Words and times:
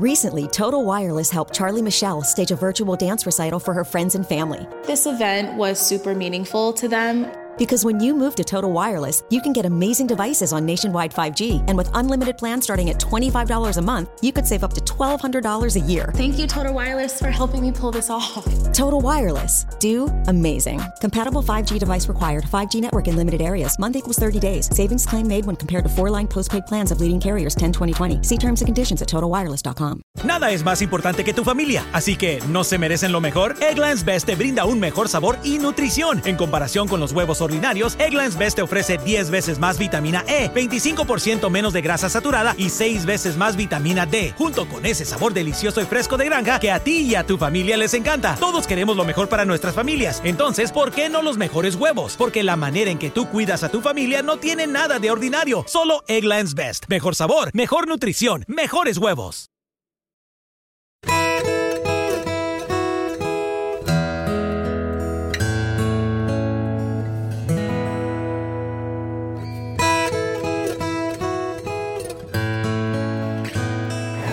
Recently, 0.00 0.46
Total 0.46 0.84
Wireless 0.84 1.28
helped 1.28 1.52
Charlie 1.52 1.82
Michelle 1.82 2.22
stage 2.22 2.52
a 2.52 2.54
virtual 2.54 2.94
dance 2.94 3.26
recital 3.26 3.58
for 3.58 3.74
her 3.74 3.82
friends 3.82 4.14
and 4.14 4.24
family. 4.24 4.64
This 4.84 5.06
event 5.06 5.58
was 5.58 5.84
super 5.84 6.14
meaningful 6.14 6.72
to 6.74 6.86
them. 6.86 7.26
Because 7.58 7.84
when 7.84 7.98
you 7.98 8.14
move 8.14 8.36
to 8.36 8.44
Total 8.44 8.72
Wireless, 8.72 9.24
you 9.30 9.42
can 9.42 9.52
get 9.52 9.66
amazing 9.66 10.06
devices 10.06 10.52
on 10.52 10.64
nationwide 10.64 11.12
5G. 11.12 11.64
And 11.66 11.76
with 11.76 11.90
unlimited 11.92 12.38
plans 12.38 12.62
starting 12.62 12.88
at 12.90 13.00
$25 13.00 13.76
a 13.76 13.82
month, 13.82 14.10
you 14.22 14.32
could 14.32 14.46
save 14.46 14.62
up 14.62 14.74
to 14.74 14.80
$1,200 14.80 15.74
a 15.74 15.80
year. 15.80 16.12
Thank 16.14 16.38
you, 16.38 16.46
Total 16.46 16.72
Wireless, 16.72 17.18
for 17.18 17.30
helping 17.30 17.62
me 17.62 17.72
pull 17.72 17.90
this 17.90 18.10
off. 18.10 18.44
Total 18.72 19.00
Wireless. 19.00 19.66
Do 19.80 20.06
amazing. 20.28 20.80
Compatible 21.00 21.42
5G 21.42 21.80
device 21.80 22.06
required. 22.06 22.44
5G 22.44 22.80
network 22.80 23.08
in 23.08 23.16
limited 23.16 23.42
areas. 23.42 23.76
Month 23.76 23.96
equals 23.96 24.18
30 24.20 24.38
days. 24.38 24.70
Savings 24.72 25.04
claim 25.04 25.26
made 25.26 25.44
when 25.44 25.56
compared 25.56 25.82
to 25.82 25.90
four 25.90 26.10
line 26.10 26.28
postpaid 26.28 26.64
plans 26.66 26.92
of 26.92 27.00
leading 27.00 27.18
carriers 27.18 27.56
10 27.56 27.72
2020. 27.72 28.22
See 28.22 28.38
terms 28.38 28.60
and 28.60 28.68
conditions 28.68 29.02
at 29.02 29.08
totalwireless.com. 29.08 30.02
Nada 30.22 30.52
es 30.52 30.62
más 30.62 30.80
importante 30.80 31.24
que 31.24 31.32
tu 31.32 31.42
familia, 31.42 31.84
así 31.92 32.16
que 32.16 32.40
¿no 32.48 32.62
se 32.62 32.78
merecen 32.78 33.10
lo 33.10 33.20
mejor? 33.20 33.56
Eggland's 33.60 34.04
Best 34.04 34.26
te 34.26 34.36
brinda 34.36 34.64
un 34.64 34.78
mejor 34.78 35.08
sabor 35.08 35.38
y 35.42 35.58
nutrición. 35.58 36.22
En 36.24 36.36
comparación 36.36 36.86
con 36.86 37.00
los 37.00 37.12
huevos 37.12 37.40
ordinarios, 37.48 37.96
Eggland's 37.98 38.36
Best 38.36 38.56
te 38.56 38.62
ofrece 38.62 38.98
10 38.98 39.30
veces 39.30 39.58
más 39.58 39.78
vitamina 39.78 40.22
E, 40.28 40.50
25% 40.52 41.50
menos 41.50 41.72
de 41.72 41.80
grasa 41.80 42.08
saturada 42.08 42.54
y 42.56 42.68
6 42.68 43.06
veces 43.06 43.36
más 43.36 43.56
vitamina 43.56 44.06
D, 44.06 44.34
junto 44.36 44.68
con 44.68 44.84
ese 44.84 45.04
sabor 45.04 45.32
delicioso 45.32 45.80
y 45.80 45.84
fresco 45.84 46.16
de 46.16 46.26
granja 46.26 46.60
que 46.60 46.70
a 46.70 46.80
ti 46.80 46.98
y 46.98 47.14
a 47.14 47.24
tu 47.24 47.38
familia 47.38 47.76
les 47.76 47.94
encanta. 47.94 48.36
Todos 48.38 48.66
queremos 48.66 48.96
lo 48.96 49.04
mejor 49.04 49.28
para 49.28 49.44
nuestras 49.44 49.74
familias, 49.74 50.20
entonces, 50.24 50.70
¿por 50.70 50.92
qué 50.92 51.08
no 51.08 51.22
los 51.22 51.38
mejores 51.38 51.74
huevos? 51.74 52.16
Porque 52.16 52.42
la 52.42 52.56
manera 52.56 52.90
en 52.90 52.98
que 52.98 53.10
tú 53.10 53.28
cuidas 53.28 53.64
a 53.64 53.70
tu 53.70 53.80
familia 53.80 54.22
no 54.22 54.36
tiene 54.36 54.66
nada 54.66 54.98
de 54.98 55.10
ordinario, 55.10 55.64
solo 55.66 56.04
Eggland's 56.06 56.54
Best. 56.54 56.84
Mejor 56.88 57.14
sabor, 57.14 57.50
mejor 57.54 57.88
nutrición, 57.88 58.44
mejores 58.46 58.98
huevos. 58.98 59.50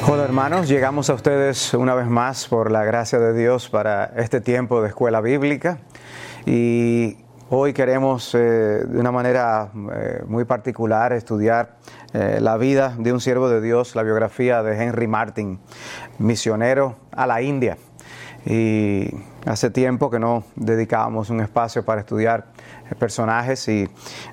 Hola 0.08 0.24
hermanos, 0.24 0.68
llegamos 0.68 1.10
a 1.10 1.16
ustedes 1.16 1.74
una 1.74 1.96
vez 1.96 2.06
más 2.06 2.48
por 2.48 2.72
la 2.72 2.84
gracia 2.84 3.18
de 3.18 3.34
Dios 3.34 3.70
para 3.70 4.14
este 4.18 4.40
tiempo 4.40 4.84
de 4.84 4.90
escuela 4.90 5.20
bíblica 5.20 5.80
y 6.46 7.18
hoy 7.50 7.74
queremos 7.74 8.36
eh, 8.36 8.38
de 8.38 9.00
una 9.00 9.12
manera 9.12 9.72
eh, 9.74 10.22
muy 10.28 10.46
particular 10.46 11.12
estudiar 11.12 11.78
eh, 12.14 12.38
la 12.40 12.56
vida 12.58 12.94
de 13.00 13.14
un 13.14 13.20
siervo 13.20 13.50
de 13.50 13.62
Dios, 13.62 13.96
la 13.96 14.04
biografía 14.04 14.62
de 14.62 14.80
Henry 14.80 15.08
Martin, 15.08 15.60
misionero 16.20 16.98
a 17.12 17.26
la 17.26 17.42
India. 17.42 17.80
Y 18.46 19.10
hace 19.46 19.70
tiempo 19.70 20.10
que 20.10 20.20
no 20.20 20.44
dedicábamos 20.56 21.30
un 21.30 21.42
espacio 21.42 21.86
para 21.86 22.02
estudiar 22.02 22.46
personajes 23.00 23.68
y 23.68 23.88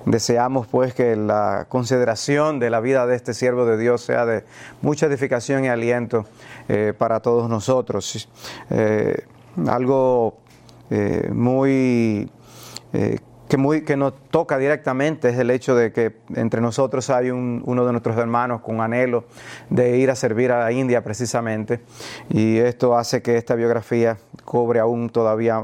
deseamos 0.05 0.67
pues 0.67 0.93
que 0.93 1.15
la 1.15 1.65
consideración 1.69 2.59
de 2.59 2.69
la 2.69 2.79
vida 2.79 3.05
de 3.05 3.15
este 3.15 3.33
siervo 3.33 3.65
de 3.65 3.77
Dios 3.77 4.01
sea 4.01 4.25
de 4.25 4.43
mucha 4.81 5.05
edificación 5.05 5.65
y 5.65 5.69
aliento 5.69 6.25
eh, 6.67 6.93
para 6.97 7.19
todos 7.19 7.49
nosotros. 7.49 8.27
Eh, 8.69 9.25
algo 9.67 10.37
eh, 10.89 11.29
muy 11.31 12.29
que, 13.53 13.57
muy, 13.57 13.83
que 13.83 13.95
nos 13.95 14.13
toca 14.31 14.57
directamente 14.57 15.29
es 15.29 15.37
el 15.37 15.51
hecho 15.51 15.75
de 15.75 15.91
que 15.91 16.17
entre 16.33 16.59
nosotros 16.59 17.11
hay 17.11 17.29
uno 17.29 17.85
de 17.85 17.91
nuestros 17.91 18.17
hermanos 18.17 18.61
con 18.61 18.81
anhelo 18.81 19.25
de 19.69 19.95
ir 19.97 20.09
a 20.09 20.15
servir 20.15 20.51
a 20.51 20.63
la 20.63 20.71
India 20.71 21.03
precisamente 21.03 21.81
y 22.31 22.57
esto 22.57 22.97
hace 22.97 23.21
que 23.21 23.37
esta 23.37 23.53
biografía 23.53 24.17
cobre 24.43 24.79
aún 24.79 25.11
todavía 25.11 25.63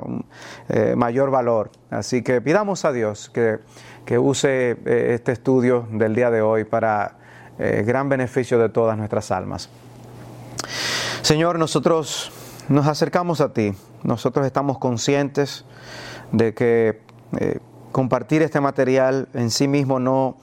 eh, 0.67 0.93
mayor 0.95 1.31
valor. 1.31 1.71
Así 1.89 2.21
que 2.21 2.41
pidamos 2.41 2.85
a 2.85 2.91
Dios 2.91 3.31
que, 3.31 3.57
que 4.05 4.19
use 4.19 4.77
eh, 4.85 5.13
este 5.15 5.31
estudio 5.31 5.87
del 5.91 6.13
día 6.13 6.29
de 6.29 6.43
hoy 6.43 6.65
para 6.65 7.15
eh, 7.57 7.83
gran 7.87 8.07
beneficio 8.07 8.59
de 8.59 8.69
todas 8.69 8.99
nuestras 8.99 9.31
almas. 9.31 9.67
Señor, 11.23 11.57
nosotros 11.57 12.31
nos 12.67 12.85
acercamos 12.85 13.41
a 13.41 13.51
ti, 13.51 13.73
nosotros 14.03 14.45
estamos 14.45 14.77
conscientes 14.77 15.65
de 16.31 16.53
que 16.53 17.09
compartir 17.91 18.41
este 18.41 18.61
material 18.61 19.27
en 19.33 19.49
sí 19.51 19.67
mismo 19.67 19.99
no 19.99 20.37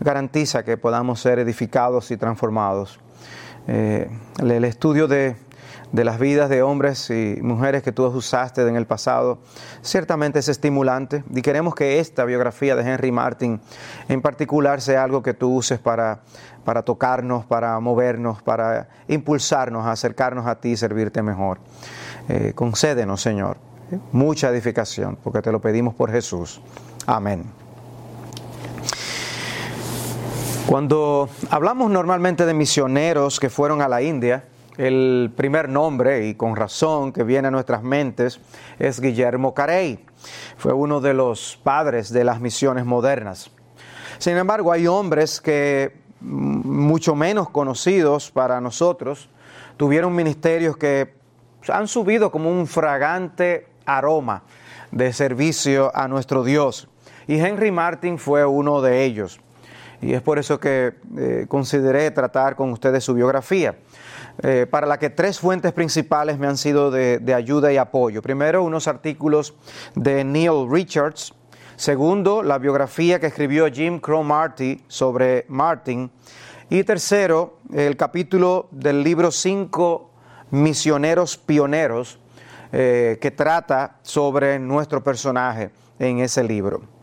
garantiza 0.00 0.64
que 0.64 0.76
podamos 0.76 1.20
ser 1.20 1.38
edificados 1.38 2.10
y 2.10 2.16
transformados. 2.16 2.98
Eh, 3.66 4.08
el 4.38 4.64
estudio 4.64 5.08
de, 5.08 5.36
de, 5.92 6.04
las 6.04 6.18
vidas 6.18 6.48
de 6.48 6.62
hombres 6.62 7.10
y 7.10 7.38
mujeres 7.42 7.82
que 7.82 7.92
tú 7.92 8.06
usaste 8.06 8.66
en 8.66 8.76
el 8.76 8.86
pasado 8.86 9.38
ciertamente 9.82 10.38
es 10.38 10.48
estimulante 10.48 11.22
y 11.34 11.42
queremos 11.42 11.74
que 11.74 11.98
esta 11.98 12.24
biografía 12.24 12.76
de 12.76 12.90
Henry 12.90 13.12
Martin 13.12 13.60
en 14.08 14.22
particular 14.22 14.80
sea 14.80 15.04
algo 15.04 15.22
que 15.22 15.34
tú 15.34 15.54
uses 15.54 15.78
para, 15.78 16.20
para 16.64 16.82
tocarnos, 16.82 17.44
para 17.44 17.78
movernos, 17.80 18.42
para 18.42 18.88
impulsarnos 19.08 19.84
a 19.84 19.92
acercarnos 19.92 20.46
a 20.46 20.60
ti 20.60 20.70
y 20.70 20.76
servirte 20.76 21.22
mejor. 21.22 21.58
Eh, 22.28 22.52
concédenos, 22.54 23.20
Señor, 23.20 23.56
mucha 24.12 24.50
edificación, 24.50 25.18
porque 25.22 25.42
te 25.42 25.52
lo 25.52 25.60
pedimos 25.60 25.94
por 25.94 26.10
Jesús. 26.10 26.60
Amén. 27.10 27.42
Cuando 30.66 31.30
hablamos 31.48 31.90
normalmente 31.90 32.44
de 32.44 32.52
misioneros 32.52 33.40
que 33.40 33.48
fueron 33.48 33.80
a 33.80 33.88
la 33.88 34.02
India, 34.02 34.44
el 34.76 35.32
primer 35.34 35.70
nombre, 35.70 36.28
y 36.28 36.34
con 36.34 36.54
razón 36.54 37.14
que 37.14 37.24
viene 37.24 37.48
a 37.48 37.50
nuestras 37.50 37.82
mentes, 37.82 38.40
es 38.78 39.00
Guillermo 39.00 39.54
Carey. 39.54 40.04
Fue 40.58 40.74
uno 40.74 41.00
de 41.00 41.14
los 41.14 41.58
padres 41.62 42.12
de 42.12 42.24
las 42.24 42.42
misiones 42.42 42.84
modernas. 42.84 43.50
Sin 44.18 44.36
embargo, 44.36 44.70
hay 44.70 44.86
hombres 44.86 45.40
que, 45.40 45.96
mucho 46.20 47.14
menos 47.14 47.48
conocidos 47.48 48.30
para 48.30 48.60
nosotros, 48.60 49.30
tuvieron 49.78 50.14
ministerios 50.14 50.76
que 50.76 51.14
han 51.68 51.88
subido 51.88 52.30
como 52.30 52.50
un 52.50 52.66
fragante 52.66 53.66
aroma 53.86 54.42
de 54.90 55.10
servicio 55.14 55.90
a 55.94 56.06
nuestro 56.06 56.44
Dios. 56.44 56.86
Y 57.28 57.38
Henry 57.38 57.70
Martin 57.70 58.18
fue 58.18 58.44
uno 58.44 58.80
de 58.80 59.04
ellos. 59.04 59.38
Y 60.00 60.14
es 60.14 60.22
por 60.22 60.38
eso 60.38 60.58
que 60.58 60.94
eh, 61.18 61.46
consideré 61.46 62.10
tratar 62.10 62.56
con 62.56 62.72
ustedes 62.72 63.04
su 63.04 63.14
biografía, 63.14 63.76
eh, 64.42 64.66
para 64.68 64.86
la 64.86 64.98
que 64.98 65.10
tres 65.10 65.38
fuentes 65.38 65.72
principales 65.72 66.38
me 66.38 66.46
han 66.46 66.56
sido 66.56 66.90
de, 66.90 67.34
ayuda 67.34 67.70
y 67.72 67.76
apoyo. 67.76 68.22
Primero, 68.22 68.62
unos 68.62 68.88
artículos 68.88 69.54
de 69.94 70.24
Neil 70.24 70.66
Richards. 70.70 71.34
Segundo, 71.76 72.42
la 72.42 72.58
biografía 72.58 73.20
que 73.20 73.26
escribió 73.26 73.70
Jim 73.70 74.00
Crow 74.00 74.24
Marty 74.24 74.82
sobre 74.88 75.44
Martin. 75.48 76.10
Y 76.70 76.82
tercero, 76.82 77.58
el 77.74 77.96
capítulo 77.96 78.68
del 78.70 79.02
libro 79.02 79.30
Cinco 79.30 80.12
Misioneros 80.50 81.36
Pioneros, 81.36 82.18
eh, 82.72 83.18
que 83.20 83.30
trata 83.32 83.98
sobre 84.02 84.58
nuestro 84.58 85.04
personaje 85.04 85.70
en 85.98 86.20
ese 86.20 86.42
libro. 86.42 86.97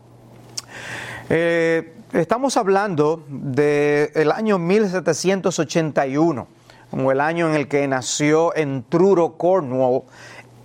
Eh, 1.28 1.94
estamos 2.12 2.56
hablando 2.56 3.24
del 3.28 4.30
año 4.32 4.58
1781, 4.58 6.46
como 6.90 7.10
el 7.10 7.20
año 7.20 7.48
en 7.48 7.56
el 7.56 7.68
que 7.68 7.86
nació 7.88 8.54
en 8.56 8.84
Truro, 8.88 9.36
Cornwall, 9.36 10.02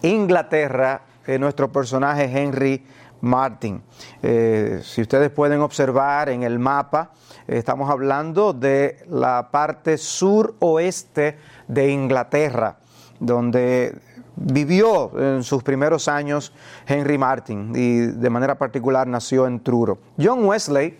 Inglaterra, 0.03 1.01
eh, 1.25 1.39
nuestro 1.39 1.71
personaje 1.71 2.25
Henry 2.25 2.83
Martin. 3.21 3.81
Eh, 4.21 4.81
si 4.83 5.01
ustedes 5.01 5.29
pueden 5.29 5.61
observar 5.61 6.29
en 6.29 6.43
el 6.43 6.59
mapa, 6.59 7.11
estamos 7.47 7.89
hablando 7.89 8.53
de 8.53 9.03
la 9.09 9.49
parte 9.51 9.97
suroeste 9.97 11.37
de 11.67 11.91
Inglaterra, 11.91 12.77
donde 13.19 13.95
vivió 14.35 15.11
en 15.17 15.43
sus 15.43 15.63
primeros 15.63 16.07
años 16.07 16.53
Henry 16.87 17.17
Martin 17.17 17.73
y 17.75 17.99
de 17.99 18.29
manera 18.29 18.57
particular 18.57 19.07
nació 19.07 19.47
en 19.47 19.59
Truro. 19.59 19.99
John 20.21 20.45
Wesley 20.45 20.97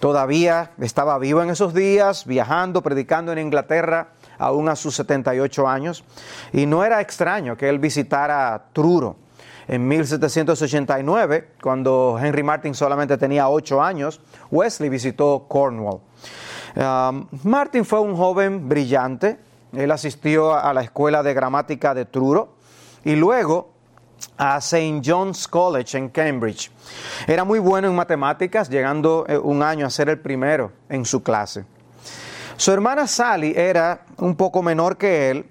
todavía 0.00 0.72
estaba 0.78 1.18
vivo 1.18 1.42
en 1.42 1.50
esos 1.50 1.74
días, 1.74 2.26
viajando, 2.26 2.82
predicando 2.82 3.32
en 3.32 3.38
Inglaterra 3.38 4.08
aún 4.38 4.68
a 4.68 4.76
sus 4.76 4.94
78 4.96 5.68
años 5.68 6.04
y 6.52 6.66
no 6.66 6.84
era 6.84 7.00
extraño 7.00 7.56
que 7.56 7.68
él 7.68 7.78
visitara 7.78 8.66
Truro. 8.72 9.16
En 9.66 9.88
1789, 9.88 11.52
cuando 11.62 12.18
Henry 12.20 12.42
Martin 12.42 12.74
solamente 12.74 13.16
tenía 13.16 13.48
8 13.48 13.82
años, 13.82 14.20
Wesley 14.50 14.90
visitó 14.90 15.46
Cornwall. 15.48 16.00
Um, 16.76 17.28
Martin 17.44 17.84
fue 17.84 18.00
un 18.00 18.14
joven 18.14 18.68
brillante, 18.68 19.38
él 19.72 19.90
asistió 19.90 20.54
a 20.54 20.74
la 20.74 20.82
escuela 20.82 21.22
de 21.22 21.32
gramática 21.32 21.94
de 21.94 22.04
Truro, 22.04 22.53
y 23.04 23.16
luego 23.16 23.72
a 24.36 24.58
St. 24.58 25.02
John's 25.04 25.46
College 25.46 25.96
en 25.96 26.08
Cambridge. 26.08 26.70
Era 27.26 27.44
muy 27.44 27.58
bueno 27.58 27.88
en 27.88 27.94
matemáticas, 27.94 28.68
llegando 28.68 29.24
eh, 29.28 29.38
un 29.38 29.62
año 29.62 29.86
a 29.86 29.90
ser 29.90 30.08
el 30.08 30.18
primero 30.18 30.72
en 30.88 31.04
su 31.04 31.22
clase. 31.22 31.64
Su 32.56 32.72
hermana 32.72 33.06
Sally 33.06 33.52
era 33.56 34.04
un 34.18 34.36
poco 34.36 34.62
menor 34.62 34.96
que 34.96 35.30
él 35.30 35.46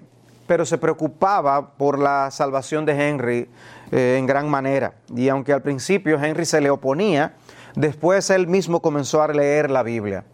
pero 0.48 0.66
se 0.66 0.78
preocupaba 0.78 1.70
por 1.78 2.00
la 2.00 2.30
salvación 2.32 2.86
de 2.86 2.94
Henry 2.94 3.50
eh, 3.92 4.18
en 4.20 4.26
gran 4.26 4.50
manera. 4.50 4.94
Y 5.16 5.30
aunque 5.30 5.54
al 5.54 5.62
principio 5.62 6.22
Henry 6.22 6.46
se 6.46 6.62
le 6.62 6.70
oponía, 6.70 7.34
después 7.76 8.30
él 8.30 8.48
mismo 8.48 8.82
comenzó 8.82 9.22
a 9.22 9.28
leer 9.30 9.72
la 9.72 9.84
Biblia. 9.84 10.26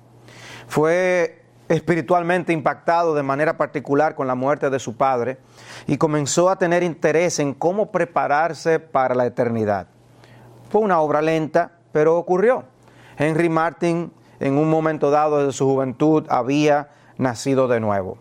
Fue 0.68 1.39
espiritualmente 1.70 2.52
impactado 2.52 3.14
de 3.14 3.24
manera 3.24 3.56
particular 3.56 4.16
con 4.16 4.28
la 4.28 4.36
muerte 4.36 4.70
de 4.70 4.80
su 4.80 4.98
padre 4.98 5.38
y 5.88 5.98
comenzó 5.98 6.50
a 6.50 6.58
tener 6.58 6.84
interés 6.84 7.40
en 7.40 7.54
cómo 7.54 7.92
prepararse 7.92 8.80
para 8.80 9.16
la 9.16 9.28
eternidad. 9.28 9.88
Fue 10.70 10.82
una 10.82 11.00
obra 11.00 11.22
lenta, 11.22 11.72
pero 11.92 12.18
ocurrió. 12.18 12.66
Henry 13.18 13.50
Martin 13.50 14.12
en 14.40 14.58
un 14.58 14.70
momento 14.70 15.12
dado 15.12 15.46
de 15.46 15.54
su 15.54 15.66
juventud 15.66 16.26
había 16.30 16.90
nacido 17.18 17.68
de 17.68 17.80
nuevo. 17.80 18.18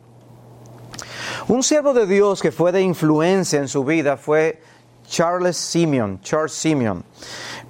Un 1.47 1.63
siervo 1.63 1.95
de 1.95 2.07
Dios 2.07 2.43
que 2.43 2.53
fue 2.53 2.73
de 2.73 2.83
influencia 2.83 3.59
en 3.59 3.69
su 3.69 3.85
vida 3.85 4.19
fue 4.19 4.61
Charles 5.07 5.57
Simeon, 5.57 6.21
Charles 6.21 6.53
Simeon, 6.53 7.03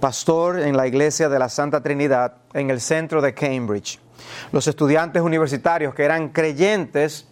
pastor 0.01 0.59
en 0.59 0.77
la 0.77 0.89
iglesia 0.89 1.29
de 1.29 1.39
la 1.39 1.49
Santa 1.49 1.81
Trinidad 1.81 2.39
en 2.53 2.71
el 2.71 2.81
centro 2.81 3.23
de 3.23 3.35
Cambridge. 3.35 4.01
Los 4.53 4.67
estudiantes 4.67 5.23
universitarios 5.23 5.95
que 5.95 6.05
eran 6.05 6.31
creyentes 6.31 7.27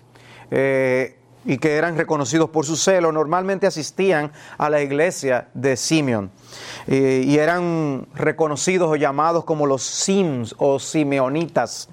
eh, 0.51 1.17
y 1.47 1.59
que 1.59 1.77
eran 1.77 1.97
reconocidos 1.97 2.51
por 2.51 2.67
su 2.67 2.77
celo, 2.77 3.13
normalmente 3.13 3.67
asistían 3.67 4.33
a 4.59 4.69
la 4.69 4.83
iglesia 4.83 5.49
de 5.55 5.77
Simeon 5.77 6.31
eh, 6.89 7.23
y 7.25 7.39
eran 7.39 8.07
reconocidos 8.15 8.91
o 8.91 8.97
llamados 8.97 9.45
como 9.45 9.67
los 9.67 9.83
Sims 9.83 10.55
o 10.59 10.79
Simeonitas 10.79 11.89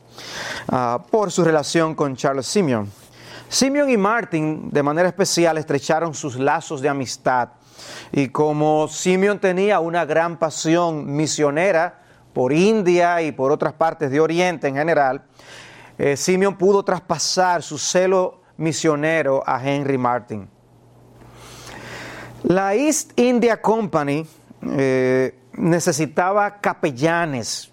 ah, 0.69 1.03
por 1.09 1.31
su 1.31 1.43
relación 1.43 1.93
con 1.93 2.15
Charles 2.15 2.47
Simeon. 2.47 2.91
Simeon 3.47 3.89
y 3.91 3.97
Martin, 3.97 4.71
de 4.71 4.81
manera 4.81 5.07
especial, 5.07 5.59
estrecharon 5.59 6.15
sus 6.15 6.37
lazos 6.37 6.81
de 6.81 6.89
amistad. 6.89 7.49
Y 8.11 8.29
como 8.29 8.87
Simeon 8.87 9.37
tenía 9.37 9.79
una 9.79 10.05
gran 10.05 10.37
pasión 10.37 11.15
misionera 11.15 12.02
por 12.33 12.51
India 12.51 13.21
y 13.21 13.31
por 13.31 13.51
otras 13.51 13.73
partes 13.73 14.11
de 14.11 14.19
Oriente 14.19 14.67
en 14.67 14.75
general, 14.75 15.23
eh, 15.97 16.17
Simeon 16.17 16.57
pudo 16.57 16.83
traspasar 16.83 17.61
su 17.61 17.77
celo 17.77 18.41
misionero 18.57 19.43
a 19.45 19.63
Henry 19.63 19.97
Martin. 19.97 20.49
La 22.43 22.75
East 22.75 23.17
India 23.17 23.61
Company 23.61 24.25
eh, 24.71 25.39
necesitaba 25.53 26.59
capellanes 26.59 27.71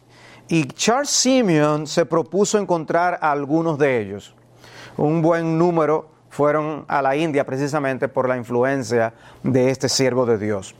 y 0.48 0.64
Charles 0.66 1.10
Simeon 1.10 1.86
se 1.86 2.06
propuso 2.06 2.58
encontrar 2.58 3.18
a 3.20 3.32
algunos 3.32 3.78
de 3.78 4.00
ellos. 4.00 4.34
Un 4.96 5.22
buen 5.22 5.58
número 5.58 6.10
fueron 6.28 6.84
a 6.88 7.02
la 7.02 7.16
India 7.16 7.44
precisamente 7.44 8.08
por 8.08 8.28
la 8.28 8.36
influencia 8.36 9.14
de 9.42 9.70
este 9.70 9.88
siervo 9.88 10.26
de 10.26 10.38
Dios. 10.38 10.74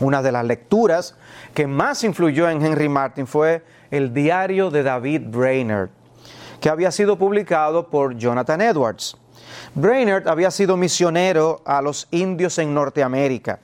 Una 0.00 0.22
de 0.22 0.32
las 0.32 0.44
lecturas 0.44 1.16
que 1.54 1.66
más 1.66 2.04
influyó 2.04 2.48
en 2.48 2.64
Henry 2.64 2.88
Martin 2.88 3.26
fue 3.26 3.64
el 3.90 4.12
diario 4.12 4.70
de 4.70 4.82
David 4.82 5.22
Brainerd 5.26 5.90
que 6.60 6.68
había 6.68 6.90
sido 6.90 7.18
publicado 7.18 7.88
por 7.88 8.16
Jonathan 8.16 8.60
Edwards. 8.60 9.16
Brainerd 9.74 10.26
había 10.28 10.50
sido 10.50 10.76
misionero 10.76 11.62
a 11.64 11.80
los 11.80 12.08
indios 12.10 12.58
en 12.58 12.74
Norteamérica 12.74 13.60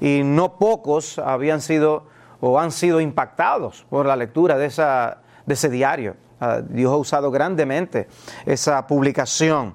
y 0.00 0.22
no 0.24 0.58
pocos 0.58 1.18
habían 1.18 1.60
sido 1.60 2.06
o 2.40 2.58
han 2.58 2.72
sido 2.72 3.00
impactados 3.00 3.84
por 3.90 4.06
la 4.06 4.16
lectura 4.16 4.56
de, 4.56 4.66
esa, 4.66 5.18
de 5.44 5.54
ese 5.54 5.68
diario. 5.68 6.16
Ah, 6.40 6.60
Dios 6.66 6.90
ha 6.90 6.96
usado 6.96 7.30
grandemente 7.30 8.08
esa 8.46 8.86
publicación 8.86 9.74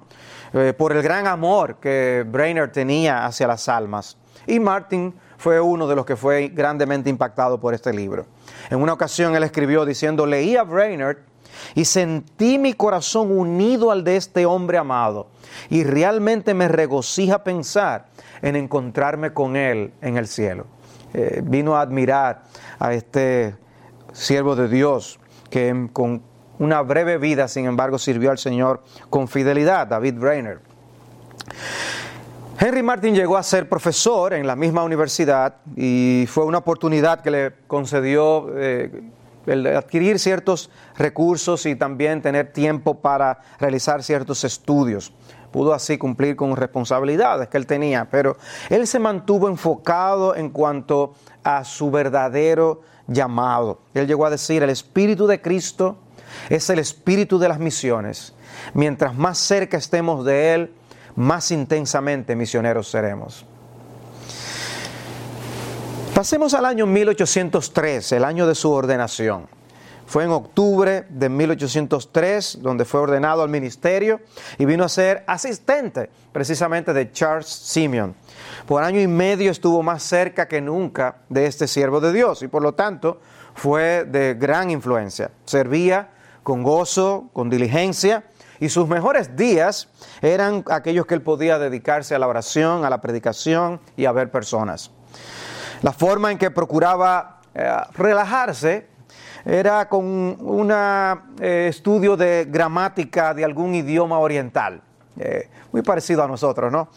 eh, 0.51 0.73
por 0.75 0.91
el 0.91 1.03
gran 1.03 1.27
amor 1.27 1.75
que 1.75 2.25
Brainerd 2.27 2.71
tenía 2.71 3.25
hacia 3.25 3.47
las 3.47 3.69
almas. 3.69 4.17
Y 4.47 4.59
Martin 4.59 5.13
fue 5.45 5.61
uno 5.61 5.85
de 5.85 5.95
los 5.95 6.07
que 6.07 6.15
fue 6.15 6.47
grandemente 6.47 7.07
impactado 7.07 7.59
por 7.59 7.75
este 7.75 7.93
libro. 7.93 8.25
En 8.71 8.81
una 8.81 8.93
ocasión 8.93 9.35
él 9.35 9.43
escribió 9.43 9.85
diciendo, 9.85 10.25
leía 10.25 10.61
a 10.61 10.63
Brainerd 10.63 11.17
y 11.75 11.85
sentí 11.85 12.57
mi 12.57 12.73
corazón 12.73 13.29
unido 13.29 13.91
al 13.91 14.03
de 14.03 14.15
este 14.15 14.47
hombre 14.47 14.79
amado. 14.79 15.27
Y 15.69 15.83
realmente 15.83 16.55
me 16.55 16.67
regocija 16.67 17.43
pensar 17.43 18.07
en 18.41 18.55
encontrarme 18.55 19.33
con 19.33 19.55
él 19.55 19.93
en 20.01 20.17
el 20.17 20.27
cielo. 20.27 20.65
Eh, 21.13 21.43
vino 21.43 21.75
a 21.75 21.81
admirar 21.81 22.41
a 22.79 22.95
este 22.95 23.55
siervo 24.13 24.55
de 24.55 24.67
Dios 24.67 25.19
que 25.51 25.89
con 25.93 26.23
una 26.57 26.81
breve 26.81 27.19
vida, 27.19 27.47
sin 27.47 27.65
embargo, 27.67 27.99
sirvió 27.99 28.31
al 28.31 28.39
Señor 28.39 28.81
con 29.11 29.27
fidelidad, 29.27 29.85
David 29.85 30.15
Brainerd. 30.15 30.61
Henry 32.65 32.81
Martin 32.81 33.13
llegó 33.13 33.37
a 33.37 33.43
ser 33.43 33.69
profesor 33.69 34.33
en 34.33 34.47
la 34.47 34.55
misma 34.55 34.83
universidad 34.83 35.57
y 35.75 36.25
fue 36.27 36.45
una 36.45 36.57
oportunidad 36.57 37.21
que 37.21 37.29
le 37.29 37.53
concedió 37.67 38.47
eh, 38.57 39.03
el 39.45 39.67
adquirir 39.67 40.17
ciertos 40.17 40.71
recursos 40.97 41.67
y 41.67 41.75
también 41.75 42.23
tener 42.23 42.51
tiempo 42.51 42.95
para 43.01 43.39
realizar 43.59 44.01
ciertos 44.01 44.43
estudios. 44.43 45.13
Pudo 45.51 45.75
así 45.75 45.99
cumplir 45.99 46.35
con 46.35 46.55
responsabilidades 46.55 47.49
que 47.49 47.57
él 47.57 47.67
tenía, 47.67 48.09
pero 48.09 48.35
él 48.71 48.87
se 48.87 48.97
mantuvo 48.97 49.47
enfocado 49.47 50.35
en 50.35 50.49
cuanto 50.49 51.13
a 51.43 51.63
su 51.65 51.91
verdadero 51.91 52.81
llamado. 53.05 53.81
Él 53.93 54.07
llegó 54.07 54.25
a 54.25 54.31
decir, 54.31 54.63
el 54.63 54.71
Espíritu 54.71 55.27
de 55.27 55.39
Cristo 55.39 55.97
es 56.49 56.67
el 56.71 56.79
Espíritu 56.79 57.37
de 57.37 57.47
las 57.47 57.59
misiones. 57.59 58.33
Mientras 58.73 59.13
más 59.13 59.37
cerca 59.37 59.77
estemos 59.77 60.25
de 60.25 60.55
Él, 60.55 60.73
más 61.15 61.51
intensamente 61.51 62.35
misioneros 62.35 62.89
seremos. 62.89 63.45
Pasemos 66.13 66.53
al 66.53 66.65
año 66.65 66.85
1803, 66.85 68.13
el 68.13 68.23
año 68.23 68.47
de 68.47 68.55
su 68.55 68.71
ordenación. 68.71 69.47
Fue 70.07 70.23
en 70.23 70.29
octubre 70.29 71.05
de 71.09 71.29
1803 71.29 72.59
donde 72.61 72.85
fue 72.85 73.01
ordenado 73.01 73.41
al 73.41 73.49
ministerio 73.49 74.21
y 74.57 74.65
vino 74.65 74.83
a 74.83 74.89
ser 74.89 75.23
asistente 75.27 76.09
precisamente 76.31 76.93
de 76.93 77.11
Charles 77.11 77.47
Simeon. 77.47 78.15
Por 78.67 78.83
año 78.83 79.01
y 79.01 79.07
medio 79.07 79.51
estuvo 79.51 79.81
más 79.81 80.03
cerca 80.03 80.47
que 80.47 80.61
nunca 80.61 81.17
de 81.27 81.47
este 81.47 81.67
siervo 81.67 81.99
de 81.99 82.13
Dios 82.13 82.43
y 82.43 82.47
por 82.47 82.61
lo 82.61 82.73
tanto 82.75 83.19
fue 83.55 84.05
de 84.05 84.35
gran 84.35 84.69
influencia. 84.69 85.31
Servía 85.45 86.11
con 86.43 86.61
gozo, 86.61 87.29
con 87.33 87.49
diligencia 87.49 88.23
y 88.59 88.69
sus 88.69 88.87
mejores 88.87 89.35
días 89.35 89.89
eran 90.21 90.63
aquellos 90.69 91.05
que 91.05 91.15
él 91.15 91.21
podía 91.21 91.59
dedicarse 91.59 92.15
a 92.15 92.19
la 92.19 92.27
oración, 92.27 92.85
a 92.85 92.89
la 92.89 93.01
predicación 93.01 93.79
y 93.97 94.05
a 94.05 94.11
ver 94.11 94.31
personas. 94.31 94.91
La 95.81 95.91
forma 95.91 96.31
en 96.31 96.37
que 96.37 96.51
procuraba 96.51 97.41
eh, 97.53 97.69
relajarse 97.93 98.87
era 99.45 99.87
con 99.87 100.03
un 100.05 100.71
eh, 100.71 101.67
estudio 101.69 102.17
de 102.17 102.47
gramática 102.49 103.33
de 103.33 103.45
algún 103.45 103.75
idioma 103.75 104.17
oriental, 104.17 104.81
eh, 105.19 105.49
muy 105.71 105.83
parecido 105.83 106.23
a 106.23 106.27
nosotros, 106.27 106.71
¿no? 106.71 106.89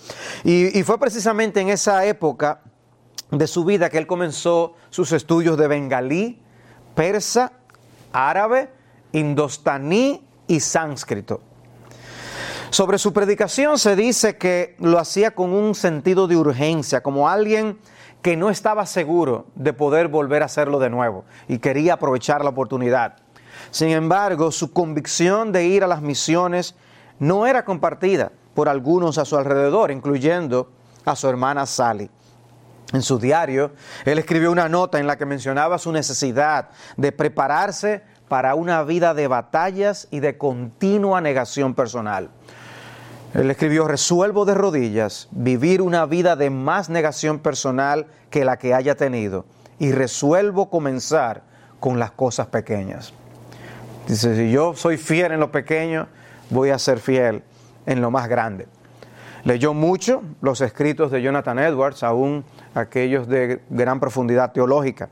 Y, 0.44 0.78
y 0.78 0.82
fue 0.82 0.98
precisamente 0.98 1.60
en 1.60 1.68
esa 1.68 2.04
época 2.06 2.60
de 3.30 3.46
su 3.46 3.64
vida 3.64 3.90
que 3.90 3.98
él 3.98 4.06
comenzó 4.06 4.74
sus 4.90 5.12
estudios 5.12 5.58
de 5.58 5.68
bengalí, 5.68 6.40
persa, 6.94 7.52
árabe, 8.12 8.70
indostaní 9.12 10.24
y 10.46 10.60
sánscrito. 10.60 11.42
Sobre 12.70 12.98
su 12.98 13.14
predicación 13.14 13.78
se 13.78 13.96
dice 13.96 14.37
que 14.37 14.76
lo 14.78 14.98
hacía 14.98 15.30
con 15.30 15.52
un 15.52 15.75
sentido 15.75 16.28
de 16.28 16.37
urgencia, 16.37 17.02
como 17.02 17.28
alguien 17.28 17.78
que 18.20 18.37
no 18.37 18.50
estaba 18.50 18.84
seguro 18.84 19.46
de 19.54 19.72
poder 19.72 20.08
volver 20.08 20.42
a 20.42 20.46
hacerlo 20.46 20.78
de 20.78 20.90
nuevo 20.90 21.25
y 21.48 21.58
quería 21.58 21.94
aprovechar 21.94 22.44
la 22.44 22.50
oportunidad. 22.50 23.16
Sin 23.70 23.88
embargo, 23.88 24.52
su 24.52 24.72
convicción 24.72 25.50
de 25.50 25.64
ir 25.64 25.82
a 25.82 25.87
las 25.87 26.02
misiones 26.02 26.75
no 27.18 27.46
era 27.46 27.64
compartida 27.64 28.32
por 28.54 28.68
algunos 28.68 29.16
a 29.16 29.25
su 29.25 29.38
alrededor, 29.38 29.90
incluyendo 29.90 30.70
a 31.06 31.16
su 31.16 31.28
hermana 31.28 31.64
Sally. 31.64 32.10
En 32.92 33.02
su 33.02 33.18
diario, 33.18 33.72
él 34.04 34.18
escribió 34.18 34.52
una 34.52 34.68
nota 34.68 34.98
en 34.98 35.06
la 35.06 35.16
que 35.16 35.26
mencionaba 35.26 35.78
su 35.78 35.92
necesidad 35.92 36.68
de 36.96 37.12
prepararse 37.12 38.02
para 38.28 38.54
una 38.54 38.82
vida 38.82 39.14
de 39.14 39.26
batallas 39.26 40.06
y 40.10 40.20
de 40.20 40.37
continua 40.37 41.20
negación 41.20 41.75
personal. 41.75 42.30
Él 43.35 43.50
escribió, 43.50 43.87
resuelvo 43.87 44.44
de 44.44 44.54
rodillas 44.54 45.28
vivir 45.30 45.82
una 45.82 46.06
vida 46.06 46.35
de 46.35 46.50
más 46.50 46.88
negación 46.88 47.38
personal 47.38 48.06
que 48.30 48.44
la 48.44 48.56
que 48.56 48.75
haya 48.75 48.97
tenido 48.97 49.44
y 49.78 49.92
resuelvo 49.92 50.70
comenzar 50.70 51.42
con 51.78 51.99
las 51.99 52.11
cosas 52.11 52.47
pequeñas. 52.47 53.12
Dice, 54.06 54.35
si 54.35 54.50
yo 54.50 54.75
soy 54.75 54.97
fiel 54.97 55.32
en 55.32 55.40
lo 55.40 55.52
pequeño, 55.52 56.08
voy 56.50 56.70
a 56.70 56.78
ser 56.78 56.99
fiel 56.99 57.42
en 57.87 58.00
lo 58.00 58.11
más 58.11 58.28
grande. 58.28 58.66
Leyó 59.44 59.75
mucho 59.75 60.23
los 60.40 60.61
escritos 60.62 61.11
de 61.11 61.23
Jonathan 61.23 61.58
Edwards, 61.58 62.02
aún 62.02 62.44
aquellos 62.75 63.28
de 63.28 63.61
gran 63.68 64.00
profundidad 64.00 64.52
teológica. 64.52 65.11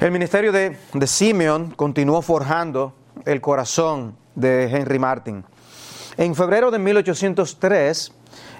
El 0.00 0.10
ministerio 0.10 0.50
de, 0.52 0.76
de 0.92 1.06
Simeon 1.06 1.70
continuó 1.70 2.20
forjando 2.20 2.92
el 3.24 3.40
corazón 3.40 4.16
de 4.34 4.64
Henry 4.64 4.98
Martin. 4.98 5.44
En 6.16 6.36
febrero 6.36 6.70
de 6.70 6.78
1803, 6.78 8.12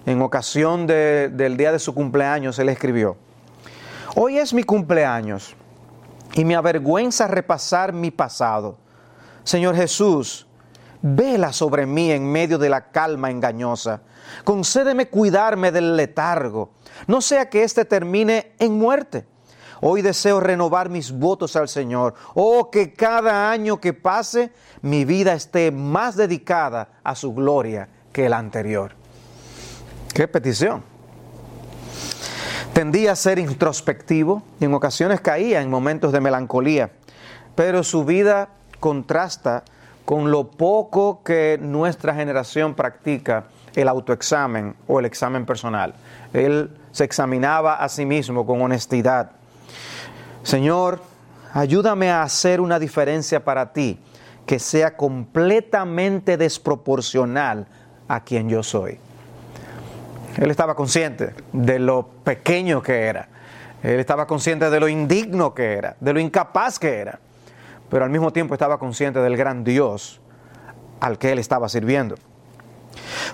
en 0.07 0.23
ocasión 0.23 0.89
del 0.89 1.57
día 1.57 1.71
de 1.71 1.79
su 1.79 1.95
cumpleaños, 1.95 2.59
él 2.59 2.69
escribió, 2.69 3.17
Hoy 4.17 4.39
es 4.39 4.53
mi 4.53 4.65
cumpleaños 4.65 5.55
y 6.35 6.45
me 6.45 6.57
avergüenza 6.57 7.29
repasar 7.29 7.93
mi 7.93 8.11
pasado. 8.11 8.77
Señor 9.45 9.77
Jesús, 9.77 10.49
vela 11.01 11.53
sobre 11.53 11.87
mí 11.87 12.11
en 12.11 12.31
medio 12.31 12.59
de 12.59 12.71
la 12.71 12.91
calma 12.91 13.31
engañosa. 13.31 14.03
Concédeme 14.43 15.07
cuidarme 15.07 15.71
del 15.71 15.97
letargo, 15.97 16.71
no 17.07 17.21
sea 17.21 17.49
que 17.51 17.63
éste 17.63 17.85
termine 17.85 18.53
en 18.59 18.77
muerte. 18.79 19.27
Hoy 19.87 20.01
deseo 20.01 20.41
renovar 20.41 20.89
mis 20.89 21.13
votos 21.13 21.57
al 21.57 21.69
Señor. 21.69 22.15
Oh, 22.33 22.71
que 22.71 22.95
cada 22.95 23.51
año 23.51 23.83
que 23.83 23.93
pase 23.93 24.51
mi 24.81 25.05
vida 25.05 25.35
esté 25.35 25.71
más 25.71 26.17
dedicada 26.17 26.89
a 27.05 27.15
su 27.15 27.35
gloria 27.35 27.91
que 28.11 28.25
el 28.25 28.33
anterior. 28.33 28.93
Qué 30.15 30.27
petición. 30.27 30.83
Tendía 32.73 33.13
a 33.13 33.17
ser 33.17 33.39
introspectivo 33.39 34.43
y 34.59 34.65
en 34.65 34.73
ocasiones 34.73 35.21
caía 35.21 35.61
en 35.61 35.69
momentos 35.69 36.13
de 36.13 36.21
melancolía, 36.23 36.93
pero 37.55 37.83
su 37.83 38.07
vida 38.07 38.49
contrasta 38.81 39.65
con 40.07 40.31
lo 40.31 40.51
poco 40.51 41.23
que 41.23 41.59
nuestra 41.61 42.15
generación 42.15 42.73
practica 42.73 43.49
el 43.75 43.89
autoexamen 43.89 44.77
o 44.87 44.99
el 44.99 45.05
examen 45.05 45.45
personal. 45.45 45.95
Él 46.33 46.75
se 46.91 47.05
examinaba 47.05 47.75
a 47.75 47.91
sí 47.91 48.07
mismo 48.07 48.47
con 48.47 48.63
honestidad. 48.63 49.44
Señor, 50.45 51.01
ayúdame 51.53 52.11
a 52.11 52.23
hacer 52.23 52.61
una 52.61 52.79
diferencia 52.79 53.45
para 53.45 53.73
ti 53.73 53.99
que 54.47 54.61
sea 54.61 54.97
completamente 54.97 56.37
desproporcional 56.37 57.67
a 58.07 58.23
quien 58.23 58.49
yo 58.49 58.63
soy. 58.63 58.99
Él 60.37 60.51
estaba 60.51 60.77
consciente 60.77 61.35
de 61.53 61.81
lo 61.81 62.07
pequeño 62.23 62.81
que 62.83 63.07
era. 63.07 63.29
Él 63.83 63.99
estaba 63.99 64.29
consciente 64.29 64.71
de 64.71 64.79
lo 64.79 64.87
indigno 64.87 65.53
que 65.53 65.73
era, 65.73 65.97
de 65.99 66.13
lo 66.13 66.21
incapaz 66.21 66.79
que 66.79 66.99
era 66.99 67.19
pero 67.95 68.05
al 68.05 68.11
mismo 68.11 68.33
tiempo 68.33 68.55
estaba 68.55 68.79
consciente 68.79 69.21
del 69.21 69.37
gran 69.37 69.63
Dios 69.63 70.21
al 70.99 71.17
que 71.17 71.31
él 71.31 71.39
estaba 71.39 71.69
sirviendo. 71.69 72.17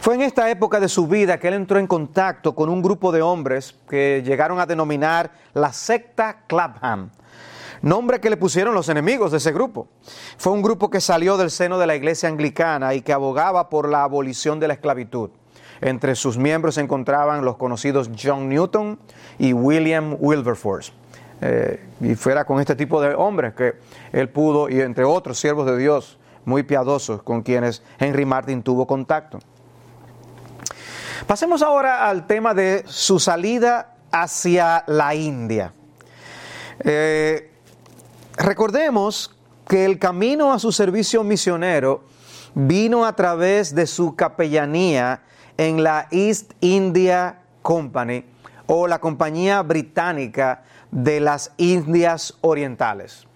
Fue 0.00 0.14
en 0.14 0.22
esta 0.22 0.50
época 0.50 0.80
de 0.80 0.88
su 0.88 1.06
vida 1.06 1.38
que 1.38 1.48
él 1.48 1.54
entró 1.54 1.78
en 1.78 1.86
contacto 1.86 2.54
con 2.54 2.68
un 2.68 2.82
grupo 2.82 3.12
de 3.12 3.22
hombres 3.22 3.74
que 3.88 4.22
llegaron 4.24 4.60
a 4.60 4.66
denominar 4.66 5.30
la 5.54 5.72
secta 5.72 6.44
Clapham, 6.46 7.10
nombre 7.82 8.20
que 8.20 8.30
le 8.30 8.36
pusieron 8.36 8.74
los 8.74 8.88
enemigos 8.88 9.32
de 9.32 9.38
ese 9.38 9.52
grupo. 9.52 9.88
Fue 10.36 10.52
un 10.52 10.62
grupo 10.62 10.90
que 10.90 11.00
salió 11.00 11.36
del 11.36 11.50
seno 11.50 11.78
de 11.78 11.86
la 11.86 11.96
iglesia 11.96 12.28
anglicana 12.28 12.94
y 12.94 13.02
que 13.02 13.12
abogaba 13.12 13.68
por 13.68 13.88
la 13.88 14.04
abolición 14.04 14.60
de 14.60 14.68
la 14.68 14.74
esclavitud. 14.74 15.30
Entre 15.80 16.14
sus 16.14 16.36
miembros 16.36 16.74
se 16.74 16.82
encontraban 16.82 17.44
los 17.44 17.56
conocidos 17.56 18.10
John 18.22 18.48
Newton 18.48 18.98
y 19.38 19.52
William 19.52 20.16
Wilberforce. 20.18 20.92
Eh, 21.42 21.82
y 22.02 22.14
fuera 22.16 22.44
con 22.44 22.60
este 22.60 22.76
tipo 22.76 23.00
de 23.00 23.14
hombres 23.14 23.54
que 23.54 23.74
él 24.12 24.28
pudo, 24.28 24.68
y 24.68 24.80
entre 24.82 25.04
otros 25.04 25.38
siervos 25.38 25.64
de 25.64 25.78
Dios 25.78 26.18
muy 26.50 26.64
piadosos 26.64 27.22
con 27.22 27.42
quienes 27.42 27.82
Henry 27.98 28.26
Martin 28.26 28.62
tuvo 28.62 28.86
contacto. 28.86 29.38
Pasemos 31.26 31.62
ahora 31.62 32.08
al 32.08 32.26
tema 32.26 32.54
de 32.54 32.82
su 32.86 33.20
salida 33.20 33.94
hacia 34.10 34.82
la 34.88 35.14
India. 35.14 35.72
Eh, 36.80 37.52
recordemos 38.36 39.36
que 39.68 39.84
el 39.84 40.00
camino 40.00 40.52
a 40.52 40.58
su 40.58 40.72
servicio 40.72 41.22
misionero 41.22 42.02
vino 42.54 43.04
a 43.04 43.14
través 43.14 43.72
de 43.72 43.86
su 43.86 44.16
capellanía 44.16 45.22
en 45.56 45.84
la 45.84 46.08
East 46.10 46.52
India 46.60 47.42
Company 47.62 48.24
o 48.66 48.88
la 48.88 48.98
Compañía 48.98 49.62
Británica 49.62 50.64
de 50.90 51.20
las 51.20 51.52
Indias 51.58 52.34
Orientales. 52.40 53.29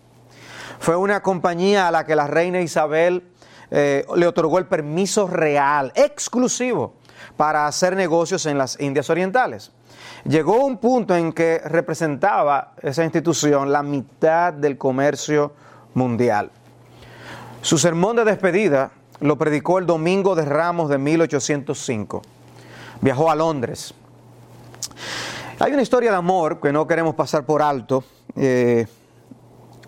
Fue 0.78 0.96
una 0.96 1.22
compañía 1.22 1.88
a 1.88 1.90
la 1.90 2.04
que 2.04 2.16
la 2.16 2.26
reina 2.26 2.60
Isabel 2.60 3.24
eh, 3.70 4.04
le 4.16 4.26
otorgó 4.26 4.58
el 4.58 4.66
permiso 4.66 5.26
real, 5.26 5.92
exclusivo, 5.94 6.94
para 7.36 7.66
hacer 7.66 7.96
negocios 7.96 8.46
en 8.46 8.58
las 8.58 8.80
Indias 8.80 9.10
Orientales. 9.10 9.72
Llegó 10.24 10.64
un 10.64 10.78
punto 10.78 11.14
en 11.16 11.32
que 11.32 11.60
representaba 11.64 12.74
esa 12.82 13.04
institución 13.04 13.72
la 13.72 13.82
mitad 13.82 14.52
del 14.52 14.78
comercio 14.78 15.52
mundial. 15.94 16.50
Su 17.62 17.78
sermón 17.78 18.16
de 18.16 18.24
despedida 18.24 18.90
lo 19.20 19.38
predicó 19.38 19.78
el 19.78 19.86
domingo 19.86 20.34
de 20.34 20.44
Ramos 20.44 20.90
de 20.90 20.98
1805. 20.98 22.22
Viajó 23.00 23.30
a 23.30 23.34
Londres 23.34 23.94
hay 25.58 25.72
una 25.72 25.82
historia 25.82 26.10
de 26.10 26.16
amor 26.16 26.60
que 26.60 26.72
no 26.72 26.86
queremos 26.86 27.14
pasar 27.14 27.44
por 27.44 27.62
alto, 27.62 28.02
eh, 28.34 28.86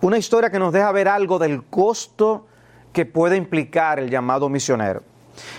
una 0.01 0.17
historia 0.17 0.49
que 0.49 0.59
nos 0.59 0.73
deja 0.73 0.91
ver 0.91 1.07
algo 1.07 1.39
del 1.39 1.63
costo 1.65 2.47
que 2.93 3.05
puede 3.05 3.35
implicar 3.35 3.99
el 3.99 4.09
llamado 4.09 4.49
misionero. 4.49 5.03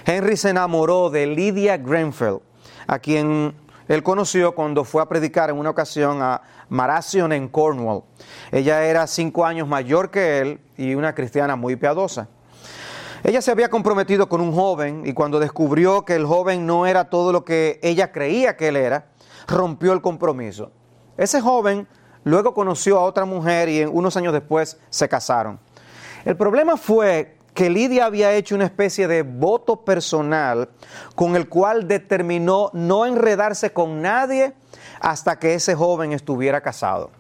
Henry 0.05 0.37
se 0.37 0.51
enamoró 0.51 1.11
de 1.11 1.27
Lydia 1.27 1.77
Grenfell, 1.77 2.39
a 2.87 2.99
quien 2.99 3.55
él 3.89 4.03
conoció 4.03 4.55
cuando 4.55 4.85
fue 4.85 5.03
a 5.03 5.07
predicar 5.07 5.51
en 5.51 5.57
una 5.57 5.71
ocasión 5.71 6.21
a 6.21 6.43
Marathon 6.69 7.33
en 7.33 7.49
Cornwall. 7.49 8.03
Ella 8.53 8.85
era 8.85 9.07
cinco 9.07 9.47
años 9.47 9.67
mayor 9.67 10.11
que 10.11 10.41
él 10.41 10.61
y 10.77 10.95
una 10.95 11.15
cristiana 11.15 11.57
muy 11.57 11.77
piadosa. 11.77 12.29
Ella 13.25 13.43
se 13.43 13.51
había 13.51 13.69
comprometido 13.69 14.29
con 14.29 14.41
un 14.41 14.53
joven 14.53 15.03
y 15.05 15.13
cuando 15.13 15.41
descubrió 15.41 16.05
que 16.05 16.15
el 16.15 16.27
joven 16.27 16.67
no 16.67 16.87
era 16.87 17.11
todo 17.11 17.33
lo 17.33 17.45
que 17.45 17.81
ella 17.83 18.13
creía 18.13 18.57
que 18.57 18.69
él 18.69 18.77
era, 18.77 19.07
rompió 19.49 19.93
el 19.93 20.03
compromiso. 20.03 20.71
Ese 21.17 21.41
joven 21.41 21.89
luego 22.29 22.55
conoció 22.55 22.99
a 22.99 23.03
otra 23.03 23.25
mujer 23.25 23.69
y 23.69 23.85
unos 23.85 24.17
años 24.17 24.33
después 24.33 24.79
se 24.91 25.09
casaron. 25.09 25.59
El 26.25 26.37
problema 26.37 26.77
fue 26.77 27.37
que 27.55 27.71
Lidia 27.71 28.07
había 28.07 28.33
hecho 28.35 28.55
una 28.55 28.67
especie 28.67 29.09
de 29.09 29.23
voto 29.23 29.85
personal 29.85 30.69
con 31.15 31.35
el 31.35 31.49
cual 31.49 31.89
determinó 31.89 32.71
no 32.73 33.05
enredarse 33.07 33.73
con 33.73 34.01
nadie 34.01 34.53
hasta 35.01 35.39
que 35.39 35.55
ese 35.55 35.75
joven 35.75 36.13
estuviera 36.13 36.61
casado. 36.61 37.11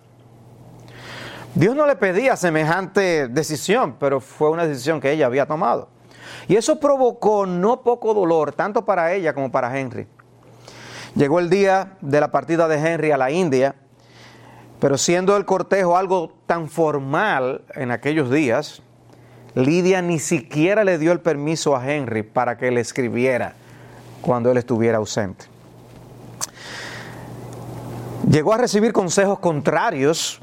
Dios 1.54 1.74
no 1.74 1.86
le 1.86 1.96
pedía 1.96 2.36
semejante 2.36 3.26
decisión, 3.26 3.96
pero 3.98 4.20
fue 4.20 4.50
una 4.50 4.66
decisión 4.66 5.00
que 5.00 5.10
ella 5.10 5.26
había 5.26 5.46
tomado. 5.46 5.88
Y 6.46 6.56
eso 6.56 6.78
provocó 6.78 7.46
no 7.46 7.82
poco 7.82 8.14
dolor, 8.14 8.52
tanto 8.52 8.84
para 8.84 9.12
ella 9.12 9.32
como 9.34 9.50
para 9.50 9.76
Henry. 9.76 10.06
Llegó 11.16 11.40
el 11.40 11.50
día 11.50 11.96
de 12.00 12.20
la 12.20 12.30
partida 12.30 12.68
de 12.68 12.76
Henry 12.76 13.10
a 13.10 13.16
la 13.16 13.30
India, 13.30 13.74
pero 14.80 14.98
siendo 14.98 15.36
el 15.36 15.44
cortejo 15.44 15.96
algo 15.96 16.32
tan 16.46 16.68
formal 16.68 17.62
en 17.74 17.90
aquellos 17.90 18.30
días, 18.30 18.82
Lidia 19.54 20.02
ni 20.02 20.18
siquiera 20.18 20.84
le 20.84 20.98
dio 20.98 21.10
el 21.10 21.20
permiso 21.20 21.74
a 21.74 21.90
Henry 21.90 22.22
para 22.22 22.56
que 22.58 22.70
le 22.70 22.80
escribiera 22.80 23.54
cuando 24.20 24.50
él 24.50 24.56
estuviera 24.56 24.98
ausente. 24.98 25.46
Llegó 28.30 28.52
a 28.52 28.58
recibir 28.58 28.92
consejos 28.92 29.38
contrarios 29.38 30.40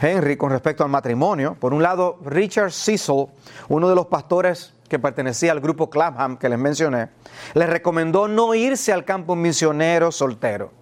Henry 0.00 0.36
con 0.36 0.50
respecto 0.50 0.82
al 0.82 0.90
matrimonio. 0.90 1.56
Por 1.60 1.74
un 1.74 1.82
lado, 1.82 2.18
Richard 2.24 2.72
Cecil, 2.72 3.26
uno 3.68 3.88
de 3.88 3.94
los 3.94 4.06
pastores 4.06 4.74
que 4.88 4.98
pertenecía 4.98 5.52
al 5.52 5.60
grupo 5.60 5.90
Clapham 5.90 6.36
que 6.36 6.48
les 6.48 6.58
mencioné, 6.58 7.08
le 7.54 7.66
recomendó 7.66 8.26
no 8.26 8.54
irse 8.54 8.92
al 8.92 9.04
campo 9.04 9.36
misionero 9.36 10.10
soltero. 10.10 10.79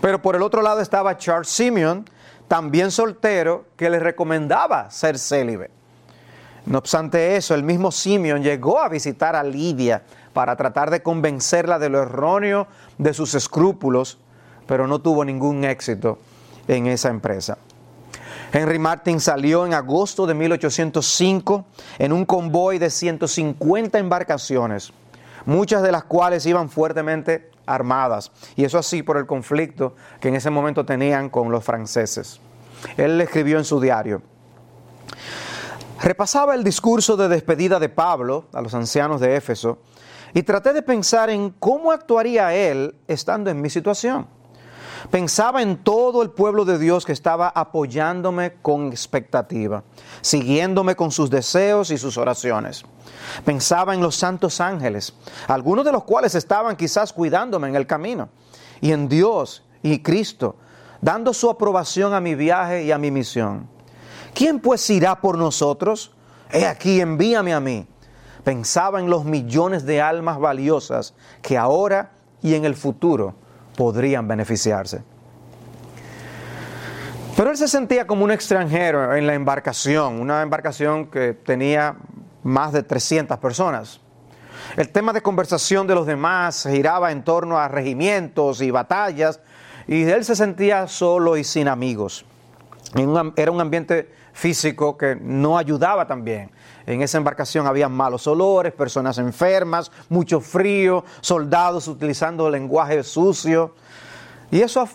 Pero 0.00 0.20
por 0.20 0.36
el 0.36 0.42
otro 0.42 0.62
lado 0.62 0.80
estaba 0.80 1.16
Charles 1.16 1.48
Simeon, 1.48 2.04
también 2.48 2.90
soltero, 2.90 3.66
que 3.76 3.90
le 3.90 3.98
recomendaba 3.98 4.90
ser 4.90 5.18
célibe. 5.18 5.70
No 6.66 6.78
obstante 6.78 7.36
eso, 7.36 7.54
el 7.54 7.62
mismo 7.62 7.92
Simeon 7.92 8.42
llegó 8.42 8.80
a 8.80 8.88
visitar 8.88 9.36
a 9.36 9.42
Lidia 9.42 10.02
para 10.32 10.56
tratar 10.56 10.90
de 10.90 11.02
convencerla 11.02 11.78
de 11.78 11.90
lo 11.90 12.02
erróneo 12.02 12.66
de 12.96 13.12
sus 13.12 13.34
escrúpulos, 13.34 14.18
pero 14.66 14.86
no 14.86 15.00
tuvo 15.00 15.24
ningún 15.24 15.64
éxito 15.64 16.18
en 16.66 16.86
esa 16.86 17.10
empresa. 17.10 17.58
Henry 18.52 18.78
Martin 18.78 19.20
salió 19.20 19.66
en 19.66 19.74
agosto 19.74 20.26
de 20.26 20.34
1805 20.34 21.64
en 21.98 22.12
un 22.12 22.24
convoy 22.24 22.78
de 22.78 22.88
150 22.88 23.98
embarcaciones, 23.98 24.92
muchas 25.44 25.82
de 25.82 25.92
las 25.92 26.04
cuales 26.04 26.46
iban 26.46 26.70
fuertemente 26.70 27.50
armadas, 27.66 28.30
y 28.56 28.64
eso 28.64 28.78
así 28.78 29.02
por 29.02 29.16
el 29.16 29.26
conflicto 29.26 29.94
que 30.20 30.28
en 30.28 30.36
ese 30.36 30.50
momento 30.50 30.84
tenían 30.84 31.30
con 31.30 31.50
los 31.50 31.64
franceses. 31.64 32.40
Él 32.96 33.18
le 33.18 33.24
escribió 33.24 33.58
en 33.58 33.64
su 33.64 33.80
diario, 33.80 34.22
repasaba 36.02 36.54
el 36.54 36.64
discurso 36.64 37.16
de 37.16 37.28
despedida 37.28 37.78
de 37.78 37.88
Pablo 37.88 38.46
a 38.52 38.60
los 38.60 38.74
ancianos 38.74 39.20
de 39.20 39.36
Éfeso 39.36 39.78
y 40.34 40.42
traté 40.42 40.72
de 40.72 40.82
pensar 40.82 41.30
en 41.30 41.50
cómo 41.50 41.92
actuaría 41.92 42.54
él 42.54 42.96
estando 43.06 43.50
en 43.50 43.60
mi 43.60 43.70
situación. 43.70 44.26
Pensaba 45.10 45.62
en 45.62 45.82
todo 45.82 46.22
el 46.22 46.30
pueblo 46.30 46.64
de 46.64 46.78
Dios 46.78 47.04
que 47.04 47.12
estaba 47.12 47.48
apoyándome 47.48 48.54
con 48.62 48.88
expectativa, 48.88 49.84
siguiéndome 50.22 50.96
con 50.96 51.10
sus 51.10 51.30
deseos 51.30 51.90
y 51.90 51.98
sus 51.98 52.16
oraciones. 52.16 52.84
Pensaba 53.44 53.94
en 53.94 54.00
los 54.00 54.16
santos 54.16 54.60
ángeles, 54.60 55.14
algunos 55.46 55.84
de 55.84 55.92
los 55.92 56.04
cuales 56.04 56.34
estaban 56.34 56.76
quizás 56.76 57.12
cuidándome 57.12 57.68
en 57.68 57.76
el 57.76 57.86
camino, 57.86 58.30
y 58.80 58.92
en 58.92 59.08
Dios 59.08 59.62
y 59.82 60.00
Cristo, 60.00 60.56
dando 61.00 61.34
su 61.34 61.50
aprobación 61.50 62.14
a 62.14 62.20
mi 62.20 62.34
viaje 62.34 62.84
y 62.84 62.92
a 62.92 62.98
mi 62.98 63.10
misión. 63.10 63.68
¿Quién 64.32 64.58
pues 64.58 64.88
irá 64.90 65.20
por 65.20 65.36
nosotros? 65.36 66.12
He 66.50 66.66
aquí, 66.66 67.00
envíame 67.00 67.52
a 67.52 67.60
mí. 67.60 67.86
Pensaba 68.42 69.00
en 69.00 69.08
los 69.08 69.24
millones 69.24 69.86
de 69.86 70.00
almas 70.02 70.38
valiosas 70.38 71.14
que 71.40 71.56
ahora 71.56 72.12
y 72.42 72.54
en 72.54 72.64
el 72.64 72.74
futuro 72.74 73.34
podrían 73.76 74.26
beneficiarse. 74.28 75.02
Pero 77.36 77.50
él 77.50 77.56
se 77.56 77.66
sentía 77.66 78.06
como 78.06 78.24
un 78.24 78.30
extranjero 78.30 79.14
en 79.14 79.26
la 79.26 79.34
embarcación, 79.34 80.20
una 80.20 80.42
embarcación 80.42 81.06
que 81.06 81.34
tenía 81.34 81.96
más 82.44 82.72
de 82.72 82.82
300 82.82 83.38
personas. 83.38 84.00
El 84.76 84.90
tema 84.90 85.12
de 85.12 85.20
conversación 85.20 85.86
de 85.86 85.94
los 85.94 86.06
demás 86.06 86.66
giraba 86.70 87.10
en 87.10 87.24
torno 87.24 87.58
a 87.58 87.68
regimientos 87.68 88.60
y 88.62 88.70
batallas, 88.70 89.40
y 89.86 90.04
él 90.04 90.24
se 90.24 90.36
sentía 90.36 90.86
solo 90.86 91.36
y 91.36 91.44
sin 91.44 91.68
amigos. 91.68 92.24
Era 93.36 93.50
un 93.50 93.60
ambiente 93.60 94.10
físico 94.32 94.96
que 94.96 95.16
no 95.16 95.58
ayudaba 95.58 96.06
también. 96.06 96.50
En 96.86 97.00
esa 97.00 97.18
embarcación 97.18 97.66
había 97.66 97.88
malos 97.88 98.26
olores, 98.26 98.72
personas 98.72 99.18
enfermas, 99.18 99.90
mucho 100.08 100.40
frío, 100.40 101.04
soldados 101.20 101.88
utilizando 101.88 102.50
lenguaje 102.50 103.02
sucio. 103.02 103.74
Y 104.50 104.60
eso 104.60 104.86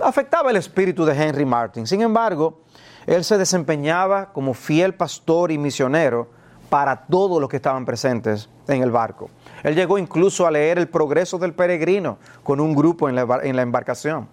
afectaba 0.00 0.50
el 0.50 0.56
espíritu 0.56 1.04
de 1.04 1.14
Henry 1.14 1.44
Martin. 1.44 1.86
Sin 1.86 2.00
embargo, 2.00 2.60
él 3.06 3.22
se 3.22 3.36
desempeñaba 3.36 4.32
como 4.32 4.54
fiel 4.54 4.94
pastor 4.94 5.52
y 5.52 5.58
misionero 5.58 6.28
para 6.70 7.06
todos 7.06 7.40
los 7.40 7.48
que 7.48 7.56
estaban 7.56 7.84
presentes 7.84 8.48
en 8.66 8.82
el 8.82 8.90
barco. 8.90 9.30
Él 9.62 9.74
llegó 9.74 9.98
incluso 9.98 10.46
a 10.46 10.50
leer 10.50 10.78
el 10.78 10.88
progreso 10.88 11.38
del 11.38 11.52
peregrino 11.52 12.18
con 12.42 12.60
un 12.60 12.74
grupo 12.74 13.08
la, 13.08 13.40
en 13.42 13.56
la 13.56 13.62
embarcación. 13.62 14.28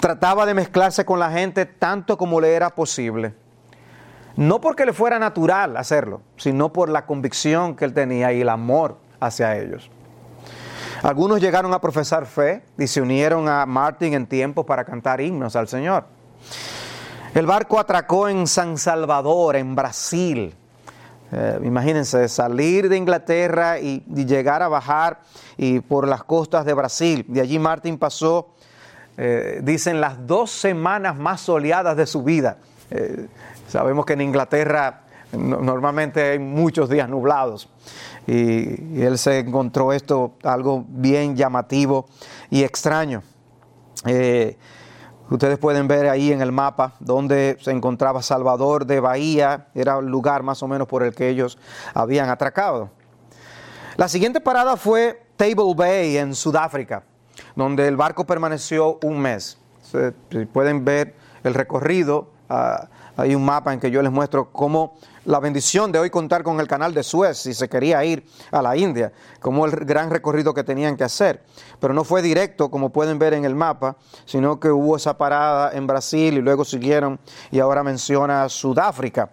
Trataba 0.00 0.44
de 0.44 0.54
mezclarse 0.54 1.04
con 1.04 1.18
la 1.18 1.30
gente 1.30 1.66
tanto 1.66 2.18
como 2.18 2.40
le 2.40 2.52
era 2.52 2.70
posible 2.70 3.45
no 4.36 4.60
porque 4.60 4.86
le 4.86 4.92
fuera 4.92 5.18
natural 5.18 5.76
hacerlo, 5.76 6.20
sino 6.36 6.72
por 6.72 6.88
la 6.88 7.06
convicción 7.06 7.74
que 7.74 7.84
él 7.84 7.94
tenía 7.94 8.32
y 8.32 8.42
el 8.42 8.48
amor 8.48 8.98
hacia 9.18 9.56
ellos. 9.56 9.90
Algunos 11.02 11.40
llegaron 11.40 11.72
a 11.74 11.80
profesar 11.80 12.26
fe 12.26 12.62
y 12.78 12.86
se 12.86 13.00
unieron 13.00 13.48
a 13.48 13.66
Martin 13.66 14.14
en 14.14 14.26
tiempo 14.26 14.64
para 14.64 14.84
cantar 14.84 15.20
himnos 15.20 15.56
al 15.56 15.68
Señor. 15.68 16.04
El 17.34 17.46
barco 17.46 17.78
atracó 17.78 18.28
en 18.28 18.46
San 18.46 18.78
Salvador, 18.78 19.56
en 19.56 19.74
Brasil. 19.74 20.54
Eh, 21.32 21.60
imagínense, 21.64 22.28
salir 22.28 22.88
de 22.88 22.96
Inglaterra 22.96 23.78
y, 23.78 24.02
llegar 24.24 24.62
a 24.62 24.68
bajar 24.68 25.20
y 25.56 25.80
por 25.80 26.08
las 26.08 26.24
costas 26.24 26.64
de 26.64 26.72
Brasil. 26.72 27.26
De 27.28 27.40
allí 27.40 27.58
Martin 27.58 27.98
pasó, 27.98 28.54
eh, 29.18 29.60
dicen, 29.62 30.00
las 30.00 30.26
dos 30.26 30.50
semanas 30.50 31.16
más 31.16 31.42
soleadas 31.42 31.96
de 31.96 32.06
su 32.06 32.22
vida. 32.22 32.58
Eh, 32.90 33.26
Sabemos 33.68 34.06
que 34.06 34.12
en 34.12 34.20
Inglaterra 34.20 35.02
normalmente 35.32 36.22
hay 36.32 36.38
muchos 36.38 36.88
días 36.88 37.08
nublados 37.08 37.68
y, 38.26 39.02
él 39.02 39.18
se 39.18 39.40
encontró 39.40 39.92
esto 39.92 40.34
algo 40.42 40.84
bien 40.88 41.36
llamativo 41.36 42.06
y 42.50 42.62
extraño. 42.62 43.22
Eh, 44.04 44.56
ustedes 45.30 45.58
pueden 45.58 45.88
ver 45.88 46.08
ahí 46.08 46.32
en 46.32 46.40
el 46.40 46.52
mapa 46.52 46.94
donde 47.00 47.56
se 47.60 47.70
encontraba 47.70 48.22
Salvador 48.22 48.86
de 48.86 49.00
Bahía, 49.00 49.68
era 49.74 49.98
el 49.98 50.06
lugar 50.06 50.42
más 50.42 50.62
o 50.62 50.68
menos 50.68 50.86
por 50.86 51.02
el 51.02 51.14
que 51.14 51.28
ellos 51.28 51.58
habían 51.94 52.28
atracado. 52.30 52.90
La 53.96 54.08
siguiente 54.08 54.40
parada 54.40 54.76
fue 54.76 55.22
Table 55.36 55.74
Bay 55.74 56.18
en 56.18 56.34
Sudáfrica, 56.34 57.02
donde 57.54 57.88
el 57.88 57.96
barco 57.96 58.26
permaneció 58.26 58.98
un 59.02 59.20
mes. 59.20 59.58
pueden 60.52 60.84
ver 60.84 61.14
el 61.44 61.54
recorrido. 61.54 62.28
Ah, 62.48 62.88
hay 63.16 63.34
un 63.34 63.44
mapa 63.44 63.72
en 63.72 63.80
que 63.80 63.90
yo 63.90 64.02
les 64.02 64.12
muestro 64.12 64.52
cómo 64.52 64.98
la 65.24 65.40
bendición 65.40 65.90
de 65.90 65.98
hoy 65.98 66.10
contar 66.10 66.42
con 66.42 66.60
el 66.60 66.68
canal 66.68 66.94
de 66.94 67.02
Suez, 67.02 67.38
si 67.38 67.54
se 67.54 67.68
quería 67.68 68.04
ir 68.04 68.24
a 68.50 68.62
la 68.62 68.76
India, 68.76 69.12
como 69.40 69.66
el 69.66 69.72
gran 69.72 70.10
recorrido 70.10 70.54
que 70.54 70.62
tenían 70.62 70.96
que 70.96 71.04
hacer. 71.04 71.42
Pero 71.80 71.94
no 71.94 72.04
fue 72.04 72.22
directo, 72.22 72.70
como 72.70 72.90
pueden 72.90 73.18
ver 73.18 73.34
en 73.34 73.44
el 73.44 73.54
mapa, 73.54 73.96
sino 74.24 74.60
que 74.60 74.70
hubo 74.70 74.96
esa 74.96 75.16
parada 75.18 75.72
en 75.72 75.86
Brasil 75.86 76.34
y 76.34 76.40
luego 76.42 76.64
siguieron 76.64 77.18
y 77.50 77.58
ahora 77.58 77.82
menciona 77.82 78.48
Sudáfrica. 78.48 79.30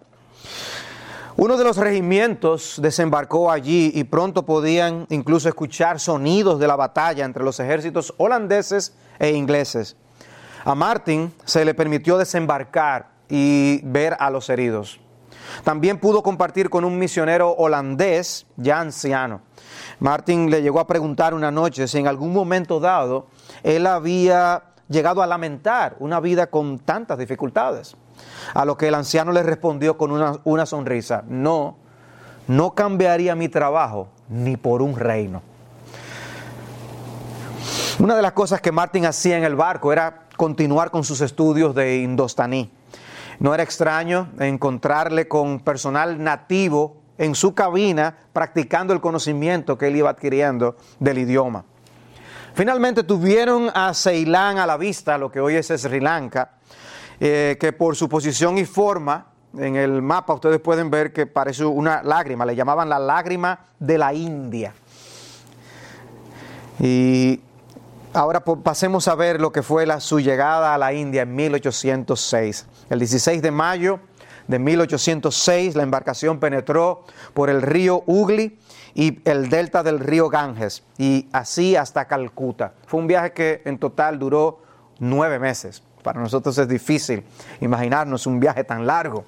Uno 1.35 1.57
de 1.57 1.63
los 1.63 1.77
regimientos 1.77 2.79
desembarcó 2.81 3.51
allí 3.51 3.91
y 3.95 4.03
pronto 4.03 4.45
podían 4.45 5.07
incluso 5.09 5.49
escuchar 5.49 5.99
sonidos 5.99 6.59
de 6.59 6.67
la 6.67 6.75
batalla 6.75 7.25
entre 7.25 7.43
los 7.43 7.59
ejércitos 7.59 8.13
holandeses 8.17 8.93
e 9.17 9.31
ingleses. 9.31 9.95
A 10.63 10.75
Martin 10.75 11.33
se 11.43 11.65
le 11.65 11.73
permitió 11.73 12.17
desembarcar 12.17 13.12
y 13.29 13.81
ver 13.83 14.15
a 14.19 14.29
los 14.29 14.49
heridos. 14.49 14.99
También 15.63 15.99
pudo 15.99 16.23
compartir 16.23 16.69
con 16.69 16.85
un 16.85 16.97
misionero 16.97 17.51
holandés 17.51 18.45
ya 18.57 18.79
anciano. 18.79 19.41
Martin 19.99 20.49
le 20.49 20.61
llegó 20.61 20.79
a 20.79 20.87
preguntar 20.87 21.33
una 21.33 21.51
noche 21.51 21.87
si 21.87 21.99
en 21.99 22.07
algún 22.07 22.33
momento 22.33 22.79
dado 22.79 23.27
él 23.61 23.87
había 23.87 24.63
llegado 24.89 25.21
a 25.21 25.27
lamentar 25.27 25.95
una 25.99 26.19
vida 26.19 26.47
con 26.47 26.79
tantas 26.79 27.17
dificultades. 27.17 27.95
A 28.53 28.65
lo 28.65 28.77
que 28.77 28.87
el 28.87 28.95
anciano 28.95 29.31
le 29.31 29.43
respondió 29.43 29.97
con 29.97 30.11
una, 30.11 30.39
una 30.43 30.65
sonrisa, 30.65 31.23
no, 31.27 31.77
no 32.47 32.73
cambiaría 32.75 33.35
mi 33.35 33.49
trabajo 33.49 34.09
ni 34.29 34.57
por 34.57 34.81
un 34.81 34.95
reino. 34.95 35.41
Una 37.99 38.15
de 38.15 38.21
las 38.21 38.33
cosas 38.33 38.59
que 38.59 38.71
Martin 38.71 39.05
hacía 39.05 39.37
en 39.37 39.43
el 39.43 39.55
barco 39.55 39.93
era 39.93 40.23
continuar 40.35 40.91
con 40.91 41.03
sus 41.03 41.21
estudios 41.21 41.75
de 41.75 41.97
indostaní. 41.97 42.71
No 43.43 43.53
era 43.53 43.61
extraño 43.61 44.29
encontrarle 44.39 45.27
con 45.27 45.59
personal 45.59 46.23
nativo 46.23 47.01
en 47.17 47.35
su 47.35 47.53
cabina 47.53 48.15
practicando 48.31 48.93
el 48.93 49.01
conocimiento 49.01 49.77
que 49.77 49.87
él 49.87 49.97
iba 49.97 50.09
adquiriendo 50.09 50.77
del 50.97 51.17
idioma. 51.17 51.65
Finalmente 52.53 53.03
tuvieron 53.03 53.69
a 53.73 53.93
Ceilán 53.93 54.59
a 54.59 54.65
la 54.65 54.77
vista, 54.77 55.17
lo 55.17 55.29
que 55.29 55.41
hoy 55.41 55.55
es 55.55 55.67
Sri 55.67 55.99
Lanka, 55.99 56.51
eh, 57.19 57.57
que 57.59 57.73
por 57.73 57.97
su 57.97 58.07
posición 58.07 58.57
y 58.57 58.63
forma 58.63 59.27
en 59.57 59.75
el 59.75 60.01
mapa 60.01 60.35
ustedes 60.35 60.61
pueden 60.61 60.89
ver 60.89 61.11
que 61.11 61.25
parece 61.25 61.65
una 61.65 62.01
lágrima, 62.01 62.45
le 62.45 62.55
llamaban 62.55 62.87
la 62.87 62.97
lágrima 62.97 63.59
de 63.77 63.97
la 63.97 64.13
India. 64.13 64.73
Y 66.79 67.41
Ahora 68.15 68.43
pasemos 68.43 69.07
a 69.07 69.15
ver 69.15 69.41
lo 69.41 69.51
que 69.51 69.63
fue 69.63 69.87
la, 69.87 69.99
su 69.99 70.19
llegada 70.19 70.75
a 70.75 70.77
la 70.77 70.93
India 70.93 71.23
en 71.23 71.33
1806. 71.33 72.67
El 72.91 72.99
16 72.99 73.41
de 73.41 73.49
mayo 73.49 74.01
de 74.47 74.59
1806 74.59 75.75
la 75.75 75.81
embarcación 75.81 76.39
penetró 76.39 77.05
por 77.33 77.49
el 77.49 77.63
río 77.63 78.03
Ugli 78.05 78.59
y 78.93 79.19
el 79.27 79.49
delta 79.49 79.81
del 79.81 79.99
río 79.99 80.29
Ganges 80.29 80.83
y 80.99 81.27
así 81.31 81.75
hasta 81.75 82.05
Calcuta. 82.05 82.73
Fue 82.85 82.99
un 82.99 83.07
viaje 83.07 83.33
que 83.33 83.63
en 83.65 83.79
total 83.79 84.19
duró 84.19 84.61
nueve 84.99 85.39
meses. 85.39 85.81
Para 86.03 86.21
nosotros 86.21 86.55
es 86.59 86.67
difícil 86.67 87.23
imaginarnos 87.61 88.27
un 88.27 88.39
viaje 88.39 88.63
tan 88.63 88.85
largo. 88.85 89.25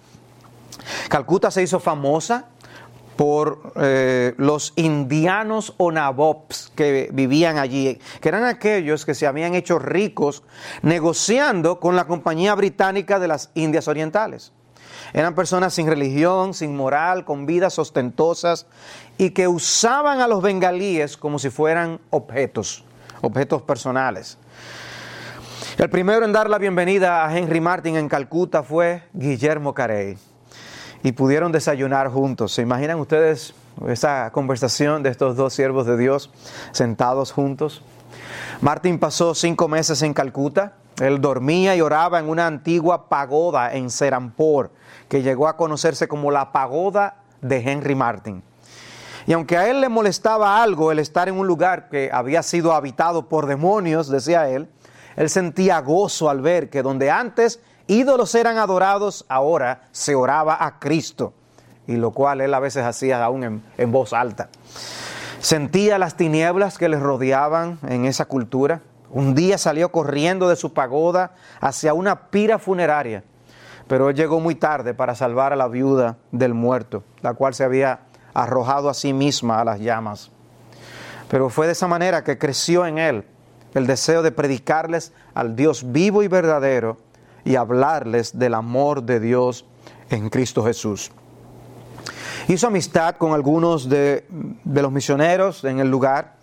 Calcuta 1.09 1.49
se 1.49 1.63
hizo 1.63 1.79
famosa 1.79 2.49
por 3.15 3.73
eh, 3.75 4.33
los 4.37 4.73
indianos 4.75 5.73
o 5.77 5.91
nabobs 5.91 6.71
que 6.75 7.09
vivían 7.13 7.57
allí, 7.57 7.99
que 8.21 8.29
eran 8.29 8.43
aquellos 8.43 9.05
que 9.05 9.15
se 9.15 9.27
habían 9.27 9.55
hecho 9.55 9.79
ricos 9.79 10.43
negociando 10.81 11.79
con 11.79 11.95
la 11.95 12.05
Compañía 12.05 12.55
Británica 12.55 13.19
de 13.19 13.27
las 13.27 13.51
Indias 13.53 13.87
Orientales. 13.87 14.51
Eran 15.13 15.33
personas 15.33 15.73
sin 15.73 15.87
religión, 15.87 16.53
sin 16.53 16.75
moral, 16.75 17.23
con 17.23 17.45
vidas 17.45 17.79
ostentosas 17.79 18.65
y 19.17 19.29
que 19.29 19.47
usaban 19.47 20.19
a 20.19 20.27
los 20.27 20.41
bengalíes 20.41 21.15
como 21.15 21.39
si 21.39 21.49
fueran 21.49 22.01
objetos, 22.09 22.83
objetos 23.21 23.61
personales. 23.61 24.37
El 25.77 25.89
primero 25.89 26.25
en 26.25 26.33
dar 26.33 26.49
la 26.49 26.57
bienvenida 26.57 27.25
a 27.25 27.37
Henry 27.37 27.61
Martin 27.61 27.95
en 27.95 28.09
Calcuta 28.09 28.63
fue 28.63 29.03
Guillermo 29.13 29.73
Carey 29.73 30.17
y 31.05 31.11
pudieron 31.11 31.51
desayunar 31.51 32.09
juntos. 32.09 32.51
¿Se 32.53 32.63
imaginan 32.63 32.99
ustedes 32.99 33.53
esa 33.87 34.31
conversación 34.31 35.03
de 35.03 35.11
estos 35.11 35.35
dos 35.35 35.53
siervos 35.53 35.85
de 35.85 35.97
Dios 35.97 36.31
sentados 36.71 37.31
juntos? 37.31 37.83
Martín 38.59 38.97
pasó 38.97 39.35
cinco 39.35 39.67
meses 39.67 40.01
en 40.01 40.15
Calcuta. 40.15 40.73
Él 40.99 41.21
dormía 41.21 41.75
y 41.75 41.81
oraba 41.81 42.17
en 42.17 42.27
una 42.27 42.47
antigua 42.47 43.07
pagoda 43.07 43.75
en 43.75 43.91
Serampor, 43.91 44.71
que 45.07 45.21
llegó 45.21 45.47
a 45.47 45.57
conocerse 45.57 46.07
como 46.07 46.31
la 46.31 46.51
pagoda 46.51 47.17
de 47.39 47.57
Henry 47.57 47.93
Martin. 47.93 48.41
Y 49.27 49.33
aunque 49.33 49.57
a 49.57 49.69
él 49.69 49.81
le 49.81 49.89
molestaba 49.89 50.63
algo 50.63 50.91
el 50.91 50.97
estar 50.97 51.29
en 51.29 51.37
un 51.37 51.45
lugar 51.45 51.87
que 51.89 52.09
había 52.11 52.41
sido 52.41 52.73
habitado 52.73 53.29
por 53.29 53.45
demonios, 53.45 54.09
decía 54.09 54.49
él, 54.49 54.67
Él 55.17 55.29
sentía 55.29 55.79
gozo 55.81 56.31
al 56.31 56.41
ver 56.41 56.71
que 56.71 56.81
donde 56.81 57.11
antes 57.11 57.59
ídolos 57.87 58.33
eran 58.35 58.57
adorados, 58.57 59.25
ahora 59.27 59.83
se 59.91 60.15
oraba 60.15 60.63
a 60.65 60.79
Cristo, 60.79 61.33
y 61.87 61.95
lo 61.95 62.11
cual 62.11 62.41
él 62.41 62.53
a 62.53 62.59
veces 62.59 62.83
hacía 62.83 63.23
aún 63.23 63.43
en, 63.43 63.63
en 63.77 63.91
voz 63.91 64.13
alta. 64.13 64.49
Sentía 65.39 65.99
las 65.99 66.17
tinieblas 66.17 66.77
que 66.77 66.89
les 66.89 66.99
rodeaban 66.99 67.77
en 67.87 68.05
esa 68.05 68.25
cultura. 68.25 68.81
Un 69.11 69.35
día 69.35 69.57
salió 69.57 69.91
corriendo 69.91 70.49
de 70.49 70.55
su 70.55 70.73
pagoda 70.73 71.35
hacia 71.61 71.93
una 71.93 72.29
pira 72.31 72.57
funeraria, 72.57 73.23
pero 73.87 74.09
él 74.09 74.15
llegó 74.15 74.39
muy 74.39 74.55
tarde 74.55 74.93
para 74.93 75.13
salvar 75.13 75.53
a 75.53 75.55
la 75.55 75.67
viuda 75.67 76.17
del 76.31 76.53
muerto, 76.53 77.03
la 77.21 77.33
cual 77.35 77.53
se 77.53 77.63
había 77.63 77.99
arrojado 78.33 78.89
a 78.89 78.93
sí 78.93 79.13
misma 79.13 79.61
a 79.61 79.65
las 79.65 79.79
llamas. 79.79 80.31
Pero 81.29 81.49
fue 81.49 81.67
de 81.67 81.73
esa 81.73 81.87
manera 81.87 82.23
que 82.23 82.37
creció 82.37 82.85
en 82.85 82.97
él 82.97 83.25
el 83.73 83.87
deseo 83.87 84.21
de 84.21 84.31
predicarles 84.31 85.11
al 85.33 85.55
Dios 85.55 85.91
vivo 85.91 86.23
y 86.23 86.27
verdadero 86.27 86.97
y 87.45 87.55
hablarles 87.55 88.37
del 88.37 88.55
amor 88.55 89.03
de 89.03 89.19
Dios 89.19 89.65
en 90.09 90.29
Cristo 90.29 90.65
Jesús. 90.65 91.11
Hizo 92.47 92.67
amistad 92.67 93.15
con 93.15 93.33
algunos 93.33 93.87
de, 93.87 94.25
de, 94.63 94.81
los 94.81 94.91
misioneros 94.91 95.63
en 95.63 95.79
el 95.79 95.89
lugar, 95.89 96.35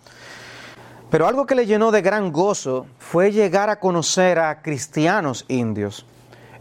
pero 1.09 1.27
algo 1.27 1.45
que 1.45 1.55
le 1.55 1.65
llenó 1.65 1.91
de 1.91 2.01
gran 2.01 2.31
gozo 2.31 2.87
fue 2.97 3.31
llegar 3.31 3.69
a 3.69 3.79
conocer 3.79 4.39
a 4.39 4.61
cristianos 4.61 5.45
indios. 5.47 6.05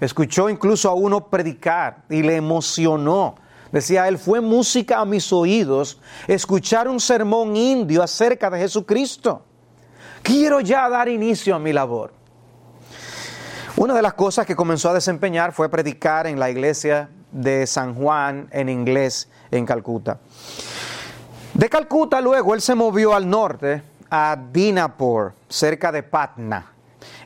Escuchó 0.00 0.50
incluso 0.50 0.90
a 0.90 0.94
uno 0.94 1.28
predicar 1.28 2.02
y 2.11 2.22
le 2.22 2.37
emocionó. 2.37 3.37
Decía 3.70 4.07
él, 4.09 4.18
fue 4.18 4.40
música 4.40 4.98
a 4.98 5.05
mis 5.05 5.33
oídos 5.33 5.98
escuchar 6.28 6.88
un 6.88 7.00
sermón 7.00 7.57
indio 7.57 8.02
acerca 8.02 8.50
de 8.50 8.59
Jesucristo. 8.59 9.42
Quiero 10.22 10.61
ya 10.61 10.88
dar 10.88 11.09
inicio 11.09 11.55
a 11.55 11.59
mi 11.59 11.72
labor. 11.72 12.12
Una 13.76 13.94
de 13.94 14.02
las 14.02 14.12
cosas 14.12 14.44
que 14.44 14.54
comenzó 14.54 14.90
a 14.90 14.94
desempeñar 14.94 15.52
fue 15.52 15.70
predicar 15.70 16.26
en 16.26 16.38
la 16.38 16.50
iglesia 16.50 17.08
de 17.30 17.66
San 17.66 17.94
Juan 17.94 18.46
en 18.50 18.68
inglés 18.68 19.30
en 19.50 19.64
Calcuta. 19.64 20.18
De 21.54 21.70
Calcuta 21.70 22.20
luego 22.20 22.54
él 22.54 22.61
se 22.61 22.74
movió 22.74 23.14
al 23.14 23.28
norte 23.28 23.82
a 24.11 24.37
Dinapur, 24.52 25.32
cerca 25.48 25.90
de 25.90 26.02
Patna. 26.02 26.66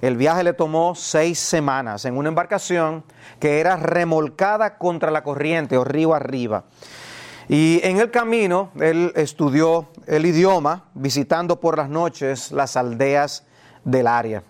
El 0.00 0.16
viaje 0.16 0.44
le 0.44 0.52
tomó 0.52 0.94
seis 0.94 1.40
semanas 1.40 2.04
en 2.04 2.16
una 2.16 2.28
embarcación 2.28 3.02
que 3.40 3.58
era 3.58 3.76
remolcada 3.76 4.78
contra 4.78 5.10
la 5.10 5.24
corriente 5.24 5.76
o 5.76 5.82
río 5.82 6.14
arriba. 6.14 6.64
Y 7.48 7.80
en 7.82 7.98
el 7.98 8.12
camino 8.12 8.70
él 8.78 9.12
estudió 9.16 9.88
el 10.06 10.24
idioma, 10.24 10.84
visitando 10.94 11.58
por 11.58 11.76
las 11.76 11.88
noches 11.88 12.52
las 12.52 12.76
aldeas 12.76 13.44
del 13.84 14.06
área. 14.06 14.44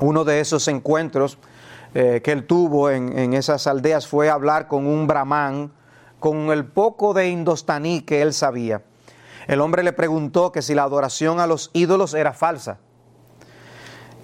Uno 0.00 0.24
de 0.24 0.40
esos 0.40 0.68
encuentros 0.68 1.38
eh, 1.94 2.20
que 2.22 2.32
él 2.32 2.46
tuvo 2.46 2.90
en, 2.90 3.18
en, 3.18 3.32
esas 3.32 3.66
aldeas 3.66 4.06
fue 4.06 4.28
hablar 4.28 4.68
con 4.68 4.86
un 4.86 5.06
brahman, 5.06 5.72
con 6.20 6.50
el 6.50 6.66
poco 6.66 7.14
de 7.14 7.28
indostaní 7.28 8.02
que 8.02 8.20
él 8.22 8.34
sabía. 8.34 8.82
El 9.46 9.60
hombre 9.60 9.82
le 9.82 9.92
preguntó 9.92 10.52
que 10.52 10.62
si 10.62 10.74
la 10.74 10.82
adoración 10.82 11.40
a 11.40 11.46
los 11.46 11.70
ídolos 11.72 12.14
era 12.14 12.32
falsa. 12.32 12.78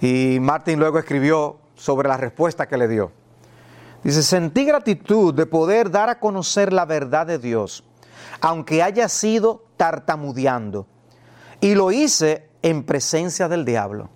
Y 0.01 0.37
Martin 0.41 0.79
luego 0.79 0.99
escribió 0.99 1.59
sobre 1.75 2.09
la 2.09 2.17
respuesta 2.17 2.67
que 2.67 2.77
le 2.77 2.87
dio. 2.87 3.11
Dice, 4.03 4.21
sentí 4.21 4.65
gratitud 4.65 5.33
de 5.33 5.45
poder 5.45 5.89
dar 5.89 6.09
a 6.09 6.19
conocer 6.19 6.73
la 6.73 6.83
verdad 6.83 7.25
de 7.25 7.39
Dios, 7.39 7.85
aunque 8.41 8.83
haya 8.83 9.07
sido 9.07 9.63
tartamudeando. 9.77 10.87
Y 11.61 11.75
lo 11.75 11.91
hice 11.93 12.49
en 12.61 12.83
presencia 12.83 13.47
del 13.47 13.63
diablo. 13.63 14.09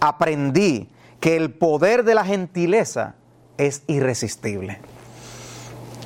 Aprendí 0.00 0.88
que 1.20 1.36
el 1.36 1.52
poder 1.52 2.04
de 2.04 2.14
la 2.14 2.24
gentileza 2.24 3.14
es 3.58 3.82
irresistible. 3.86 4.80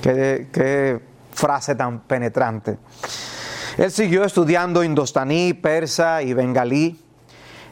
Qué, 0.03 1.01
frase 1.33 1.75
tan 1.75 2.01
penetrante. 2.01 2.79
Él 3.77 3.91
siguió 3.91 4.25
estudiando 4.25 4.85
indostaní, 4.85 5.53
persa 5.55 6.23
y 6.23 6.33
bengalí. 6.33 7.01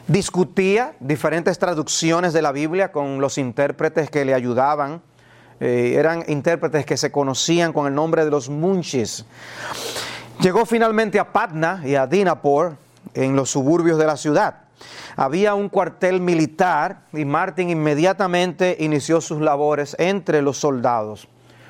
Discutía 0.07 0.95
diferentes 0.99 1.57
traducciones 1.59 2.33
de 2.33 2.41
la 2.41 2.51
Biblia 2.51 2.91
con 2.91 3.21
los 3.21 3.37
intérpretes 3.37 4.09
que 4.09 4.25
le 4.25 4.33
ayudaban. 4.33 5.01
Eh, 5.59 5.95
eran 5.97 6.25
intérpretes 6.27 6.85
que 6.85 6.97
se 6.97 7.11
conocían 7.11 7.71
con 7.71 7.87
el 7.87 7.95
nombre 7.95 8.25
de 8.25 8.31
los 8.31 8.49
munchis. 8.49 9.25
Llegó 10.41 10.65
finalmente 10.65 11.19
a 11.19 11.31
Patna 11.31 11.81
y 11.85 11.95
a 11.95 12.07
Dinapur, 12.07 12.75
en 13.13 13.35
los 13.35 13.49
suburbios 13.49 13.97
de 13.97 14.05
la 14.05 14.17
ciudad. 14.17 14.62
Había 15.15 15.53
un 15.55 15.69
cuartel 15.69 16.19
militar 16.19 17.03
y 17.13 17.25
Martin 17.25 17.69
inmediatamente 17.69 18.77
inició 18.79 19.21
sus 19.21 19.41
labores 19.41 19.95
entre 19.99 20.41
los 20.41 20.57
soldados, 20.57 21.27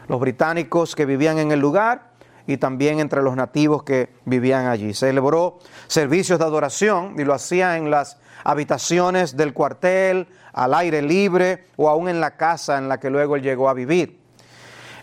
los 0.08 0.20
británicos 0.20 0.96
que 0.96 1.06
vivían 1.06 1.38
en 1.40 1.52
el 1.52 1.60
lugar 1.60 2.14
y 2.48 2.58
también 2.58 3.00
entre 3.00 3.22
los 3.22 3.36
nativos 3.36 3.84
que 3.84 4.10
vivían 4.26 4.68
allí. 4.68 4.94
Celebró 4.94 5.60
servicios 5.88 6.40
de 6.40 6.46
adoración 6.46 7.16
y 7.18 7.24
lo 7.24 7.34
hacía 7.34 7.78
en 7.78 7.90
las 7.90 8.18
habitaciones 8.44 9.38
del 9.38 9.54
cuartel, 9.54 10.28
al 10.54 10.74
aire 10.74 11.02
libre 11.02 11.66
o 11.78 11.90
aún 11.90 12.10
en 12.10 12.20
la 12.22 12.38
casa 12.38 12.78
en 12.78 12.88
la 12.88 13.00
que 13.00 13.10
luego 13.10 13.36
él 13.36 13.42
llegó 13.42 13.70
a 13.70 13.74
vivir. 13.74 14.20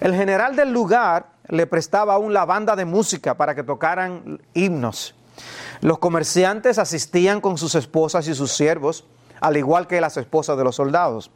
El 0.01 0.15
general 0.15 0.57
del 0.57 0.73
lugar 0.73 1.33
le 1.49 1.67
prestaba 1.67 2.15
aún 2.15 2.33
la 2.33 2.45
banda 2.45 2.77
de 2.77 2.85
música 2.85 3.37
para 3.37 3.55
que 3.55 3.63
tocaran 3.63 4.41
himnos. 4.55 5.15
Los 5.81 5.99
comerciantes 5.99 6.79
asistían 6.79 7.41
con 7.41 7.57
sus 7.57 7.75
esposas 7.75 8.29
y 8.29 8.35
sus 8.35 8.53
siervos, 8.53 9.05
al 9.41 9.57
igual 9.57 9.87
que 9.87 10.01
las 10.01 10.17
esposas 10.17 10.59
de 10.59 10.65
los 10.65 10.77
soldados. 10.77 11.31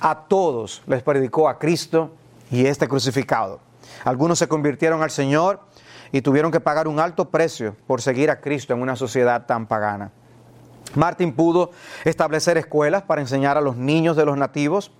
A 0.00 0.26
todos 0.28 0.82
les 0.86 1.02
predicó 1.02 1.48
a 1.48 1.58
Cristo 1.58 2.12
y 2.50 2.66
este 2.66 2.86
crucificado. 2.86 3.60
Algunos 4.04 4.38
se 4.38 4.48
convirtieron 4.48 5.02
al 5.02 5.10
Señor 5.10 5.60
y 6.12 6.20
tuvieron 6.20 6.52
que 6.52 6.60
pagar 6.60 6.86
un 6.86 7.00
alto 7.00 7.30
precio 7.30 7.76
por 7.86 8.02
seguir 8.02 8.30
a 8.30 8.40
Cristo 8.40 8.74
en 8.74 8.82
una 8.82 8.96
sociedad 8.96 9.46
tan 9.46 9.66
pagana. 9.66 10.10
Martin 10.94 11.32
pudo 11.32 11.70
establecer 12.04 12.56
escuelas 12.58 13.02
para 13.02 13.20
enseñar 13.20 13.56
a 13.58 13.60
los 13.60 13.76
niños 13.76 14.16
de 14.16 14.24
los 14.24 14.36
nativos 14.36 14.90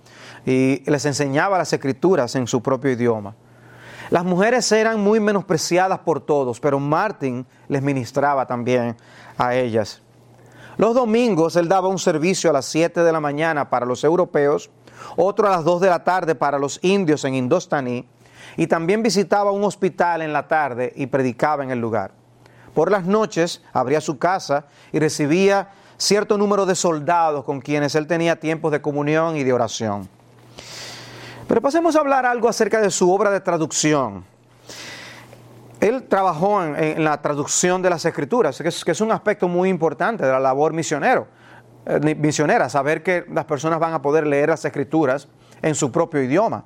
y 0.45 0.83
les 0.89 1.05
enseñaba 1.05 1.57
las 1.57 1.73
escrituras 1.73 2.35
en 2.35 2.47
su 2.47 2.61
propio 2.61 2.91
idioma. 2.91 3.35
Las 4.09 4.23
mujeres 4.23 4.71
eran 4.71 4.99
muy 4.99 5.19
menospreciadas 5.19 5.99
por 5.99 6.21
todos, 6.21 6.59
pero 6.59 6.79
Martin 6.79 7.45
les 7.67 7.81
ministraba 7.81 8.45
también 8.45 8.95
a 9.37 9.55
ellas. 9.55 10.01
Los 10.77 10.95
domingos 10.95 11.55
él 11.55 11.67
daba 11.67 11.89
un 11.89 11.99
servicio 11.99 12.49
a 12.49 12.53
las 12.53 12.65
7 12.65 13.03
de 13.03 13.11
la 13.11 13.19
mañana 13.19 13.69
para 13.69 13.85
los 13.85 14.03
europeos, 14.03 14.69
otro 15.15 15.47
a 15.47 15.51
las 15.51 15.63
2 15.63 15.81
de 15.81 15.89
la 15.89 16.03
tarde 16.03 16.35
para 16.35 16.57
los 16.57 16.79
indios 16.81 17.25
en 17.25 17.35
Indostaní, 17.35 18.07
y 18.57 18.67
también 18.67 19.03
visitaba 19.03 19.51
un 19.51 19.63
hospital 19.63 20.21
en 20.21 20.33
la 20.33 20.47
tarde 20.47 20.93
y 20.95 21.07
predicaba 21.07 21.63
en 21.63 21.71
el 21.71 21.79
lugar. 21.79 22.11
Por 22.73 22.91
las 22.91 23.05
noches 23.05 23.61
abría 23.73 24.01
su 24.01 24.17
casa 24.17 24.65
y 24.91 24.99
recibía 24.99 25.69
cierto 25.97 26.37
número 26.37 26.65
de 26.65 26.75
soldados 26.75 27.43
con 27.43 27.59
quienes 27.61 27.93
él 27.95 28.07
tenía 28.07 28.39
tiempos 28.39 28.71
de 28.71 28.81
comunión 28.81 29.35
y 29.35 29.43
de 29.43 29.53
oración. 29.53 30.07
Pero 31.49 31.61
pasemos 31.61 31.95
a 31.95 32.01
hablar 32.01 32.27
algo 32.27 32.47
acerca 32.47 32.79
de 32.79 32.91
su 32.91 33.11
obra 33.11 33.31
de 33.31 33.39
traducción. 33.39 34.23
Él 35.79 36.03
trabajó 36.03 36.63
en, 36.63 37.03
la 37.03 37.19
traducción 37.23 37.81
de 37.81 37.89
las 37.89 38.05
escrituras, 38.05 38.61
que 38.61 38.91
es, 38.91 39.01
un 39.01 39.11
aspecto 39.11 39.47
muy 39.47 39.67
importante 39.67 40.23
de 40.23 40.31
la 40.31 40.39
labor 40.39 40.73
misionero, 40.73 41.25
eh, 41.87 42.13
misionera, 42.13 42.69
saber 42.69 43.01
que 43.01 43.25
las 43.33 43.45
personas 43.45 43.79
van 43.79 43.95
a 43.95 44.01
poder 44.01 44.27
leer 44.27 44.49
las 44.49 44.63
escrituras 44.63 45.27
en 45.63 45.73
su 45.73 45.91
propio 45.91 46.21
idioma. 46.21 46.65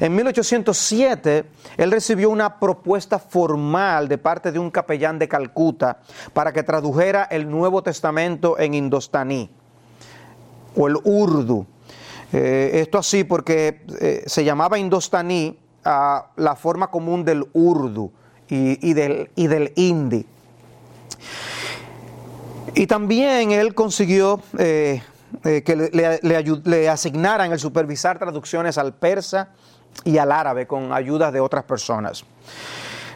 En 0.00 0.16
1807, 0.16 1.44
él 1.76 1.92
recibió 1.92 2.28
una 2.30 2.58
propuesta 2.58 3.20
formal 3.20 4.08
de 4.08 4.18
parte 4.18 4.50
de 4.50 4.58
un 4.58 4.72
capellán 4.72 5.16
de 5.20 5.28
Calcuta 5.28 6.00
para 6.32 6.52
que 6.52 6.64
tradujera 6.64 7.28
el 7.30 7.48
Nuevo 7.48 7.84
Testamento 7.84 8.58
en 8.58 8.74
indostaní 8.74 9.48
o 10.74 10.88
el 10.88 10.96
urdu. 11.04 11.68
Eh, 12.32 12.80
esto 12.80 12.98
así 12.98 13.24
porque 13.24 13.82
eh, 14.00 14.22
se 14.26 14.44
llamaba 14.44 14.78
indostaní 14.78 15.58
a 15.84 16.30
la 16.36 16.56
forma 16.56 16.88
común 16.88 17.24
del 17.24 17.46
urdu 17.52 18.10
y, 18.48 18.92
del, 18.92 19.72
hindi. 19.76 20.26
Y 22.74 22.86
también 22.86 23.50
él 23.50 23.74
consiguió 23.74 24.40
eh, 24.58 25.02
que 25.42 26.60
le, 26.62 26.88
asignaran 26.88 27.52
el 27.52 27.58
supervisar 27.58 28.18
traducciones 28.18 28.76
al 28.76 28.94
persa 28.94 29.50
y 30.04 30.18
al 30.18 30.32
árabe 30.32 30.66
con 30.66 30.92
ayuda 30.92 31.32
de 31.32 31.40
otras 31.40 31.64
personas. 31.64 32.24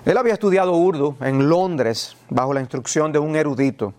Él 0.07 0.16
había 0.16 0.35
estudiado 0.35 0.72
urdu 0.72 1.16
en 1.20 1.48
Londres 1.48 2.16
bajo 2.31 2.55
la 2.55 2.61
instrucción 2.61 3.12
de 3.12 3.18
un 3.18 3.37
erudito. 3.37 3.92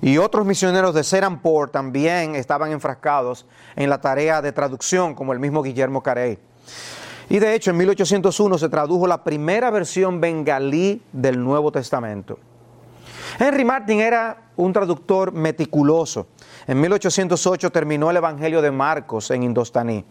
Y 0.00 0.18
otros 0.18 0.46
misioneros 0.46 0.94
de 0.94 1.04
Serampore 1.04 1.70
también 1.70 2.34
estaban 2.34 2.72
enfrascados 2.72 3.46
en 3.76 3.88
la 3.90 4.00
tarea 4.00 4.42
de 4.42 4.52
traducción, 4.52 5.14
como 5.14 5.32
el 5.32 5.38
mismo 5.38 5.62
Guillermo 5.62 6.02
Carey. 6.02 6.38
Y 7.28 7.38
de 7.38 7.54
hecho, 7.54 7.70
en 7.70 7.78
1801 7.78 8.58
se 8.58 8.68
tradujo 8.68 9.06
la 9.06 9.24
primera 9.24 9.70
versión 9.70 10.20
bengalí 10.20 11.02
del 11.12 11.42
Nuevo 11.42 11.72
Testamento. 11.72 12.38
Henry 13.38 13.64
Martin 13.64 14.00
era 14.00 14.50
un 14.56 14.72
traductor 14.72 15.32
meticuloso. 15.32 16.26
En 16.66 16.80
1808 16.80 17.70
terminó 17.70 18.10
el 18.10 18.18
Evangelio 18.18 18.60
de 18.60 18.70
Marcos 18.70 19.30
en 19.30 19.42
indostaní. 19.42 20.04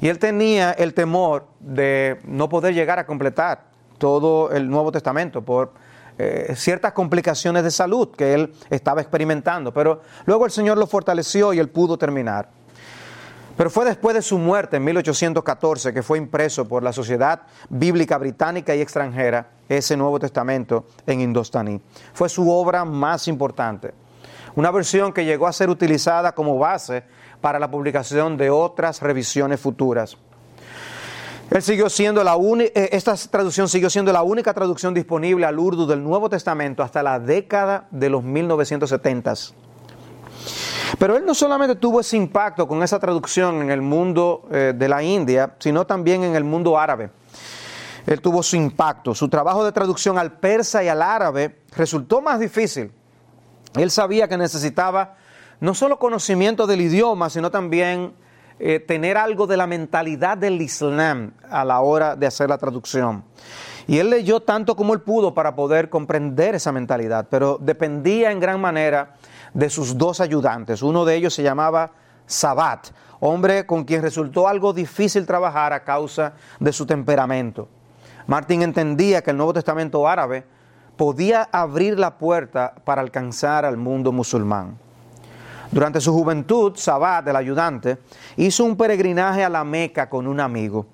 Y 0.00 0.08
él 0.08 0.18
tenía 0.18 0.72
el 0.72 0.92
temor 0.92 1.46
de 1.60 2.18
no 2.24 2.48
poder 2.48 2.74
llegar 2.74 2.98
a 2.98 3.06
completar 3.06 3.64
todo 3.98 4.50
el 4.50 4.68
Nuevo 4.68 4.92
Testamento 4.92 5.42
por 5.42 5.72
eh, 6.18 6.54
ciertas 6.56 6.92
complicaciones 6.92 7.62
de 7.62 7.70
salud 7.70 8.08
que 8.16 8.34
él 8.34 8.54
estaba 8.70 9.00
experimentando. 9.00 9.72
Pero 9.72 10.02
luego 10.24 10.46
el 10.46 10.50
Señor 10.50 10.78
lo 10.78 10.86
fortaleció 10.86 11.52
y 11.52 11.58
él 11.58 11.68
pudo 11.68 11.98
terminar. 11.98 12.48
Pero 13.56 13.70
fue 13.70 13.86
después 13.86 14.14
de 14.14 14.20
su 14.20 14.38
muerte 14.38 14.76
en 14.76 14.84
1814 14.84 15.94
que 15.94 16.02
fue 16.02 16.18
impreso 16.18 16.68
por 16.68 16.82
la 16.82 16.92
Sociedad 16.92 17.42
Bíblica 17.70 18.18
Británica 18.18 18.74
y 18.74 18.82
Extranjera 18.82 19.48
ese 19.68 19.96
Nuevo 19.96 20.18
Testamento 20.18 20.86
en 21.06 21.20
indostaní. 21.20 21.80
Fue 22.12 22.28
su 22.28 22.50
obra 22.50 22.84
más 22.84 23.28
importante. 23.28 23.94
Una 24.56 24.70
versión 24.70 25.12
que 25.12 25.24
llegó 25.24 25.46
a 25.46 25.52
ser 25.52 25.70
utilizada 25.70 26.32
como 26.32 26.58
base 26.58 27.04
para 27.40 27.58
la 27.58 27.70
publicación 27.70 28.36
de 28.36 28.50
otras 28.50 29.00
revisiones 29.00 29.60
futuras. 29.60 30.16
Él 31.50 31.62
siguió 31.62 31.88
siendo 31.88 32.24
la 32.24 32.36
eh, 32.36 32.88
esta 32.92 33.14
traducción 33.16 33.68
siguió 33.68 33.88
siendo 33.88 34.12
la 34.12 34.22
única 34.22 34.52
traducción 34.52 34.92
disponible 34.92 35.46
al 35.46 35.58
urdu 35.58 35.86
del 35.86 36.02
Nuevo 36.02 36.28
Testamento 36.28 36.82
hasta 36.82 37.02
la 37.02 37.20
década 37.20 37.86
de 37.90 38.10
los 38.10 38.22
1970s. 38.24 39.54
Pero 40.98 41.16
él 41.16 41.24
no 41.24 41.34
solamente 41.34 41.76
tuvo 41.76 42.00
ese 42.00 42.16
impacto 42.16 42.66
con 42.66 42.82
esa 42.82 42.98
traducción 42.98 43.62
en 43.62 43.70
el 43.70 43.80
mundo 43.80 44.48
eh, 44.50 44.72
de 44.76 44.88
la 44.88 45.02
India, 45.02 45.54
sino 45.58 45.86
también 45.86 46.24
en 46.24 46.34
el 46.34 46.44
mundo 46.44 46.78
árabe. 46.78 47.10
Él 48.06 48.20
tuvo 48.20 48.42
su 48.42 48.56
impacto. 48.56 49.14
Su 49.14 49.28
trabajo 49.28 49.64
de 49.64 49.72
traducción 49.72 50.18
al 50.18 50.38
persa 50.38 50.82
y 50.82 50.88
al 50.88 51.02
árabe 51.02 51.60
resultó 51.76 52.20
más 52.20 52.38
difícil. 52.40 52.92
Él 53.74 53.90
sabía 53.90 54.28
que 54.28 54.36
necesitaba 54.36 55.16
no 55.60 55.74
solo 55.74 55.98
conocimiento 55.98 56.66
del 56.66 56.80
idioma, 56.80 57.30
sino 57.30 57.50
también 57.50 58.14
eh, 58.58 58.80
tener 58.80 59.18
algo 59.18 59.46
de 59.46 59.56
la 59.56 59.66
mentalidad 59.66 60.38
del 60.38 60.60
Islam 60.62 61.32
a 61.50 61.64
la 61.64 61.80
hora 61.80 62.16
de 62.16 62.26
hacer 62.26 62.48
la 62.48 62.56
traducción. 62.56 63.24
Y 63.86 63.98
él 63.98 64.10
leyó 64.10 64.40
tanto 64.40 64.74
como 64.74 64.94
él 64.94 65.02
pudo 65.02 65.34
para 65.34 65.54
poder 65.54 65.90
comprender 65.90 66.54
esa 66.54 66.72
mentalidad, 66.72 67.28
pero 67.30 67.58
dependía 67.60 68.32
en 68.32 68.40
gran 68.40 68.60
manera 68.60 69.14
de 69.54 69.70
sus 69.70 69.96
dos 69.96 70.20
ayudantes. 70.20 70.82
Uno 70.82 71.04
de 71.04 71.14
ellos 71.16 71.34
se 71.34 71.42
llamaba 71.42 71.92
Sabat, 72.26 72.88
hombre 73.20 73.66
con 73.66 73.84
quien 73.84 74.02
resultó 74.02 74.48
algo 74.48 74.72
difícil 74.72 75.26
trabajar 75.26 75.72
a 75.72 75.84
causa 75.84 76.32
de 76.58 76.72
su 76.72 76.86
temperamento. 76.86 77.68
Martín 78.26 78.62
entendía 78.62 79.22
que 79.22 79.30
el 79.30 79.36
Nuevo 79.36 79.52
Testamento 79.52 80.08
árabe 80.08 80.44
podía 80.96 81.48
abrir 81.52 81.98
la 81.98 82.18
puerta 82.18 82.74
para 82.84 83.02
alcanzar 83.02 83.64
al 83.64 83.76
mundo 83.76 84.10
musulmán. 84.10 84.78
Durante 85.70 86.00
su 86.00 86.12
juventud, 86.12 86.72
Sabat, 86.76 87.26
el 87.28 87.36
ayudante, 87.36 87.98
hizo 88.36 88.64
un 88.64 88.76
peregrinaje 88.76 89.44
a 89.44 89.48
la 89.48 89.64
Meca 89.64 90.08
con 90.08 90.26
un 90.26 90.40
amigo. 90.40 90.86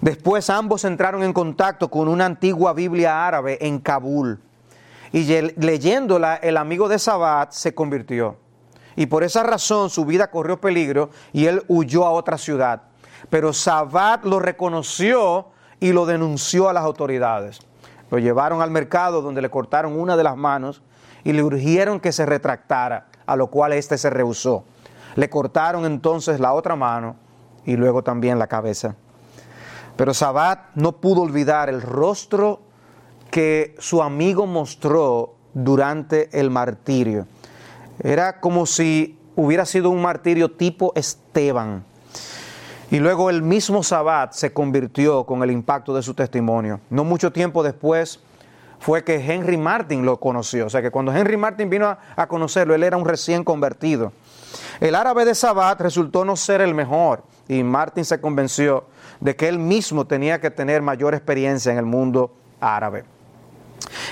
Después 0.00 0.48
ambos 0.48 0.84
entraron 0.84 1.22
en 1.22 1.32
contacto 1.32 1.90
con 1.90 2.08
una 2.08 2.24
antigua 2.24 2.72
Biblia 2.72 3.26
árabe 3.26 3.58
en 3.60 3.78
Kabul 3.78 4.40
y 5.12 5.24
leyéndola 5.56 6.36
el 6.36 6.56
amigo 6.56 6.88
de 6.88 6.98
Sabat 6.98 7.52
se 7.52 7.74
convirtió. 7.74 8.36
Y 8.96 9.06
por 9.06 9.24
esa 9.24 9.42
razón 9.42 9.90
su 9.90 10.04
vida 10.04 10.30
corrió 10.30 10.60
peligro 10.60 11.10
y 11.32 11.46
él 11.46 11.62
huyó 11.68 12.06
a 12.06 12.10
otra 12.10 12.38
ciudad. 12.38 12.82
Pero 13.28 13.52
Sabat 13.52 14.24
lo 14.24 14.38
reconoció 14.38 15.48
y 15.80 15.92
lo 15.92 16.06
denunció 16.06 16.68
a 16.68 16.72
las 16.72 16.84
autoridades. 16.84 17.60
Lo 18.10 18.18
llevaron 18.18 18.62
al 18.62 18.70
mercado 18.70 19.22
donde 19.22 19.42
le 19.42 19.50
cortaron 19.50 19.98
una 19.98 20.16
de 20.16 20.24
las 20.24 20.36
manos 20.36 20.82
y 21.24 21.32
le 21.32 21.42
urgieron 21.42 22.00
que 22.00 22.12
se 22.12 22.26
retractara, 22.26 23.06
a 23.30 23.36
lo 23.36 23.46
cual 23.46 23.72
éste 23.72 23.96
se 23.96 24.10
rehusó. 24.10 24.64
Le 25.14 25.30
cortaron 25.30 25.84
entonces 25.84 26.40
la 26.40 26.52
otra 26.52 26.74
mano 26.74 27.14
y 27.64 27.76
luego 27.76 28.02
también 28.02 28.40
la 28.40 28.48
cabeza. 28.48 28.96
Pero 29.94 30.12
Sabat 30.14 30.74
no 30.74 30.96
pudo 30.96 31.22
olvidar 31.22 31.68
el 31.68 31.80
rostro 31.80 32.60
que 33.30 33.76
su 33.78 34.02
amigo 34.02 34.46
mostró 34.46 35.34
durante 35.54 36.40
el 36.40 36.50
martirio. 36.50 37.28
Era 38.02 38.40
como 38.40 38.66
si 38.66 39.16
hubiera 39.36 39.64
sido 39.64 39.90
un 39.90 40.02
martirio 40.02 40.50
tipo 40.50 40.92
Esteban. 40.96 41.84
Y 42.90 42.98
luego 42.98 43.30
el 43.30 43.42
mismo 43.42 43.84
Sabat 43.84 44.32
se 44.32 44.52
convirtió 44.52 45.22
con 45.24 45.44
el 45.44 45.52
impacto 45.52 45.94
de 45.94 46.02
su 46.02 46.14
testimonio. 46.14 46.80
No 46.90 47.04
mucho 47.04 47.30
tiempo 47.30 47.62
después 47.62 48.18
fue 48.80 49.04
que 49.04 49.16
Henry 49.16 49.58
Martin 49.58 50.04
lo 50.04 50.18
conoció. 50.18 50.66
O 50.66 50.70
sea 50.70 50.82
que 50.82 50.90
cuando 50.90 51.14
Henry 51.14 51.36
Martin 51.36 51.70
vino 51.70 51.86
a, 52.16 52.26
conocerlo, 52.26 52.74
él 52.74 52.82
era 52.82 52.96
un 52.96 53.04
recién 53.04 53.44
convertido. 53.44 54.12
El 54.80 54.94
árabe 54.94 55.24
de 55.24 55.34
Sabat 55.34 55.80
resultó 55.80 56.24
no 56.24 56.34
ser 56.34 56.62
el 56.62 56.74
mejor 56.74 57.22
y 57.46 57.62
Martin 57.62 58.04
se 58.04 58.20
convenció 58.20 58.86
de 59.20 59.36
que 59.36 59.48
él 59.48 59.58
mismo 59.58 60.06
tenía 60.06 60.40
que 60.40 60.50
tener 60.50 60.80
mayor 60.80 61.14
experiencia 61.14 61.70
en 61.70 61.78
el 61.78 61.84
mundo 61.84 62.34
árabe. 62.58 63.04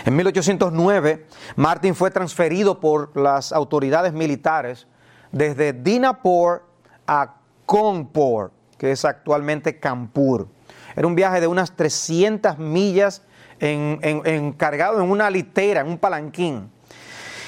En 0.04 0.14
1809, 0.14 1.26
Martin 1.56 1.94
fue 1.94 2.10
transferido 2.10 2.78
por 2.78 3.16
las 3.16 3.52
autoridades 3.52 4.12
militares 4.12 4.86
desde 5.32 5.72
Dinapur 5.72 6.62
a 7.06 7.36
Kanpur, 7.66 8.52
que 8.76 8.92
es 8.92 9.04
actualmente 9.04 9.78
Kanpur. 9.78 10.48
Era 10.94 11.06
un 11.06 11.14
viaje 11.14 11.40
de 11.40 11.46
unas 11.46 11.74
300 11.74 12.58
millas 12.58 13.22
encargado 13.60 15.02
en 15.02 15.10
una 15.10 15.30
litera, 15.30 15.80
en 15.80 15.88
un 15.88 15.98
palanquín. 15.98 16.70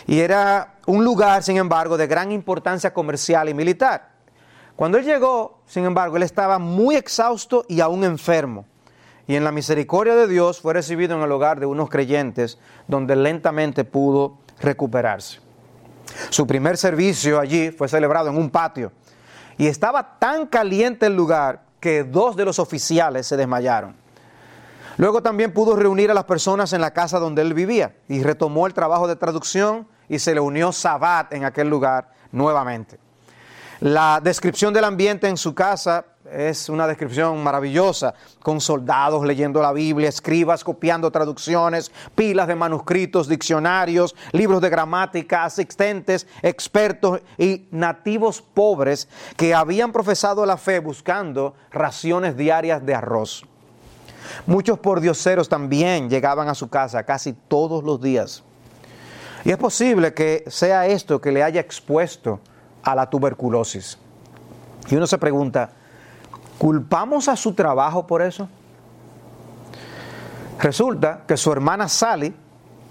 Y 0.07 0.21
era 0.21 0.75
un 0.87 1.05
lugar, 1.05 1.43
sin 1.43 1.57
embargo, 1.57 1.97
de 1.97 2.07
gran 2.07 2.33
importancia 2.33 2.93
comercial 2.93 3.49
y 3.49 3.55
militar. 3.55 4.11
Cuando 4.77 4.99
él 4.99 5.05
llegó, 5.05 5.61
sin 5.67 5.85
embargo, 5.85 6.17
él 6.17 6.23
estaba 6.23 6.59
muy 6.59 6.97
exhausto 6.97 7.65
y 7.69 7.81
aún 7.81 8.05
enfermo 8.05 8.65
y 9.31 9.37
en 9.37 9.45
la 9.45 9.53
misericordia 9.53 10.17
de 10.17 10.27
Dios 10.27 10.61
fue 10.61 10.75
recibido 10.75 11.17
en 11.17 11.23
el 11.23 11.31
hogar 11.31 11.61
de 11.61 11.67
unos 11.67 11.89
creyentes 11.89 12.59
donde 12.89 13.15
lentamente 13.15 13.85
pudo 13.85 14.39
recuperarse. 14.61 15.39
Su 16.31 16.49
primer 16.49 16.77
servicio 16.77 17.39
allí 17.39 17.71
fue 17.71 17.87
celebrado 17.87 18.29
en 18.29 18.37
un 18.37 18.51
patio 18.51 18.91
y 19.57 19.69
estaba 19.69 20.19
tan 20.19 20.49
caliente 20.49 21.07
el 21.07 21.15
lugar 21.15 21.63
que 21.79 22.03
dos 22.03 22.35
de 22.35 22.45
los 22.45 22.59
oficiales 22.59 23.25
se 23.29 23.37
desmayaron. 23.37 23.95
Luego 24.97 25.23
también 25.23 25.53
pudo 25.53 25.77
reunir 25.77 26.11
a 26.11 26.15
las 26.15 26.25
personas 26.25 26.73
en 26.73 26.81
la 26.81 26.93
casa 26.93 27.19
donde 27.19 27.43
él 27.43 27.55
vivía 27.55 27.97
y 28.09 28.23
retomó 28.23 28.67
el 28.67 28.75
trabajo 28.75 29.09
de 29.09 29.17
traducción 29.17 29.89
y 30.09 30.19
se 30.19 30.35
le 30.35 30.41
unió 30.41 30.73
Sabat 30.73 31.33
en 31.33 31.45
aquel 31.45 31.69
lugar 31.69 32.11
nuevamente. 32.33 32.99
La 33.81 34.21
descripción 34.23 34.75
del 34.75 34.85
ambiente 34.85 35.27
en 35.27 35.39
su 35.39 35.55
casa 35.55 36.05
es 36.31 36.69
una 36.69 36.87
descripción 36.87 37.43
maravillosa, 37.43 38.15
con 38.43 38.61
soldados 38.61 39.25
leyendo 39.25 39.63
la 39.63 39.73
Biblia, 39.73 40.09
escribas 40.09 40.63
copiando 40.63 41.11
traducciones, 41.11 41.91
pilas 42.15 42.47
de 42.47 42.55
manuscritos, 42.57 43.27
diccionarios, 43.27 44.15
libros 44.33 44.61
de 44.61 44.69
gramática, 44.69 45.45
asistentes, 45.45 46.27
expertos 46.43 47.21
y 47.39 47.69
nativos 47.71 48.43
pobres 48.43 49.09
que 49.37 49.55
habían 49.55 49.93
profesado 49.93 50.45
la 50.45 50.59
fe 50.59 50.79
buscando 50.79 51.55
raciones 51.71 52.37
diarias 52.37 52.85
de 52.85 52.95
arroz. 52.95 53.47
Muchos 54.47 54.79
pordioseros 54.79 55.49
también 55.49 56.09
llegaban 56.09 56.49
a 56.49 56.55
su 56.55 56.69
casa 56.69 57.03
casi 57.05 57.33
todos 57.33 57.85
los 57.85 58.01
días. 58.01 58.43
Y 59.45 59.51
es 59.51 59.57
posible 59.57 60.13
que 60.13 60.45
sea 60.49 60.87
esto 60.87 61.21
que 61.21 61.33
le 61.33 61.43
haya 61.43 61.61
expuesto 61.61 62.41
a 62.83 62.95
la 62.95 63.09
tuberculosis. 63.09 63.99
Y 64.89 64.97
uno 64.97 65.07
se 65.07 65.19
pregunta, 65.19 65.71
¿Culpamos 66.61 67.27
a 67.29 67.37
su 67.37 67.55
trabajo 67.55 68.07
por 68.07 68.21
eso? 68.21 68.47
Resulta 70.59 71.23
que 71.27 71.39
su 71.39 71.51
hermana 71.51 71.89
Sally 71.89 72.37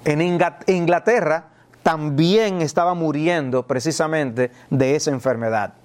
en 0.06 0.22
Inglaterra 0.66 1.50
también 1.84 2.64
estaba 2.64 2.96
muriendo 2.96 3.68
precisamente 3.68 4.52
de 4.72 4.96
esa 4.96 5.12
enfermedad. 5.12 5.76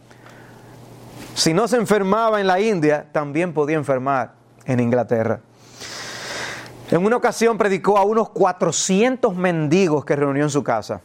Si 1.34 1.52
no 1.52 1.68
se 1.68 1.76
enfermaba 1.76 2.40
en 2.40 2.46
la 2.46 2.58
India, 2.58 3.04
también 3.12 3.52
podía 3.52 3.76
enfermar 3.76 4.32
en 4.66 4.81
Inglaterra. 4.81 5.40
En 6.90 7.05
una 7.05 7.16
ocasión 7.16 7.57
predicó 7.57 7.96
a 7.98 8.05
unos 8.05 8.29
400 8.31 9.35
mendigos 9.35 10.05
que 10.05 10.16
reunió 10.16 10.44
en 10.44 10.50
su 10.50 10.62
casa. 10.62 11.00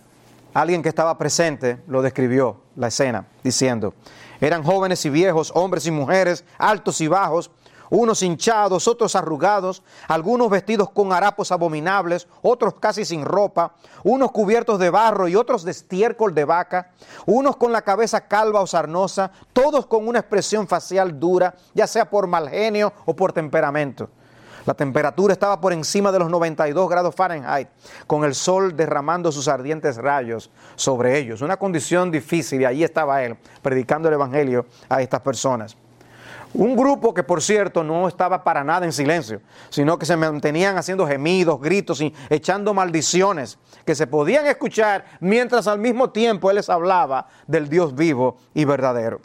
Alguien 0.54 0.82
que 0.82 0.89
estaba 0.89 1.17
presente 1.17 1.78
lo 1.88 2.02
describió, 2.02 2.58
la 2.76 2.88
escena, 2.88 3.26
diciendo, 3.43 3.93
eran 4.41 4.63
jóvenes 4.63 5.06
y 5.06 5.10
viejos, 5.10 5.52
hombres 5.56 5.86
y 5.86 5.91
mujeres, 5.91 6.43
altos 6.58 7.02
y 7.02 7.08
bajos, 7.08 7.52
unos 7.89 8.21
hinchados, 8.23 8.88
otros 8.88 9.15
arrugados, 9.15 9.84
algunos 10.08 10.49
vestidos 10.49 10.89
con 10.89 11.13
harapos 11.13 11.52
abominables, 11.52 12.28
otros 12.41 12.75
casi 12.80 13.06
sin 13.06 13.25
ropa, 13.25 13.73
unos 14.04 14.32
cubiertos 14.32 14.80
de 14.80 14.89
barro 14.89 15.28
y 15.28 15.36
otros 15.36 15.63
de 15.63 15.71
estiércol 15.71 16.34
de 16.34 16.45
vaca, 16.45 16.91
unos 17.25 17.58
con 17.58 17.71
la 17.71 17.82
cabeza 17.82 18.28
calva 18.28 18.62
o 18.62 18.67
sarnosa, 18.67 19.32
todos 19.54 19.86
con 19.86 20.08
una 20.08 20.19
expresión 20.19 20.67
facial 20.67 21.19
dura, 21.19 21.56
ya 21.73 21.88
sea 21.88 22.10
por 22.10 22.28
mal 22.28 22.49
genio 22.49 22.93
o 23.06 23.15
por 23.15 23.34
temperamento. 23.34 24.10
La 24.65 24.75
temperatura 24.75 25.34
estaba 25.34 25.60
por 25.60 25.73
encima 25.73 26.12
de 26.12 26.19
los 26.19 26.30
92 26.30 26.89
grados 26.89 27.15
Fahrenheit, 27.15 27.69
con 28.06 28.23
el 28.23 28.36
sol 28.36 28.75
derramando 28.75 29.32
sus 29.32 29.47
ardientes 29.47 29.97
rayos 29.97 30.52
sobre 30.75 31.17
ellos. 31.17 31.41
Una 31.41 31.58
condición 31.58 32.12
difícil 32.12 32.62
y 32.62 32.65
allí 32.65 32.84
estaba 32.84 33.23
él, 33.23 33.36
predicando 33.63 34.10
el 34.10 34.13
Evangelio 34.13 34.67
a 34.88 35.02
estas 35.02 35.21
personas. 35.21 35.75
Un 36.53 36.75
grupo 36.75 37.13
que, 37.13 37.21
por 37.21 37.43
cierto, 37.43 37.83
no 37.83 38.07
estaba 38.07 38.43
para 38.43 38.63
nada 38.63 38.85
en 38.85 38.91
silencio, 38.91 39.41
sino 39.69 39.99
que 39.99 40.07
se 40.07 40.17
mantenían 40.17 40.77
haciendo 40.77 41.05
gemidos, 41.05 41.62
gritos 41.62 42.01
y 42.01 42.13
echando 42.29 42.73
maldiciones 42.73 43.59
que 43.85 43.93
se 43.93 44.07
podían 44.07 44.47
escuchar 44.47 45.05
mientras 45.19 45.67
al 45.67 45.77
mismo 45.77 46.09
tiempo 46.09 46.49
él 46.49 46.55
les 46.55 46.69
hablaba 46.69 47.27
del 47.45 47.69
Dios 47.69 47.93
vivo 47.93 48.38
y 48.55 48.65
verdadero. 48.65 49.21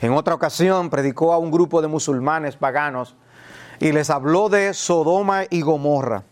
En 0.00 0.12
otra 0.12 0.34
ocasión 0.34 0.90
predicó 0.90 1.32
a 1.32 1.38
un 1.38 1.52
grupo 1.52 1.80
de 1.80 1.88
musulmanes 1.88 2.56
paganos 2.56 3.16
y 3.78 3.92
les 3.92 4.10
habló 4.10 4.48
de 4.48 4.74
Sodoma 4.74 5.44
y 5.48 5.60
Gomorra. 5.60 6.24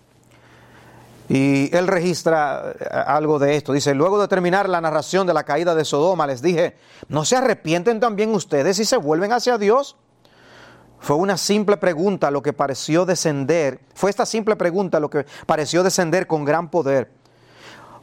Y 1.33 1.75
él 1.75 1.87
registra 1.87 2.75
eh, 2.79 2.87
algo 3.07 3.39
de 3.39 3.57
esto. 3.57 3.73
Dice, 3.73 3.95
luego 3.95 4.21
de 4.21 4.29
terminar 4.29 4.69
la 4.69 4.83
narración 4.83 5.27
de 5.27 5.33
la 5.33 5.45
caída 5.45 5.75
de 5.75 5.87
Sodoma, 5.87 6.27
les 6.27 6.43
dije, 6.43 6.77
¿no 7.09 7.25
se 7.25 7.37
arrepienten 7.37 8.01
también 8.01 8.35
ustedes 8.35 8.79
y 8.79 8.85
se 8.85 8.99
vuelven 8.99 9.33
hacia 9.33 9.57
Dios? 9.57 9.97
Fue 11.01 11.17
una 11.17 11.39
simple 11.39 11.79
pregunta 11.79 12.31
lo 12.31 12.43
que 12.43 12.53
pareció 12.53 13.07
descender, 13.07 13.81
fue 13.95 14.11
esta 14.11 14.27
simple 14.27 14.57
pregunta 14.57 15.01
lo 15.01 15.09
que 15.09 15.25
pareció 15.47 15.83
descender 15.83 16.27
con 16.27 16.45
gran 16.45 16.71
poder. 16.71 17.11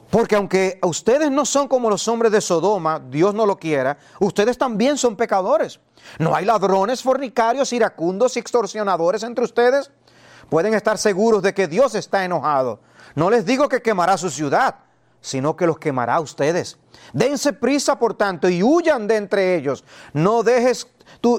Porque 0.09 0.35
aunque 0.35 0.79
ustedes 0.81 1.29
no 1.29 1.45
son 1.45 1.67
como 1.67 1.91
los 1.91 2.07
hombres 2.07 2.31
de 2.31 2.41
Sodoma, 2.41 2.99
Dios 2.99 3.35
no 3.35 3.45
lo 3.45 3.59
quiera, 3.59 3.99
ustedes 4.19 4.57
también 4.57 4.97
son 4.97 5.15
pecadores. 5.15 5.79
¿No 6.17 6.33
hay 6.33 6.45
ladrones, 6.45 7.03
fornicarios, 7.03 7.73
iracundos 7.73 8.37
y 8.37 8.39
extorsionadores 8.39 9.21
entre 9.21 9.45
ustedes? 9.45 9.91
Pueden 10.49 10.73
estar 10.73 10.97
seguros 10.97 11.43
de 11.43 11.53
que 11.53 11.67
Dios 11.67 11.93
está 11.93 12.25
enojado. 12.25 12.79
No 13.15 13.29
les 13.29 13.45
digo 13.45 13.67
que 13.69 13.81
quemará 13.81 14.17
su 14.17 14.29
ciudad, 14.29 14.75
sino 15.21 15.55
que 15.55 15.67
los 15.67 15.79
quemará 15.79 16.15
a 16.15 16.19
ustedes. 16.21 16.77
Dense 17.13 17.53
prisa, 17.53 17.97
por 17.97 18.13
tanto, 18.13 18.49
y 18.49 18.63
huyan 18.63 19.07
de 19.07 19.17
entre 19.17 19.55
ellos. 19.55 19.83
No 20.13 20.43
dejes, 20.43 20.87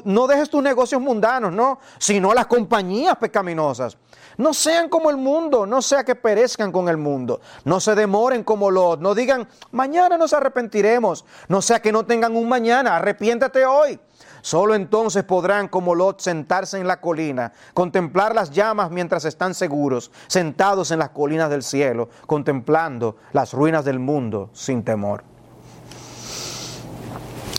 no 0.05 0.27
dejes 0.27 0.51
tus 0.51 0.63
negocios 0.63 1.01
mundanos, 1.01 1.53
no, 1.53 1.79
sino 1.99 2.35
las 2.35 2.47
compañías 2.47 3.17
pecaminosas. 3.17 3.97
No 4.37 4.55
sean 4.55 4.89
como 4.89 5.11
el 5.11 5.17
mundo, 5.17 5.67
no 5.67 5.83
sea 5.83 6.05
que 6.05 6.15
perezcan 6.15 6.73
con 6.73 6.89
el 6.89 6.97
mundo. 6.97 7.41
No 7.65 7.79
se 7.79 7.95
demoren 7.95 8.43
como 8.43 8.71
los, 8.71 8.99
no 8.99 9.15
digan, 9.15 9.49
mañana 9.71 10.17
nos 10.17 10.33
arrepentiremos. 10.33 11.25
No 11.49 11.61
sea 11.61 11.81
que 11.81 11.93
no 11.93 12.07
tengan 12.07 12.37
un 12.37 12.49
mañana, 12.49 12.97
arrepiéntate 12.97 13.67
hoy. 13.67 14.01
Solo 14.43 14.75
entonces 14.75 15.25
podrán, 15.25 15.69
como 15.69 15.95
Lot, 15.95 16.21
sentarse 16.21 16.79
en 16.79 16.87
la 16.87 17.01
colina, 17.01 17.53
contemplar 17.75 18.35
las 18.35 18.51
llamas 18.51 18.91
mientras 18.91 19.25
están 19.25 19.55
seguros, 19.55 20.11
sentados 20.27 20.91
en 20.91 20.99
las 20.99 21.11
colinas 21.11 21.51
del 21.51 21.63
cielo, 21.63 22.09
contemplando 22.27 23.17
las 23.33 23.53
ruinas 23.53 23.85
del 23.85 23.99
mundo 23.99 24.51
sin 24.53 24.83
temor. 24.83 25.25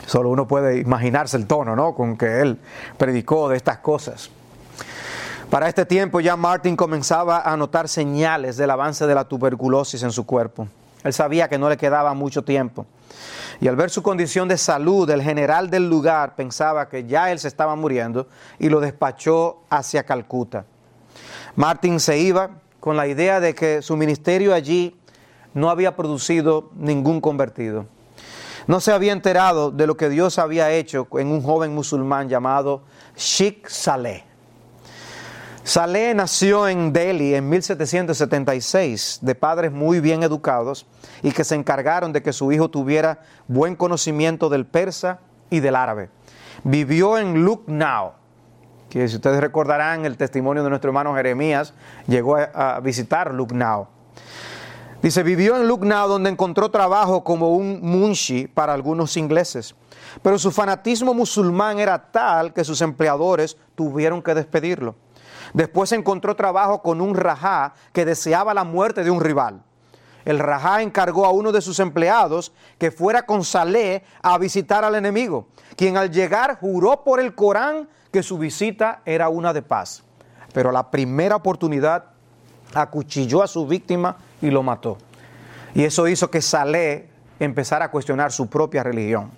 Solo 0.06 0.30
uno 0.30 0.46
puede 0.48 0.80
imaginarse 0.80 1.38
el 1.38 1.48
tono, 1.48 1.76
¿no? 1.76 1.96
Con 1.96 2.18
que 2.18 2.42
él 2.42 2.60
predicó 2.98 3.48
de 3.48 3.56
estas 3.56 3.78
cosas. 3.78 4.30
Para 5.50 5.70
este 5.70 5.86
tiempo 5.86 6.20
ya 6.20 6.36
Martin 6.36 6.76
comenzaba 6.76 7.42
a 7.42 7.56
notar 7.56 7.88
señales 7.88 8.58
del 8.58 8.72
avance 8.72 9.06
de 9.06 9.16
la 9.16 9.26
tuberculosis 9.26 10.04
en 10.04 10.12
su 10.12 10.26
cuerpo. 10.26 10.68
Él 11.04 11.14
sabía 11.14 11.48
que 11.48 11.58
no 11.58 11.70
le 11.70 11.78
quedaba 11.78 12.14
mucho 12.14 12.44
tiempo. 12.44 12.86
Y 13.62 13.68
al 13.68 13.76
ver 13.76 13.92
su 13.92 14.02
condición 14.02 14.48
de 14.48 14.58
salud, 14.58 15.08
el 15.12 15.22
general 15.22 15.70
del 15.70 15.88
lugar 15.88 16.36
pensaba 16.36 16.90
que 16.90 17.06
ya 17.06 17.32
él 17.32 17.38
se 17.38 17.48
estaba 17.48 17.76
muriendo 17.76 18.28
y 18.58 18.70
lo 18.70 18.80
despachó 18.80 19.62
hacia 19.70 20.04
Calcuta. 20.04 20.66
Martin 21.56 22.00
se 22.00 22.18
iba 22.18 22.50
con 22.80 22.98
la 22.98 23.06
idea 23.06 23.40
de 23.40 23.54
que 23.54 23.84
su 23.84 23.96
ministerio 23.96 24.56
allí 24.56 25.00
no 25.54 25.70
había 25.70 25.96
producido 25.96 26.72
ningún 26.74 27.22
convertido. 27.22 27.86
No 28.66 28.80
se 28.80 28.92
había 28.92 29.14
enterado 29.14 29.70
de 29.70 29.86
lo 29.86 29.96
que 29.96 30.10
Dios 30.10 30.40
había 30.40 30.72
hecho 30.72 31.08
en 31.20 31.28
un 31.28 31.44
joven 31.44 31.76
musulmán 31.76 32.30
llamado 32.30 32.82
Sheikh 33.16 33.68
Saleh. 33.68 34.31
Saleh 35.64 36.16
nació 36.16 36.68
en 36.68 36.92
Delhi 36.92 37.36
en 37.36 37.48
1776 37.48 39.20
de 39.22 39.36
padres 39.36 39.72
muy 39.72 40.00
bien 40.00 40.24
educados 40.24 40.88
y 41.22 41.32
que 41.32 41.44
se 41.44 41.54
encargaron 41.54 42.12
de 42.14 42.24
que 42.24 42.34
su 42.34 42.52
hijo 42.52 42.70
tuviera 42.70 43.20
buen 43.48 43.76
conocimiento 43.76 44.50
del 44.50 44.66
persa 44.66 45.20
y 45.52 45.60
del 45.60 45.76
árabe. 45.76 46.10
Vivió 46.64 47.20
en 47.20 47.46
Lucknow, 47.46 48.14
que 48.90 49.08
si 49.08 49.18
ustedes 49.18 49.40
recordarán 49.40 50.04
el 50.06 50.18
testimonio 50.18 50.64
de 50.64 50.70
nuestro 50.70 50.90
hermano 50.90 51.16
Jeremías, 51.16 51.76
llegó 52.08 52.38
a, 52.38 52.80
visitar 52.80 53.32
Lucknow. 53.32 53.88
Dice, 55.04 55.22
vivió 55.22 55.58
en 55.58 55.68
Lucknow 55.68 56.08
donde 56.08 56.32
encontró 56.32 56.72
trabajo 56.72 57.24
como 57.24 57.52
un 57.52 57.82
munshi 57.82 58.48
para 58.48 58.74
algunos 58.74 59.16
ingleses, 59.16 59.76
pero 60.24 60.40
su 60.40 60.52
fanatismo 60.52 61.14
musulmán 61.14 61.78
era 61.78 62.12
tal 62.12 62.52
que 62.52 62.64
sus 62.64 62.82
empleadores 62.82 63.58
tuvieron 63.76 64.24
que 64.24 64.34
despedirlo. 64.34 64.96
Después 65.54 65.92
encontró 65.92 66.36
trabajo 66.36 66.82
con 66.82 67.02
un 67.02 67.16
rajá 67.16 67.74
que 67.94 68.06
deseaba 68.06 68.54
la 68.54 68.64
muerte 68.64 69.04
de 69.04 69.12
un 69.12 69.22
rival. 69.22 69.62
El 70.24 70.40
rajá 70.40 70.82
encargó 70.82 71.26
a 71.26 71.32
uno 71.32 71.52
de 71.52 71.62
sus 71.62 71.80
empleados 71.80 72.54
que 72.78 72.92
fuera 72.92 73.24
con 73.24 73.44
Saleh 73.44 74.04
a 74.22 74.38
visitar 74.38 74.86
al 74.86 74.96
enemigo, 74.96 75.48
quien 75.76 75.98
al 75.98 76.12
llegar 76.12 76.60
juró 76.60 77.04
por 77.04 77.20
el 77.20 77.34
Corán 77.34 77.90
que 78.12 78.22
su 78.22 78.38
visita 78.38 79.02
era 79.06 79.30
una 79.30 79.54
de 79.54 79.62
paz. 79.62 80.04
Pero 80.54 80.70
a 80.70 80.74
la 80.74 80.92
primera 80.92 81.38
oportunidad 81.38 82.06
acuchilló 82.74 83.42
a 83.42 83.48
su 83.48 83.66
víctima 83.66 84.18
y 84.42 84.52
lo 84.52 84.64
mató. 84.64 84.98
Y 85.74 85.84
eso 85.84 86.08
hizo 86.08 86.30
que 86.30 86.42
Saleh 86.42 87.10
empezara 87.40 87.86
a 87.86 87.92
cuestionar 87.92 88.32
su 88.32 88.48
propia 88.48 88.84
religión. 88.84 89.32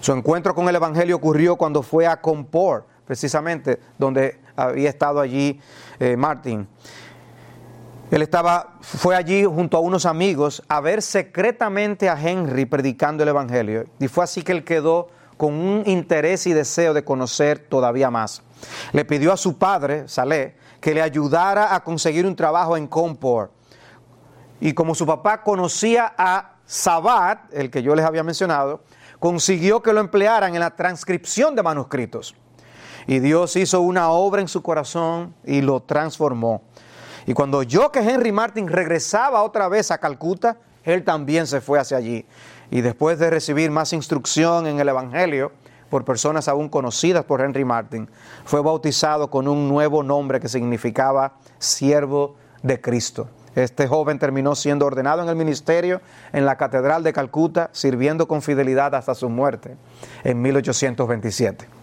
Su 0.00 0.12
encuentro 0.12 0.54
con 0.54 0.68
el 0.68 0.76
Evangelio 0.76 1.16
ocurrió 1.16 1.56
cuando 1.56 1.82
fue 1.82 2.06
a 2.06 2.20
Compor, 2.20 2.84
precisamente 3.06 3.80
donde 3.96 4.40
había 4.56 4.88
estado 4.88 5.20
allí 5.20 5.60
eh, 5.98 6.16
Martin. 6.16 6.66
Él 8.10 8.22
estaba, 8.22 8.74
fue 8.80 9.16
allí 9.16 9.44
junto 9.44 9.76
a 9.76 9.80
unos 9.80 10.06
amigos 10.06 10.62
a 10.68 10.80
ver 10.80 11.02
secretamente 11.02 12.08
a 12.08 12.20
Henry 12.20 12.66
predicando 12.66 13.22
el 13.22 13.30
Evangelio. 13.30 13.86
Y 13.98 14.08
fue 14.08 14.24
así 14.24 14.42
que 14.42 14.52
él 14.52 14.64
quedó 14.64 15.08
con 15.36 15.54
un 15.54 15.82
interés 15.86 16.46
y 16.46 16.52
deseo 16.52 16.94
de 16.94 17.04
conocer 17.04 17.58
todavía 17.58 18.10
más. 18.10 18.42
Le 18.92 19.04
pidió 19.04 19.32
a 19.32 19.36
su 19.36 19.58
padre, 19.58 20.06
Saleh, 20.06 20.54
que 20.80 20.94
le 20.94 21.02
ayudara 21.02 21.74
a 21.74 21.82
conseguir 21.82 22.26
un 22.26 22.36
trabajo 22.36 22.76
en 22.76 22.86
Compor. 22.86 23.50
Y 24.60 24.74
como 24.74 24.94
su 24.94 25.06
papá 25.06 25.42
conocía 25.42 26.14
a 26.16 26.56
Sabat, 26.66 27.52
el 27.52 27.70
que 27.70 27.82
yo 27.82 27.94
les 27.94 28.04
había 28.04 28.22
mencionado, 28.22 28.80
consiguió 29.18 29.82
que 29.82 29.92
lo 29.92 30.00
emplearan 30.00 30.54
en 30.54 30.60
la 30.60 30.70
transcripción 30.70 31.54
de 31.54 31.62
manuscritos. 31.62 32.34
Y 33.06 33.18
Dios 33.18 33.56
hizo 33.56 33.80
una 33.80 34.10
obra 34.10 34.40
en 34.40 34.48
su 34.48 34.62
corazón 34.62 35.34
y 35.44 35.60
lo 35.60 35.80
transformó. 35.80 36.62
Y 37.26 37.34
cuando 37.34 37.62
yo 37.62 37.90
que 37.90 38.00
Henry 38.00 38.32
Martin 38.32 38.68
regresaba 38.68 39.42
otra 39.42 39.68
vez 39.68 39.90
a 39.90 39.98
Calcuta, 39.98 40.58
él 40.84 41.04
también 41.04 41.46
se 41.46 41.60
fue 41.60 41.78
hacia 41.78 41.96
allí. 41.96 42.26
Y 42.70 42.80
después 42.80 43.18
de 43.18 43.30
recibir 43.30 43.70
más 43.70 43.92
instrucción 43.92 44.66
en 44.66 44.80
el 44.80 44.88
Evangelio 44.88 45.52
por 45.90 46.04
personas 46.04 46.48
aún 46.48 46.68
conocidas 46.68 47.24
por 47.24 47.40
Henry 47.40 47.64
Martin, 47.64 48.08
fue 48.44 48.60
bautizado 48.60 49.30
con 49.30 49.48
un 49.48 49.68
nuevo 49.68 50.02
nombre 50.02 50.40
que 50.40 50.48
significaba 50.48 51.34
siervo 51.58 52.36
de 52.62 52.80
Cristo. 52.80 53.28
Este 53.54 53.86
joven 53.86 54.18
terminó 54.18 54.56
siendo 54.56 54.86
ordenado 54.86 55.22
en 55.22 55.28
el 55.28 55.36
ministerio 55.36 56.00
en 56.32 56.44
la 56.44 56.56
Catedral 56.56 57.04
de 57.04 57.12
Calcuta, 57.12 57.70
sirviendo 57.72 58.26
con 58.26 58.42
fidelidad 58.42 58.94
hasta 58.94 59.14
su 59.14 59.28
muerte 59.28 59.76
en 60.24 60.42
1827. 60.42 61.73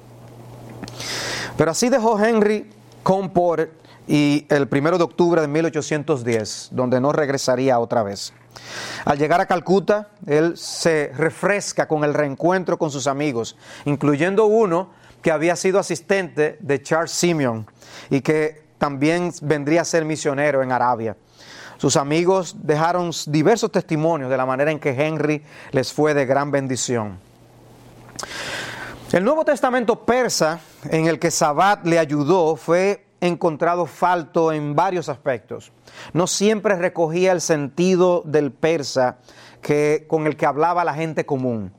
Pero 1.58 1.72
así 1.72 1.89
dejó 1.89 2.20
Henry 2.20 2.70
Comport 3.04 3.72
y 4.08 4.46
el 4.50 4.67
primero 4.67 4.98
de 4.98 5.04
octubre 5.04 5.41
de 5.41 5.48
1810, 5.48 6.70
donde 6.72 7.00
no 7.00 7.12
regresaría 7.12 7.80
otra 7.80 8.04
vez. 8.04 8.34
Al 9.06 9.17
llegar 9.17 9.41
a 9.41 9.46
Calcuta, 9.46 10.10
él 10.26 10.58
se 10.58 11.12
refresca 11.15 11.88
con 11.88 12.04
el 12.04 12.13
reencuentro 12.13 12.78
con 12.78 12.91
sus 12.91 13.08
amigos, 13.08 13.56
incluyendo 13.86 14.46
uno 14.46 14.89
que 15.22 15.32
había 15.32 15.56
sido 15.56 15.80
asistente 15.80 16.58
de 16.60 16.82
Charles 16.82 17.12
Simeon 17.12 17.65
y 18.10 18.22
que 18.22 18.63
también 18.78 19.32
vendría 19.41 19.82
a 19.82 19.86
ser 19.86 20.03
misionero 20.06 20.64
en 20.64 20.72
Arabia. 20.72 21.16
Sus 21.78 21.95
amigos 21.95 22.56
dejaron 22.62 23.12
diversos 23.28 23.72
testimonios 23.72 24.30
de 24.30 24.38
la 24.38 24.45
manera 24.45 24.72
en 24.72 24.80
que 24.80 24.89
Henry 24.89 25.43
les 25.72 25.93
fue 25.93 26.14
de 26.14 26.26
gran 26.26 26.51
bendición. 26.51 27.20
El 29.14 29.24
Nuevo 29.26 29.43
Testamento 29.43 30.05
persa 30.05 30.62
en 30.89 31.07
el 31.07 31.20
que 31.20 31.32
Sabat 31.32 31.86
le 31.86 31.99
ayudó 31.99 32.55
fue 32.55 33.07
encontrado 33.20 33.86
falto 33.86 34.53
en 34.53 34.74
varios 34.74 35.09
aspectos. 35.09 35.74
No 36.14 36.28
siempre 36.28 36.78
recogía 36.78 37.34
el 37.34 37.41
sentido 37.41 38.24
del 38.26 38.53
persa 38.53 39.18
que, 39.62 40.05
con 40.07 40.28
el 40.28 40.38
que 40.38 40.45
hablaba 40.45 40.86
la 40.86 40.93
gente 40.93 41.26
común. 41.26 41.74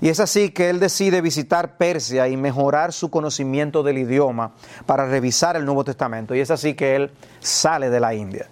Y 0.00 0.08
es 0.08 0.18
así 0.18 0.48
que 0.48 0.70
él 0.70 0.80
decide 0.80 1.20
visitar 1.20 1.76
Persia 1.76 2.28
y 2.28 2.38
mejorar 2.38 2.94
su 2.94 3.10
conocimiento 3.10 3.82
del 3.82 3.98
idioma 3.98 4.54
para 4.86 5.04
revisar 5.04 5.56
el 5.56 5.66
Nuevo 5.66 5.84
Testamento. 5.84 6.34
Y 6.34 6.40
es 6.40 6.50
así 6.50 6.72
que 6.72 6.96
él 6.96 7.10
sale 7.40 7.90
de 7.90 8.00
la 8.00 8.14
India. 8.14 8.48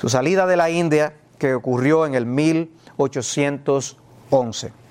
Su 0.00 0.08
salida 0.08 0.46
de 0.46 0.56
la 0.56 0.70
India, 0.70 1.14
que 1.36 1.54
ocurrió 1.54 2.06
en 2.06 2.14
el 2.14 2.26
1811. 2.26 4.85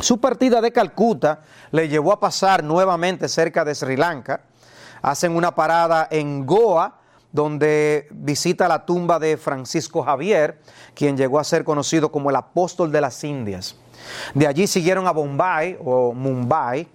Su 0.00 0.20
partida 0.20 0.60
de 0.60 0.70
Calcuta 0.70 1.40
le 1.72 1.88
llevó 1.88 2.12
a 2.12 2.20
pasar 2.20 2.62
nuevamente 2.62 3.28
cerca 3.28 3.64
de 3.64 3.74
Sri 3.74 3.96
Lanka. 3.96 4.42
Hacen 5.02 5.34
una 5.34 5.54
parada 5.54 6.06
en 6.10 6.46
Goa, 6.46 6.98
donde 7.32 8.06
visita 8.12 8.68
la 8.68 8.86
tumba 8.86 9.18
de 9.18 9.36
Francisco 9.36 10.02
Javier, 10.02 10.60
quien 10.94 11.16
llegó 11.16 11.40
a 11.40 11.44
ser 11.44 11.64
conocido 11.64 12.12
como 12.12 12.30
el 12.30 12.36
apóstol 12.36 12.92
de 12.92 13.00
las 13.00 13.22
Indias. 13.24 13.74
De 14.34 14.46
allí 14.46 14.68
siguieron 14.68 15.06
a 15.08 15.10
Bombay 15.10 15.76
o 15.84 16.12
Mumbai. 16.12 16.88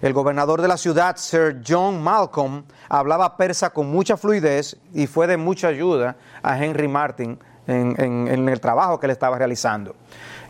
El 0.00 0.12
gobernador 0.12 0.60
de 0.60 0.68
la 0.68 0.76
ciudad, 0.76 1.16
Sir 1.16 1.62
John 1.66 2.02
Malcolm, 2.02 2.64
hablaba 2.88 3.36
persa 3.36 3.70
con 3.70 3.90
mucha 3.90 4.16
fluidez 4.16 4.76
y 4.92 5.06
fue 5.06 5.26
de 5.26 5.36
mucha 5.36 5.68
ayuda 5.68 6.16
a 6.42 6.58
Henry 6.58 6.88
Martin 6.88 7.38
en, 7.66 8.48
el 8.48 8.60
trabajo 8.60 8.98
que 8.98 9.06
le 9.06 9.12
estaba 9.12 9.38
realizando. 9.38 9.94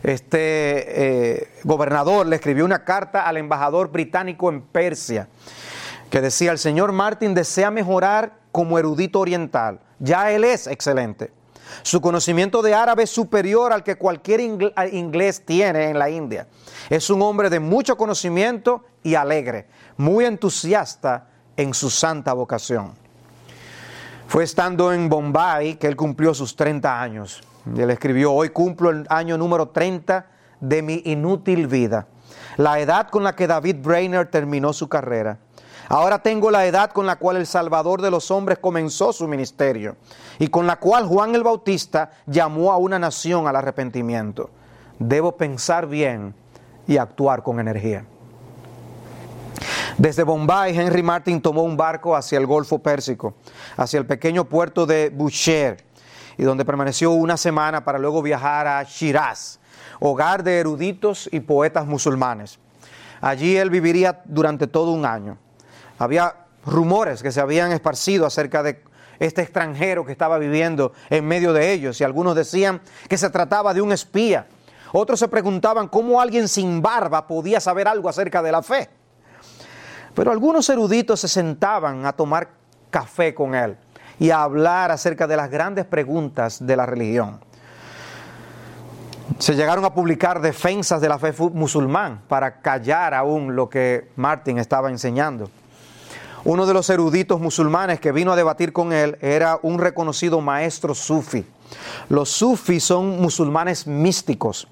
Este 0.03 1.39
eh, 1.39 1.47
gobernador 1.63 2.25
le 2.25 2.35
escribió 2.35 2.65
una 2.65 2.83
carta 2.83 3.27
al 3.27 3.37
embajador 3.37 3.91
británico 3.91 4.49
en 4.49 4.61
Persia 4.61 5.27
que 6.09 6.21
decía, 6.21 6.51
el 6.51 6.59
señor 6.59 6.91
Martin 6.91 7.33
desea 7.33 7.71
mejorar 7.71 8.33
como 8.51 8.77
erudito 8.77 9.19
oriental. 9.19 9.79
Ya 9.99 10.29
él 10.31 10.43
es 10.43 10.67
excelente. 10.67 11.31
Su 11.83 12.01
conocimiento 12.01 12.61
de 12.61 12.73
árabe 12.73 13.03
es 13.03 13.09
superior 13.09 13.71
al 13.71 13.83
que 13.83 13.95
cualquier 13.95 14.41
inglés 14.41 15.45
tiene 15.45 15.85
en 15.85 15.97
la 15.97 16.09
India. 16.09 16.47
Es 16.89 17.09
un 17.09 17.21
hombre 17.21 17.49
de 17.49 17.61
mucho 17.61 17.95
conocimiento 17.95 18.83
y 19.03 19.15
alegre, 19.15 19.67
muy 19.95 20.25
entusiasta 20.25 21.29
en 21.55 21.73
su 21.73 21.89
santa 21.89 22.33
vocación. 22.33 22.93
Fue 24.27 24.43
estando 24.43 24.91
en 24.91 25.07
Bombay 25.07 25.75
que 25.75 25.87
él 25.87 25.95
cumplió 25.95 26.33
sus 26.33 26.55
30 26.55 27.01
años. 27.01 27.41
Él 27.65 27.89
escribió, 27.91 28.33
hoy 28.33 28.49
cumplo 28.49 28.89
el 28.89 29.05
año 29.09 29.37
número 29.37 29.69
30 29.69 30.25
de 30.59 30.81
mi 30.81 31.01
inútil 31.05 31.67
vida, 31.67 32.07
la 32.57 32.79
edad 32.79 33.09
con 33.09 33.23
la 33.23 33.35
que 33.35 33.47
David 33.47 33.77
Brainerd 33.81 34.29
terminó 34.29 34.73
su 34.73 34.87
carrera. 34.89 35.39
Ahora 35.89 36.19
tengo 36.19 36.51
la 36.51 36.65
edad 36.65 36.91
con 36.91 37.05
la 37.05 37.17
cual 37.17 37.37
el 37.37 37.45
Salvador 37.45 38.01
de 38.01 38.11
los 38.11 38.31
hombres 38.31 38.59
comenzó 38.59 39.11
su 39.11 39.27
ministerio 39.27 39.97
y 40.39 40.47
con 40.47 40.65
la 40.65 40.77
cual 40.77 41.05
Juan 41.05 41.35
el 41.35 41.43
Bautista 41.43 42.11
llamó 42.25 42.71
a 42.71 42.77
una 42.77 42.97
nación 42.97 43.47
al 43.47 43.57
arrepentimiento. 43.57 44.49
Debo 44.99 45.33
pensar 45.33 45.87
bien 45.87 46.33
y 46.87 46.97
actuar 46.97 47.43
con 47.43 47.59
energía. 47.59 48.05
Desde 49.97 50.23
Bombay, 50.23 50.77
Henry 50.77 51.03
Martin 51.03 51.41
tomó 51.41 51.63
un 51.63 51.75
barco 51.75 52.15
hacia 52.15 52.37
el 52.39 52.47
Golfo 52.47 52.79
Pérsico, 52.79 53.35
hacia 53.75 53.99
el 53.99 54.05
pequeño 54.05 54.45
puerto 54.45 54.85
de 54.85 55.09
Bushehr, 55.09 55.77
y 56.41 56.43
donde 56.43 56.65
permaneció 56.65 57.11
una 57.11 57.37
semana 57.37 57.85
para 57.85 57.99
luego 57.99 58.23
viajar 58.23 58.65
a 58.65 58.81
Shiraz, 58.81 59.59
hogar 59.99 60.41
de 60.41 60.57
eruditos 60.57 61.29
y 61.31 61.39
poetas 61.41 61.85
musulmanes. 61.85 62.57
Allí 63.21 63.55
él 63.57 63.69
viviría 63.69 64.23
durante 64.25 64.65
todo 64.65 64.89
un 64.89 65.05
año. 65.05 65.37
Había 65.99 66.33
rumores 66.65 67.21
que 67.21 67.31
se 67.31 67.41
habían 67.41 67.71
esparcido 67.71 68.25
acerca 68.25 68.63
de 68.63 68.81
este 69.19 69.43
extranjero 69.43 70.03
que 70.03 70.13
estaba 70.13 70.39
viviendo 70.39 70.93
en 71.11 71.27
medio 71.27 71.53
de 71.53 71.73
ellos 71.73 72.01
y 72.01 72.03
algunos 72.03 72.35
decían 72.35 72.81
que 73.07 73.19
se 73.19 73.29
trataba 73.29 73.71
de 73.75 73.83
un 73.83 73.91
espía. 73.91 74.47
Otros 74.93 75.19
se 75.19 75.27
preguntaban 75.27 75.89
cómo 75.89 76.19
alguien 76.19 76.47
sin 76.47 76.81
barba 76.81 77.27
podía 77.27 77.59
saber 77.59 77.87
algo 77.87 78.09
acerca 78.09 78.41
de 78.41 78.51
la 78.51 78.63
fe. 78.63 78.89
Pero 80.15 80.31
algunos 80.31 80.67
eruditos 80.69 81.19
se 81.19 81.27
sentaban 81.27 82.03
a 82.07 82.13
tomar 82.13 82.49
café 82.89 83.35
con 83.35 83.53
él 83.53 83.77
y 84.21 84.29
a 84.29 84.43
hablar 84.43 84.91
acerca 84.91 85.25
de 85.25 85.35
las 85.35 85.49
grandes 85.49 85.83
preguntas 85.83 86.63
de 86.63 86.75
la 86.75 86.85
religión. 86.85 87.39
Se 89.39 89.55
llegaron 89.55 89.83
a 89.83 89.95
publicar 89.95 90.41
defensas 90.41 91.01
de 91.01 91.09
la 91.09 91.17
fe 91.17 91.33
musulmán 91.51 92.21
para 92.27 92.61
callar 92.61 93.15
aún 93.15 93.55
lo 93.55 93.67
que 93.67 94.11
Martin 94.17 94.59
estaba 94.59 94.91
enseñando. 94.91 95.49
Uno 96.43 96.67
de 96.67 96.73
los 96.75 96.87
eruditos 96.91 97.41
musulmanes 97.41 97.99
que 97.99 98.11
vino 98.11 98.31
a 98.31 98.35
debatir 98.35 98.71
con 98.73 98.93
él 98.93 99.17
era 99.21 99.57
un 99.63 99.79
reconocido 99.79 100.39
maestro 100.39 100.93
sufi. 100.93 101.43
Los 102.07 102.29
sufis 102.29 102.83
son 102.83 103.19
musulmanes 103.21 103.87
místicos. 103.87 104.67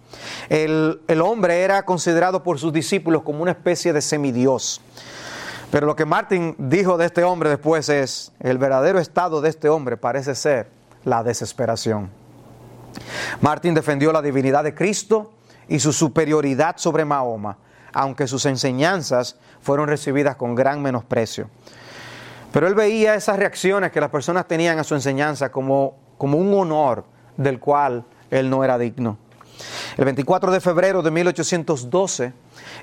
El, 0.50 1.02
el, 1.08 1.22
hombre 1.22 1.62
era 1.62 1.86
considerado 1.86 2.44
por 2.44 2.60
sus 2.60 2.72
discípulos 2.72 3.24
como 3.24 3.42
una 3.42 3.52
especie 3.52 3.94
de 3.94 4.02
semidios. 4.04 4.80
Pero 5.72 5.86
lo 5.86 5.96
que 5.96 6.06
Martin 6.06 6.56
dijo 6.58 6.98
de 6.98 7.06
este 7.06 7.24
hombre 7.24 7.50
después 7.50 7.90
es, 7.90 8.32
el 8.40 8.58
verdadero 8.58 9.00
estado 9.00 9.40
de 9.40 9.50
este 9.50 9.70
hombre 9.70 9.98
parece 9.98 10.34
ser 10.34 10.70
la 11.06 11.24
desesperación. 11.24 12.10
Martin 13.42 13.76
defendió 13.76 14.12
la 14.12 14.22
divinidad 14.22 14.64
de 14.64 14.74
Cristo 14.74 15.32
y 15.68 15.80
su 15.80 15.94
superioridad 15.94 16.78
sobre 16.78 17.06
Mahoma, 17.06 17.58
aunque 17.94 18.28
sus 18.28 18.46
enseñanzas 18.48 19.38
fueron 19.62 19.88
recibidas 19.88 20.36
con 20.36 20.56
gran 20.56 20.82
menosprecio. 20.82 21.50
Pero 22.52 22.68
él 22.68 22.74
veía 22.74 23.14
esas 23.14 23.38
reacciones 23.38 23.92
que 23.92 24.02
las 24.02 24.10
personas 24.10 24.48
tenían 24.48 24.80
a 24.80 24.84
su 24.84 24.96
enseñanza 24.96 25.52
como, 25.52 25.98
como 26.18 26.40
un 26.40 26.52
honor 26.54 27.06
del 27.38 27.60
cual 27.60 28.06
él 28.32 28.50
no 28.50 28.64
era 28.64 28.80
digno. 28.80 29.18
El 29.98 30.06
24 30.06 30.52
de 30.52 30.62
febrero 30.62 31.04
de 31.04 31.12
1812, 31.12 32.34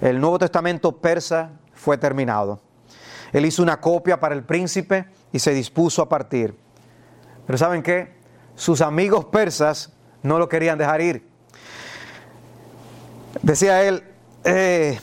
el 0.02 0.20
Nuevo 0.20 0.38
Testamento 0.38 0.92
persa 0.92 1.50
fue 1.74 1.98
terminado. 1.98 2.60
Él 3.32 3.46
hizo 3.46 3.62
una 3.62 3.80
copia 3.80 4.20
para 4.20 4.34
el 4.34 4.44
príncipe 4.44 5.06
y 5.32 5.38
se 5.38 5.52
dispuso 5.52 6.02
a 6.02 6.08
partir. 6.08 6.56
Pero 7.46 7.58
¿saben 7.58 7.82
qué? 7.82 8.16
Sus 8.54 8.80
amigos 8.80 9.26
persas 9.26 9.92
no 10.22 10.38
lo 10.38 10.48
querían 10.48 10.78
dejar 10.78 11.00
ir. 11.00 11.26
Decía 13.42 13.82
él, 13.82 14.02
eh, 14.44 14.98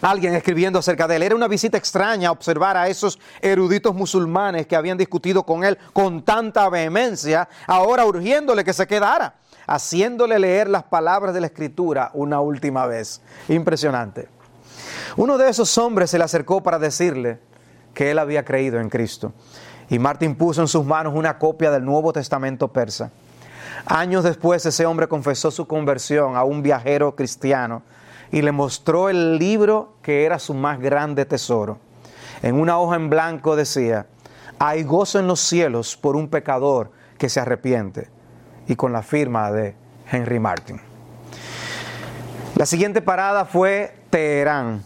alguien 0.00 0.34
escribiendo 0.34 0.78
acerca 0.78 1.06
de 1.06 1.16
él. 1.16 1.22
Era 1.22 1.34
una 1.34 1.48
visita 1.48 1.76
extraña 1.76 2.30
observar 2.30 2.76
a 2.76 2.88
esos 2.88 3.18
eruditos 3.40 3.94
musulmanes 3.94 4.66
que 4.66 4.76
habían 4.76 4.98
discutido 4.98 5.44
con 5.44 5.64
él 5.64 5.78
con 5.92 6.22
tanta 6.22 6.68
vehemencia, 6.68 7.48
ahora 7.66 8.04
urgiéndole 8.06 8.64
que 8.64 8.72
se 8.72 8.86
quedara, 8.86 9.34
haciéndole 9.66 10.38
leer 10.38 10.68
las 10.68 10.84
palabras 10.84 11.34
de 11.34 11.40
la 11.40 11.46
escritura 11.48 12.10
una 12.14 12.40
última 12.40 12.86
vez. 12.86 13.20
Impresionante. 13.48 14.37
Uno 15.16 15.38
de 15.38 15.48
esos 15.48 15.76
hombres 15.78 16.10
se 16.10 16.18
le 16.18 16.24
acercó 16.24 16.62
para 16.62 16.78
decirle 16.78 17.38
que 17.94 18.10
él 18.10 18.18
había 18.18 18.44
creído 18.44 18.80
en 18.80 18.88
Cristo. 18.90 19.32
Y 19.88 19.98
Martín 19.98 20.34
puso 20.34 20.60
en 20.60 20.68
sus 20.68 20.84
manos 20.84 21.14
una 21.16 21.38
copia 21.38 21.70
del 21.70 21.84
Nuevo 21.84 22.12
Testamento 22.12 22.68
persa. 22.68 23.10
Años 23.86 24.24
después 24.24 24.64
ese 24.66 24.86
hombre 24.86 25.08
confesó 25.08 25.50
su 25.50 25.66
conversión 25.66 26.36
a 26.36 26.44
un 26.44 26.62
viajero 26.62 27.16
cristiano 27.16 27.82
y 28.30 28.42
le 28.42 28.52
mostró 28.52 29.08
el 29.08 29.38
libro 29.38 29.94
que 30.02 30.24
era 30.24 30.38
su 30.38 30.52
más 30.52 30.78
grande 30.78 31.24
tesoro. 31.24 31.78
En 32.42 32.54
una 32.54 32.78
hoja 32.78 32.96
en 32.96 33.08
blanco 33.08 33.56
decía, 33.56 34.06
hay 34.58 34.82
gozo 34.82 35.18
en 35.18 35.26
los 35.26 35.40
cielos 35.40 35.96
por 35.96 36.16
un 36.16 36.28
pecador 36.28 36.90
que 37.16 37.28
se 37.28 37.40
arrepiente. 37.40 38.08
Y 38.66 38.76
con 38.76 38.92
la 38.92 39.02
firma 39.02 39.50
de 39.50 39.74
Henry 40.10 40.38
Martin. 40.38 40.80
La 42.56 42.66
siguiente 42.66 43.00
parada 43.00 43.44
fue 43.44 43.94
Teherán. 44.10 44.82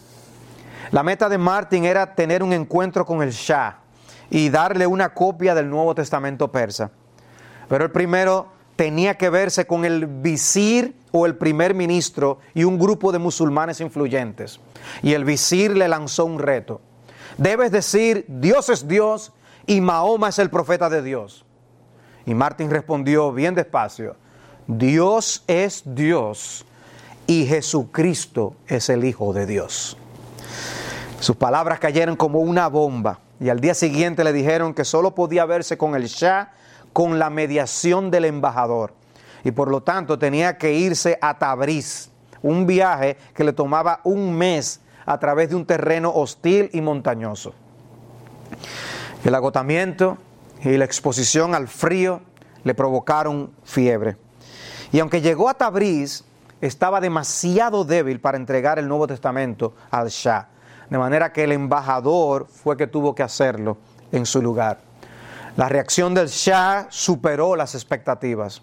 La 0.92 1.02
meta 1.02 1.30
de 1.30 1.38
Martin 1.38 1.86
era 1.86 2.14
tener 2.14 2.42
un 2.42 2.52
encuentro 2.52 3.06
con 3.06 3.22
el 3.22 3.30
Shah 3.30 3.78
y 4.28 4.50
darle 4.50 4.86
una 4.86 5.14
copia 5.14 5.54
del 5.54 5.70
Nuevo 5.70 5.94
Testamento 5.94 6.52
persa. 6.52 6.90
Pero 7.66 7.84
el 7.84 7.90
primero 7.90 8.48
tenía 8.76 9.16
que 9.16 9.30
verse 9.30 9.66
con 9.66 9.86
el 9.86 10.06
visir 10.06 10.94
o 11.10 11.24
el 11.24 11.36
primer 11.36 11.72
ministro 11.72 12.40
y 12.52 12.64
un 12.64 12.78
grupo 12.78 13.10
de 13.10 13.18
musulmanes 13.18 13.80
influyentes. 13.80 14.60
Y 15.02 15.14
el 15.14 15.24
visir 15.24 15.74
le 15.74 15.88
lanzó 15.88 16.26
un 16.26 16.38
reto. 16.38 16.82
Debes 17.38 17.72
decir, 17.72 18.26
Dios 18.28 18.68
es 18.68 18.86
Dios 18.86 19.32
y 19.66 19.80
Mahoma 19.80 20.28
es 20.28 20.38
el 20.38 20.50
profeta 20.50 20.90
de 20.90 21.00
Dios. 21.00 21.46
Y 22.26 22.34
Martín 22.34 22.68
respondió 22.70 23.32
bien 23.32 23.54
despacio, 23.54 24.16
Dios 24.66 25.42
es 25.46 25.84
Dios 25.86 26.66
y 27.26 27.46
Jesucristo 27.46 28.56
es 28.66 28.90
el 28.90 29.04
Hijo 29.06 29.32
de 29.32 29.46
Dios. 29.46 29.96
Sus 31.22 31.36
palabras 31.36 31.78
cayeron 31.78 32.16
como 32.16 32.40
una 32.40 32.66
bomba 32.66 33.20
y 33.38 33.48
al 33.48 33.60
día 33.60 33.74
siguiente 33.74 34.24
le 34.24 34.32
dijeron 34.32 34.74
que 34.74 34.84
solo 34.84 35.14
podía 35.14 35.44
verse 35.44 35.78
con 35.78 35.94
el 35.94 36.06
Shah 36.06 36.50
con 36.92 37.20
la 37.20 37.30
mediación 37.30 38.10
del 38.10 38.24
embajador 38.24 38.92
y 39.44 39.52
por 39.52 39.70
lo 39.70 39.84
tanto 39.84 40.18
tenía 40.18 40.58
que 40.58 40.72
irse 40.72 41.16
a 41.22 41.38
Tabriz, 41.38 42.10
un 42.42 42.66
viaje 42.66 43.18
que 43.34 43.44
le 43.44 43.52
tomaba 43.52 44.00
un 44.02 44.36
mes 44.36 44.80
a 45.06 45.16
través 45.20 45.50
de 45.50 45.54
un 45.54 45.64
terreno 45.64 46.10
hostil 46.12 46.70
y 46.72 46.80
montañoso. 46.80 47.54
El 49.24 49.36
agotamiento 49.36 50.18
y 50.64 50.76
la 50.76 50.86
exposición 50.86 51.54
al 51.54 51.68
frío 51.68 52.22
le 52.64 52.74
provocaron 52.74 53.52
fiebre. 53.62 54.16
Y 54.90 54.98
aunque 54.98 55.20
llegó 55.20 55.48
a 55.48 55.54
Tabriz, 55.54 56.24
estaba 56.60 57.00
demasiado 57.00 57.84
débil 57.84 58.18
para 58.18 58.38
entregar 58.38 58.80
el 58.80 58.88
Nuevo 58.88 59.06
Testamento 59.06 59.74
al 59.88 60.08
Shah. 60.08 60.48
De 60.92 60.98
manera 60.98 61.32
que 61.32 61.44
el 61.44 61.52
embajador 61.52 62.46
fue 62.46 62.76
que 62.76 62.86
tuvo 62.86 63.14
que 63.14 63.22
hacerlo 63.22 63.78
en 64.12 64.26
su 64.26 64.42
lugar. 64.42 64.80
La 65.56 65.66
reacción 65.66 66.12
del 66.12 66.28
Shah 66.28 66.88
superó 66.90 67.56
las 67.56 67.74
expectativas. 67.74 68.60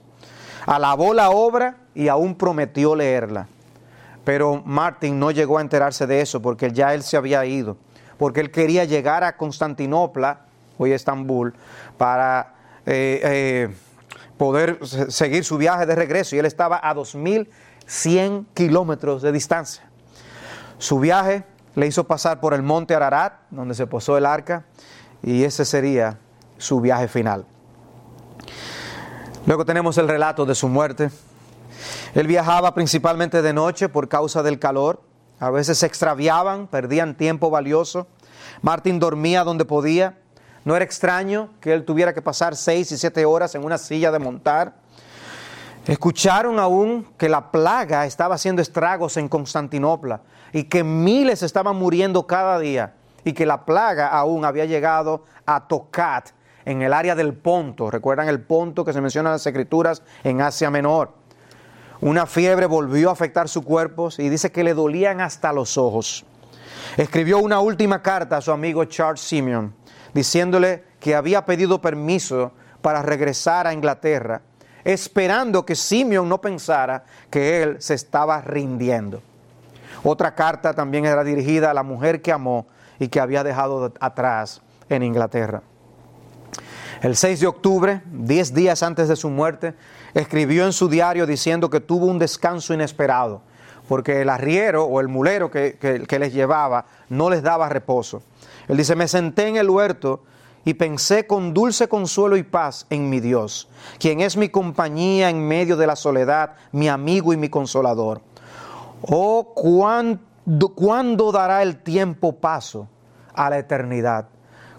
Alabó 0.67 1.15
la 1.15 1.31
obra 1.31 1.77
y 1.95 2.07
aún 2.07 2.35
prometió 2.35 2.95
leerla. 2.95 3.47
Pero 4.23 4.61
Martin 4.63 5.17
no 5.17 5.31
llegó 5.31 5.57
a 5.57 5.61
enterarse 5.61 6.05
de 6.05 6.21
eso 6.21 6.39
porque 6.39 6.71
ya 6.71 6.93
él 6.93 7.01
se 7.01 7.17
había 7.17 7.43
ido, 7.45 7.77
porque 8.19 8.41
él 8.41 8.51
quería 8.51 8.85
llegar 8.85 9.23
a 9.23 9.35
Constantinopla, 9.35 10.41
hoy 10.77 10.91
Estambul, 10.91 11.55
para 11.97 12.53
eh, 12.85 13.21
eh, 13.23 13.75
poder 14.37 14.85
seguir 14.85 15.43
su 15.43 15.57
viaje 15.57 15.87
de 15.87 15.95
regreso. 15.95 16.35
Y 16.35 16.39
él 16.39 16.45
estaba 16.45 16.79
a 16.83 16.93
2.100 16.93 18.45
kilómetros 18.53 19.23
de 19.23 19.31
distancia. 19.31 19.89
Su 20.77 20.99
viaje 20.99 21.43
le 21.75 21.87
hizo 21.87 22.05
pasar 22.05 22.39
por 22.39 22.53
el 22.53 22.63
monte 22.63 22.95
Ararat, 22.95 23.33
donde 23.49 23.75
se 23.75 23.87
posó 23.87 24.17
el 24.17 24.25
arca, 24.25 24.65
y 25.21 25.43
ese 25.43 25.65
sería 25.65 26.17
su 26.57 26.81
viaje 26.81 27.07
final. 27.07 27.45
Luego 29.45 29.65
tenemos 29.65 29.97
el 29.97 30.07
relato 30.07 30.45
de 30.45 30.55
su 30.55 30.67
muerte. 30.67 31.09
Él 32.13 32.27
viajaba 32.27 32.73
principalmente 32.73 33.41
de 33.41 33.53
noche 33.53 33.89
por 33.89 34.09
causa 34.09 34.43
del 34.43 34.59
calor. 34.59 35.01
A 35.39 35.49
veces 35.49 35.77
se 35.77 35.85
extraviaban, 35.85 36.67
perdían 36.67 37.15
tiempo 37.15 37.49
valioso. 37.49 38.07
Martín 38.61 38.99
dormía 38.99 39.43
donde 39.43 39.65
podía. 39.65 40.17
No 40.65 40.75
era 40.75 40.83
extraño 40.83 41.49
que 41.61 41.73
él 41.73 41.85
tuviera 41.85 42.13
que 42.13 42.21
pasar 42.21 42.55
seis 42.55 42.91
y 42.91 42.97
siete 42.97 43.25
horas 43.25 43.55
en 43.55 43.63
una 43.63 43.77
silla 43.77 44.11
de 44.11 44.19
montar. 44.19 44.75
Escucharon 45.87 46.59
aún 46.59 47.07
que 47.17 47.29
la 47.29 47.51
plaga 47.51 48.05
estaba 48.05 48.35
haciendo 48.35 48.61
estragos 48.61 49.15
en 49.17 49.29
Constantinopla 49.29 50.21
y 50.53 50.63
que 50.65 50.83
miles 50.83 51.43
estaban 51.43 51.75
muriendo 51.75 52.27
cada 52.27 52.59
día 52.59 52.93
y 53.23 53.33
que 53.33 53.45
la 53.45 53.65
plaga 53.65 54.07
aún 54.07 54.45
había 54.45 54.65
llegado 54.65 55.25
a 55.45 55.67
Tocat, 55.67 56.29
en 56.65 56.81
el 56.81 56.93
área 56.93 57.15
del 57.15 57.33
Ponto. 57.33 57.89
¿Recuerdan 57.89 58.27
el 58.27 58.41
Ponto 58.41 58.85
que 58.85 58.93
se 58.93 59.01
menciona 59.01 59.29
en 59.29 59.33
las 59.33 59.47
Escrituras 59.47 60.03
en 60.23 60.41
Asia 60.41 60.69
Menor? 60.69 61.13
Una 62.01 62.25
fiebre 62.25 62.65
volvió 62.65 63.09
a 63.09 63.13
afectar 63.13 63.49
su 63.49 63.63
cuerpo 63.63 64.09
y 64.17 64.29
dice 64.29 64.51
que 64.51 64.63
le 64.63 64.73
dolían 64.73 65.19
hasta 65.19 65.51
los 65.51 65.77
ojos. 65.77 66.25
Escribió 66.95 67.39
una 67.39 67.59
última 67.59 68.01
carta 68.01 68.37
a 68.37 68.41
su 68.41 68.51
amigo 68.51 68.85
Charles 68.85 69.21
Simeon, 69.21 69.73
diciéndole 70.13 70.83
que 70.99 71.15
había 71.15 71.45
pedido 71.45 71.81
permiso 71.81 72.51
para 72.81 73.01
regresar 73.01 73.67
a 73.67 73.73
Inglaterra, 73.73 74.41
esperando 74.83 75.65
que 75.65 75.75
Simeon 75.75 76.29
no 76.29 76.39
pensara 76.39 77.03
que 77.29 77.63
él 77.63 77.77
se 77.79 77.95
estaba 77.95 78.41
rindiendo. 78.41 79.21
Otra 80.03 80.35
carta 80.35 80.73
también 80.73 81.05
era 81.05 81.23
dirigida 81.23 81.71
a 81.71 81.73
la 81.73 81.83
mujer 81.83 82.21
que 82.21 82.31
amó 82.31 82.67
y 82.99 83.07
que 83.07 83.19
había 83.19 83.43
dejado 83.43 83.93
atrás 83.99 84.61
en 84.89 85.03
Inglaterra. 85.03 85.61
El 87.01 87.15
6 87.15 87.39
de 87.39 87.47
octubre, 87.47 88.01
10 88.11 88.53
días 88.53 88.83
antes 88.83 89.07
de 89.07 89.15
su 89.15 89.29
muerte, 89.29 89.73
escribió 90.13 90.65
en 90.65 90.73
su 90.73 90.89
diario 90.89 91.25
diciendo 91.25 91.69
que 91.69 91.79
tuvo 91.79 92.07
un 92.07 92.19
descanso 92.19 92.73
inesperado, 92.73 93.41
porque 93.87 94.21
el 94.21 94.29
arriero 94.29 94.83
o 94.83 94.99
el 94.99 95.07
mulero 95.07 95.49
que, 95.49 95.77
que, 95.77 96.19
les 96.19 96.33
llevaba 96.33 96.85
no 97.07 97.29
les 97.29 97.41
daba 97.41 97.69
reposo. 97.69 98.21
Él 98.67 98.75
dice, 98.75 98.95
me 98.95 99.07
senté 99.07 99.47
en 99.47 99.55
el 99.55 99.69
huerto 99.69 100.23
y 100.65 100.73
pensé 100.73 101.25
con 101.25 101.53
dulce 101.53 101.87
consuelo 101.87 102.35
y 102.35 102.43
paz 102.43 102.85
en 102.89 103.09
mi 103.09 103.21
Dios, 103.21 103.69
quien 103.97 104.19
es 104.19 104.35
mi 104.35 104.49
compañía 104.49 105.29
en 105.29 105.47
medio 105.47 105.77
de 105.77 105.87
la 105.87 105.95
soledad, 105.95 106.55
mi 106.73 106.89
amigo 106.89 107.31
y 107.31 107.37
mi 107.37 107.47
consolador. 107.47 108.21
Oh, 109.01 109.53
¿cuándo, 109.55 110.69
¿cuándo 110.75 111.31
dará 111.31 111.61
el 111.61 111.77
tiempo 111.77 112.33
paso 112.33 112.87
a 113.33 113.49
la 113.49 113.57
eternidad? 113.57 114.27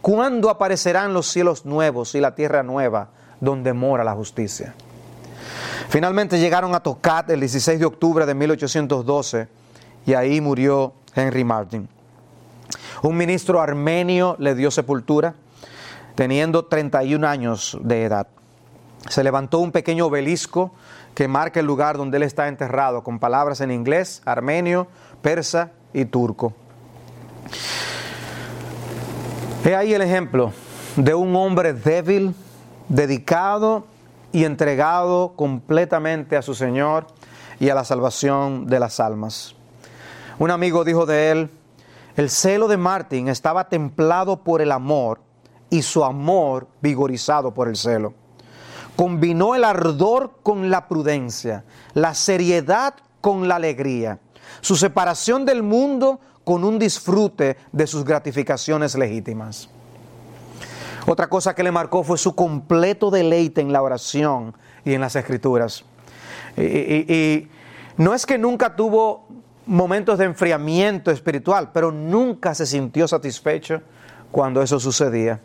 ¿Cuándo 0.00 0.50
aparecerán 0.50 1.12
los 1.12 1.26
cielos 1.26 1.66
nuevos 1.66 2.14
y 2.14 2.20
la 2.20 2.34
tierra 2.34 2.62
nueva 2.62 3.08
donde 3.40 3.72
mora 3.72 4.04
la 4.04 4.14
justicia? 4.14 4.74
Finalmente 5.88 6.38
llegaron 6.38 6.74
a 6.74 6.80
Tocat 6.80 7.28
el 7.30 7.40
16 7.40 7.80
de 7.80 7.84
octubre 7.84 8.24
de 8.24 8.34
1812 8.34 9.48
y 10.06 10.14
ahí 10.14 10.40
murió 10.40 10.92
Henry 11.14 11.44
Martin. 11.44 11.88
Un 13.02 13.16
ministro 13.16 13.60
armenio 13.60 14.36
le 14.38 14.54
dio 14.54 14.70
sepultura 14.70 15.34
teniendo 16.14 16.64
31 16.66 17.26
años 17.26 17.78
de 17.82 18.04
edad. 18.04 18.26
Se 19.08 19.24
levantó 19.24 19.58
un 19.58 19.72
pequeño 19.72 20.06
obelisco 20.06 20.72
que 21.14 21.28
marca 21.28 21.60
el 21.60 21.66
lugar 21.66 21.96
donde 21.96 22.16
él 22.16 22.22
está 22.22 22.48
enterrado 22.48 23.02
con 23.02 23.18
palabras 23.18 23.60
en 23.60 23.70
inglés, 23.70 24.22
armenio, 24.24 24.86
persa 25.22 25.72
y 25.92 26.04
turco. 26.04 26.52
He 29.64 29.74
ahí 29.74 29.92
el 29.92 30.02
ejemplo 30.02 30.52
de 30.96 31.14
un 31.14 31.34
hombre 31.36 31.72
débil, 31.72 32.34
dedicado 32.88 33.84
y 34.32 34.44
entregado 34.44 35.34
completamente 35.36 36.36
a 36.36 36.42
su 36.42 36.54
Señor 36.54 37.06
y 37.58 37.68
a 37.68 37.74
la 37.74 37.84
salvación 37.84 38.66
de 38.66 38.80
las 38.80 39.00
almas. 39.00 39.54
Un 40.38 40.50
amigo 40.50 40.84
dijo 40.84 41.04
de 41.04 41.30
él, 41.30 41.50
el 42.16 42.30
celo 42.30 42.68
de 42.68 42.76
Martín 42.76 43.28
estaba 43.28 43.68
templado 43.68 44.42
por 44.42 44.62
el 44.62 44.72
amor 44.72 45.20
y 45.68 45.82
su 45.82 46.04
amor 46.04 46.66
vigorizado 46.80 47.52
por 47.52 47.68
el 47.68 47.76
celo. 47.76 48.14
Combinó 49.00 49.54
el 49.54 49.64
ardor 49.64 50.40
con 50.42 50.68
la 50.68 50.86
prudencia, 50.86 51.64
la 51.94 52.12
seriedad 52.12 52.92
con 53.22 53.48
la 53.48 53.56
alegría, 53.56 54.18
su 54.60 54.76
separación 54.76 55.46
del 55.46 55.62
mundo 55.62 56.20
con 56.44 56.64
un 56.64 56.78
disfrute 56.78 57.56
de 57.72 57.86
sus 57.86 58.04
gratificaciones 58.04 58.94
legítimas. 58.98 59.70
Otra 61.06 61.30
cosa 61.30 61.54
que 61.54 61.62
le 61.62 61.72
marcó 61.72 62.04
fue 62.04 62.18
su 62.18 62.34
completo 62.34 63.10
deleite 63.10 63.62
en 63.62 63.72
la 63.72 63.80
oración 63.80 64.54
y 64.84 64.92
en 64.92 65.00
las 65.00 65.16
escrituras. 65.16 65.82
Y, 66.58 67.48
no 67.96 68.12
es 68.12 68.26
que 68.26 68.36
nunca 68.36 68.76
tuvo 68.76 69.26
momentos 69.64 70.18
de 70.18 70.26
enfriamiento 70.26 71.10
espiritual, 71.10 71.70
pero 71.72 71.90
nunca 71.90 72.54
se 72.54 72.66
sintió 72.66 73.08
satisfecho 73.08 73.80
cuando 74.30 74.60
eso 74.60 74.78
sucedía. 74.78 75.40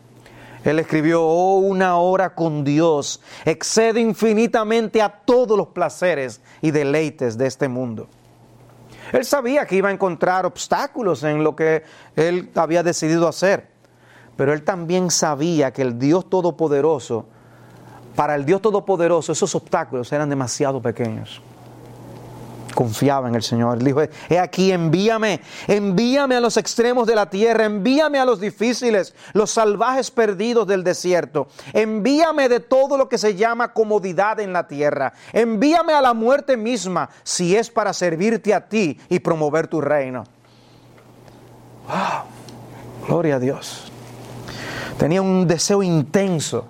Él 0.66 0.80
escribió, 0.80 1.22
oh, 1.22 1.58
una 1.58 1.96
hora 1.96 2.34
con 2.34 2.64
Dios 2.64 3.20
excede 3.44 4.00
infinitamente 4.00 5.00
a 5.00 5.08
todos 5.08 5.56
los 5.56 5.68
placeres 5.68 6.40
y 6.60 6.72
deleites 6.72 7.38
de 7.38 7.46
este 7.46 7.68
mundo. 7.68 8.08
Él 9.12 9.24
sabía 9.24 9.64
que 9.64 9.76
iba 9.76 9.88
a 9.88 9.92
encontrar 9.92 10.44
obstáculos 10.44 11.22
en 11.22 11.44
lo 11.44 11.54
que 11.54 11.84
él 12.16 12.50
había 12.56 12.82
decidido 12.82 13.28
hacer, 13.28 13.68
pero 14.36 14.52
él 14.52 14.64
también 14.64 15.10
sabía 15.10 15.72
que 15.72 15.82
el 15.82 15.98
Dios 15.98 16.28
Todopoderoso, 16.28 17.26
para 18.16 18.34
el 18.34 18.44
Dios 18.44 18.60
Todopoderoso 18.60 19.30
esos 19.30 19.54
obstáculos 19.54 20.12
eran 20.12 20.28
demasiado 20.28 20.82
pequeños 20.82 21.40
confiaba 22.76 23.28
en 23.28 23.34
el 23.34 23.42
Señor. 23.42 23.82
dijo, 23.82 24.02
he 24.28 24.38
aquí, 24.38 24.70
envíame, 24.70 25.40
envíame 25.66 26.36
a 26.36 26.40
los 26.40 26.56
extremos 26.56 27.08
de 27.08 27.16
la 27.16 27.28
tierra, 27.28 27.64
envíame 27.64 28.20
a 28.20 28.24
los 28.24 28.38
difíciles, 28.38 29.14
los 29.32 29.50
salvajes 29.50 30.12
perdidos 30.12 30.68
del 30.68 30.84
desierto, 30.84 31.48
envíame 31.72 32.48
de 32.48 32.60
todo 32.60 32.96
lo 32.96 33.08
que 33.08 33.18
se 33.18 33.34
llama 33.34 33.72
comodidad 33.72 34.38
en 34.38 34.52
la 34.52 34.68
tierra, 34.68 35.14
envíame 35.32 35.94
a 35.94 36.00
la 36.02 36.14
muerte 36.14 36.56
misma, 36.56 37.08
si 37.24 37.56
es 37.56 37.70
para 37.70 37.92
servirte 37.92 38.54
a 38.54 38.68
ti 38.68 39.00
y 39.08 39.18
promover 39.18 39.66
tu 39.66 39.80
reino. 39.80 40.24
Gloria 43.08 43.36
a 43.36 43.38
Dios. 43.38 43.90
Tenía 44.98 45.22
un 45.22 45.46
deseo 45.46 45.82
intenso 45.82 46.68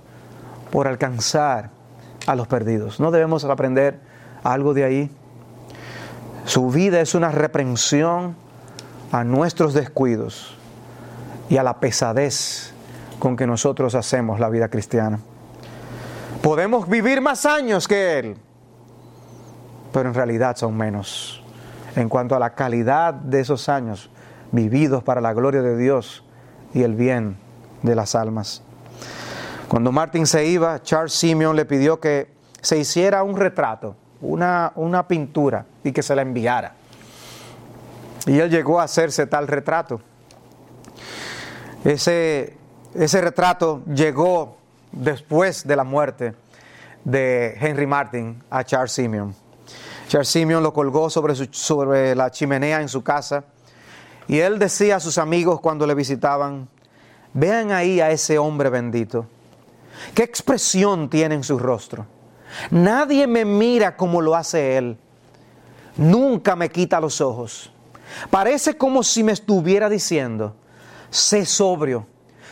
por 0.70 0.86
alcanzar 0.86 1.70
a 2.26 2.36
los 2.36 2.46
perdidos. 2.46 3.00
¿No 3.00 3.11
debemos 3.11 3.44
aprender 3.44 3.98
algo 4.44 4.72
de 4.72 4.84
ahí? 4.84 5.11
Su 6.47 6.70
vida 6.70 7.01
es 7.01 7.16
una 7.16 7.32
reprensión 7.32 8.36
a 9.11 9.24
nuestros 9.24 9.74
descuidos 9.74 10.57
y 11.49 11.57
a 11.57 11.64
la 11.64 11.80
pesadez 11.80 12.72
con 13.18 13.36
que 13.36 13.49
nosotros 13.49 13.97
hacemos 13.97 14.38
la 14.38 14.49
vida 14.49 14.68
cristiana. 14.68 15.18
Podemos 16.42 16.88
vivir 16.88 17.20
más 17.20 17.47
años 17.47 17.88
que 17.88 18.20
Él, 18.20 18.36
pero 19.92 20.09
en 20.09 20.14
realidad 20.14 20.57
son 20.57 20.76
menos. 20.76 21.42
En 21.97 22.09
cuanto 22.09 22.36
a 22.36 22.38
la 22.38 22.55
calidad 22.55 23.12
de 23.12 23.40
esos 23.40 23.68
años 23.68 24.09
vividos 24.53 25.03
para 25.03 25.20
la 25.20 25.32
gloria 25.32 25.62
de 25.62 25.76
Dios 25.76 26.22
y 26.72 26.84
el 26.84 26.94
bien 26.94 27.38
de 27.82 27.97
las 27.97 28.14
almas. 28.14 28.62
Cuando 29.66 29.90
Martin 29.90 30.28
se 30.28 30.47
iba, 30.47 30.80
Charles 30.80 31.12
Simeon 31.12 31.57
le 31.57 31.64
pidió 31.64 31.99
que 31.99 32.30
se 32.61 32.78
hiciera 32.78 33.24
un 33.24 33.36
retrato 33.36 33.97
una, 34.26 34.72
una 34.76 35.06
pintura 35.06 35.64
y 35.84 35.92
que 35.92 36.02
se 36.02 36.14
la 36.14 36.22
enviara. 36.22 36.74
Y 38.26 38.38
él 38.38 38.50
llegó 38.50 38.80
a 38.80 38.84
hacerse 38.84 39.26
tal 39.26 39.46
retrato. 39.46 40.00
Ese, 41.84 42.56
ese 42.94 43.20
retrato 43.20 43.82
llegó 43.86 44.56
después 44.92 45.66
de 45.66 45.76
la 45.76 45.84
muerte 45.84 46.34
de 47.04 47.56
Henry 47.60 47.86
Martin 47.86 48.42
a 48.50 48.64
Charles 48.64 48.92
Simeon. 48.92 49.34
Charles 50.08 50.28
Simeon 50.28 50.62
lo 50.62 50.72
colgó 50.72 51.08
sobre, 51.10 51.34
su- 51.34 51.48
sobre 51.52 52.14
la 52.16 52.30
chimenea 52.30 52.80
en 52.80 52.88
su 52.88 53.02
casa 53.02 53.44
y 54.26 54.38
él 54.38 54.58
decía 54.58 54.96
a 54.96 55.00
sus 55.00 55.18
amigos 55.18 55.60
cuando 55.60 55.86
le 55.86 55.94
visitaban, 55.94 56.68
vean 57.32 57.70
ahí 57.70 58.00
a 58.00 58.10
ese 58.10 58.38
hombre 58.38 58.70
bendito. 58.70 59.26
¿Qué 60.14 60.24
expresión 60.24 61.08
tiene 61.08 61.36
en 61.36 61.44
su 61.44 61.58
rostro? 61.58 62.06
Nadie 62.70 63.26
me 63.26 63.44
mira 63.44 63.97
como 63.97 64.20
lo 64.20 64.34
hace 64.34 64.76
él. 64.76 64.99
Nunca 65.97 66.57
me 66.57 66.68
quita 66.68 67.01
los 67.01 67.20
ojos. 67.20 67.72
Parece 68.30 68.76
como 68.76 69.03
si 69.03 69.22
me 69.22 69.32
estuviera 69.32 69.88
diciendo, 69.88 70.55
sé 71.11 71.44
sobrio, 71.44 72.07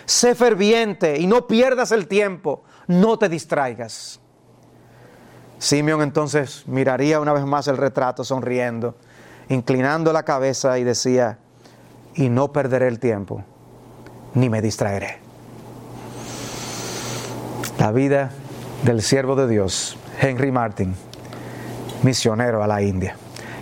sé 0.05 0.35
ferviente 0.35 1.19
y 1.19 1.27
no 1.27 1.47
pierdas 1.47 1.93
el 1.93 2.09
tiempo, 2.09 2.63
no 2.87 3.19
te 3.19 3.29
distraigas. 3.29 4.21
Simeón 5.59 6.03
entonces 6.03 6.65
miraría 6.67 7.21
una 7.21 7.33
vez 7.33 7.45
más 7.45 7.69
el 7.69 7.77
retrato 7.77 8.25
sonriendo, 8.25 8.97
inclinando 9.49 10.13
la 10.13 10.25
cabeza 10.25 10.79
y 10.79 10.85
decía, 10.85 11.39
y 12.15 12.29
no 12.29 12.53
perderé 12.53 12.89
el 12.89 12.99
tiempo, 12.99 13.43
ni 14.35 14.51
me 14.51 14.61
distraeré. 14.61 15.19
La 17.79 17.93
vida 17.93 18.31
del 18.85 19.01
siervo 19.01 19.35
de 19.35 19.49
Dios, 19.49 19.97
Henry 20.21 20.53
Martin, 20.53 20.95
misionero 22.03 22.63
a 22.63 22.67
la 22.67 22.83
India. 22.83 23.17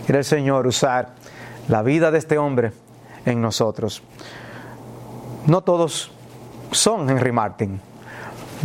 Quiere 0.04 0.18
el 0.18 0.24
Señor 0.24 0.66
usar 0.66 1.14
la 1.68 1.82
vida 1.82 2.10
de 2.10 2.18
este 2.18 2.38
hombre 2.38 2.72
en 3.24 3.40
nosotros. 3.40 4.02
No 5.46 5.60
todos 5.62 6.10
son 6.72 7.08
Henry 7.08 7.30
Martin. 7.30 7.80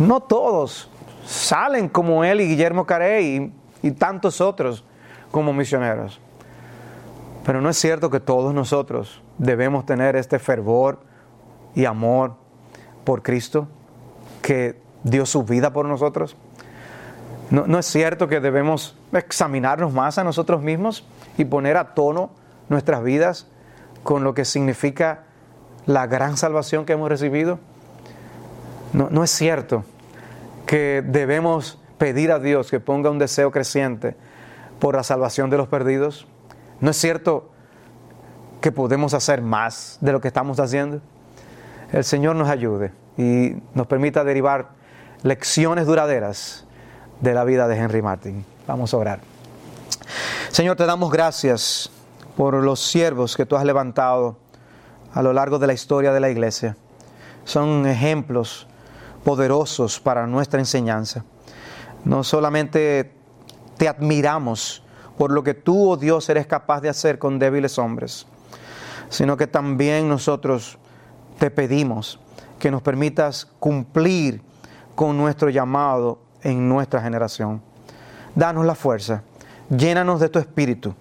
No 0.00 0.20
todos 0.20 0.90
salen 1.24 1.88
como 1.88 2.24
él 2.24 2.40
y 2.40 2.48
Guillermo 2.48 2.86
Carey 2.86 3.52
y, 3.82 3.88
y 3.88 3.92
tantos 3.92 4.40
otros 4.40 4.82
como 5.30 5.52
misioneros. 5.52 6.20
Pero 7.46 7.60
no 7.60 7.70
es 7.70 7.76
cierto 7.76 8.10
que 8.10 8.18
todos 8.18 8.52
nosotros 8.52 9.22
debemos 9.38 9.86
tener 9.86 10.16
este 10.16 10.40
fervor 10.40 10.98
y 11.76 11.84
amor 11.84 12.34
por 13.04 13.22
Cristo 13.22 13.68
que 14.42 14.80
dio 15.04 15.24
su 15.24 15.44
vida 15.44 15.72
por 15.72 15.86
nosotros. 15.86 16.36
No, 17.50 17.78
es 17.78 17.86
cierto 17.86 18.28
que 18.28 18.40
debemos 18.40 18.94
examinarnos 19.12 19.92
más 19.92 20.18
a 20.18 20.24
nosotros 20.24 20.62
mismos 20.62 21.06
y 21.38 21.46
poner 21.46 21.78
a 21.78 21.94
tono 21.94 22.30
nuestras 22.68 23.02
vidas 23.02 23.46
con 24.02 24.22
lo 24.22 24.34
que 24.34 24.44
significa 24.44 25.24
la 25.86 26.06
gran 26.06 26.36
salvación 26.36 26.84
que 26.84 26.92
hemos 26.92 27.08
recibido. 27.08 27.58
No, 28.92 29.08
no 29.10 29.24
es 29.24 29.30
cierto 29.30 29.84
que 30.66 31.02
debemos 31.06 31.80
pedir 31.96 32.32
a 32.32 32.38
Dios 32.38 32.70
que 32.70 32.80
ponga 32.80 33.10
un 33.10 33.18
deseo 33.18 33.50
creciente 33.50 34.14
por 34.78 34.94
la 34.94 35.02
salvación 35.02 35.48
de 35.48 35.56
los 35.56 35.68
perdidos. 35.68 36.26
No 36.80 36.90
es 36.90 36.98
cierto 36.98 37.50
que 38.60 38.72
podemos 38.72 39.14
hacer 39.14 39.40
más 39.40 39.96
de 40.02 40.12
lo 40.12 40.20
que 40.20 40.28
estamos 40.28 40.60
haciendo. 40.60 41.00
El 41.92 42.04
Señor 42.04 42.36
nos 42.36 42.50
ayude 42.50 42.92
y 43.16 43.56
nos 43.72 43.86
permita 43.86 44.22
derivar 44.22 44.68
lecciones 45.22 45.86
duraderas 45.86 46.67
de 47.20 47.34
la 47.34 47.44
vida 47.44 47.68
de 47.68 47.76
Henry 47.76 48.02
Martin. 48.02 48.44
Vamos 48.66 48.94
a 48.94 48.96
orar. 48.96 49.20
Señor, 50.50 50.76
te 50.76 50.86
damos 50.86 51.10
gracias 51.10 51.90
por 52.36 52.54
los 52.54 52.80
siervos 52.80 53.36
que 53.36 53.46
tú 53.46 53.56
has 53.56 53.64
levantado 53.64 54.36
a 55.12 55.22
lo 55.22 55.32
largo 55.32 55.58
de 55.58 55.66
la 55.66 55.72
historia 55.72 56.12
de 56.12 56.20
la 56.20 56.30
iglesia. 56.30 56.76
Son 57.44 57.86
ejemplos 57.86 58.66
poderosos 59.24 60.00
para 60.00 60.26
nuestra 60.26 60.60
enseñanza. 60.60 61.24
No 62.04 62.22
solamente 62.22 63.12
te 63.76 63.88
admiramos 63.88 64.82
por 65.16 65.32
lo 65.32 65.42
que 65.42 65.54
tú, 65.54 65.90
oh 65.90 65.96
Dios, 65.96 66.28
eres 66.28 66.46
capaz 66.46 66.80
de 66.80 66.88
hacer 66.88 67.18
con 67.18 67.38
débiles 67.38 67.78
hombres, 67.78 68.26
sino 69.08 69.36
que 69.36 69.46
también 69.46 70.08
nosotros 70.08 70.78
te 71.38 71.50
pedimos 71.50 72.20
que 72.58 72.70
nos 72.70 72.82
permitas 72.82 73.46
cumplir 73.58 74.42
con 74.94 75.16
nuestro 75.16 75.50
llamado 75.50 76.20
en 76.42 76.68
nuestra 76.68 77.00
generación. 77.00 77.62
Danos 78.34 78.64
la 78.64 78.74
fuerza, 78.74 79.22
llénanos 79.70 80.20
de 80.20 80.28
tu 80.28 80.38
espíritu, 80.38 80.94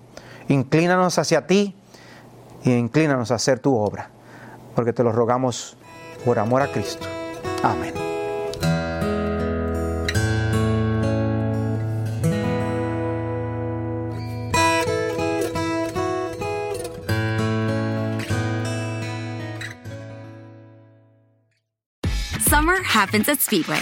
inclínanos 0.48 1.18
hacia 1.18 1.46
ti 1.46 1.76
y 2.64 2.72
inclínanos 2.72 3.32
a 3.32 3.36
hacer 3.36 3.60
tu 3.60 3.76
obra, 3.76 4.10
porque 4.76 4.94
te 4.94 5.04
lo 5.04 5.12
rogamos 5.12 5.78
por 6.26 6.40
amor 6.40 6.62
a 6.62 6.68
Cristo. 6.68 7.06
Amén. 7.64 7.94
Summer 22.40 22.82
happens 22.84 23.30
at 23.30 23.40
Speedway 23.40 23.82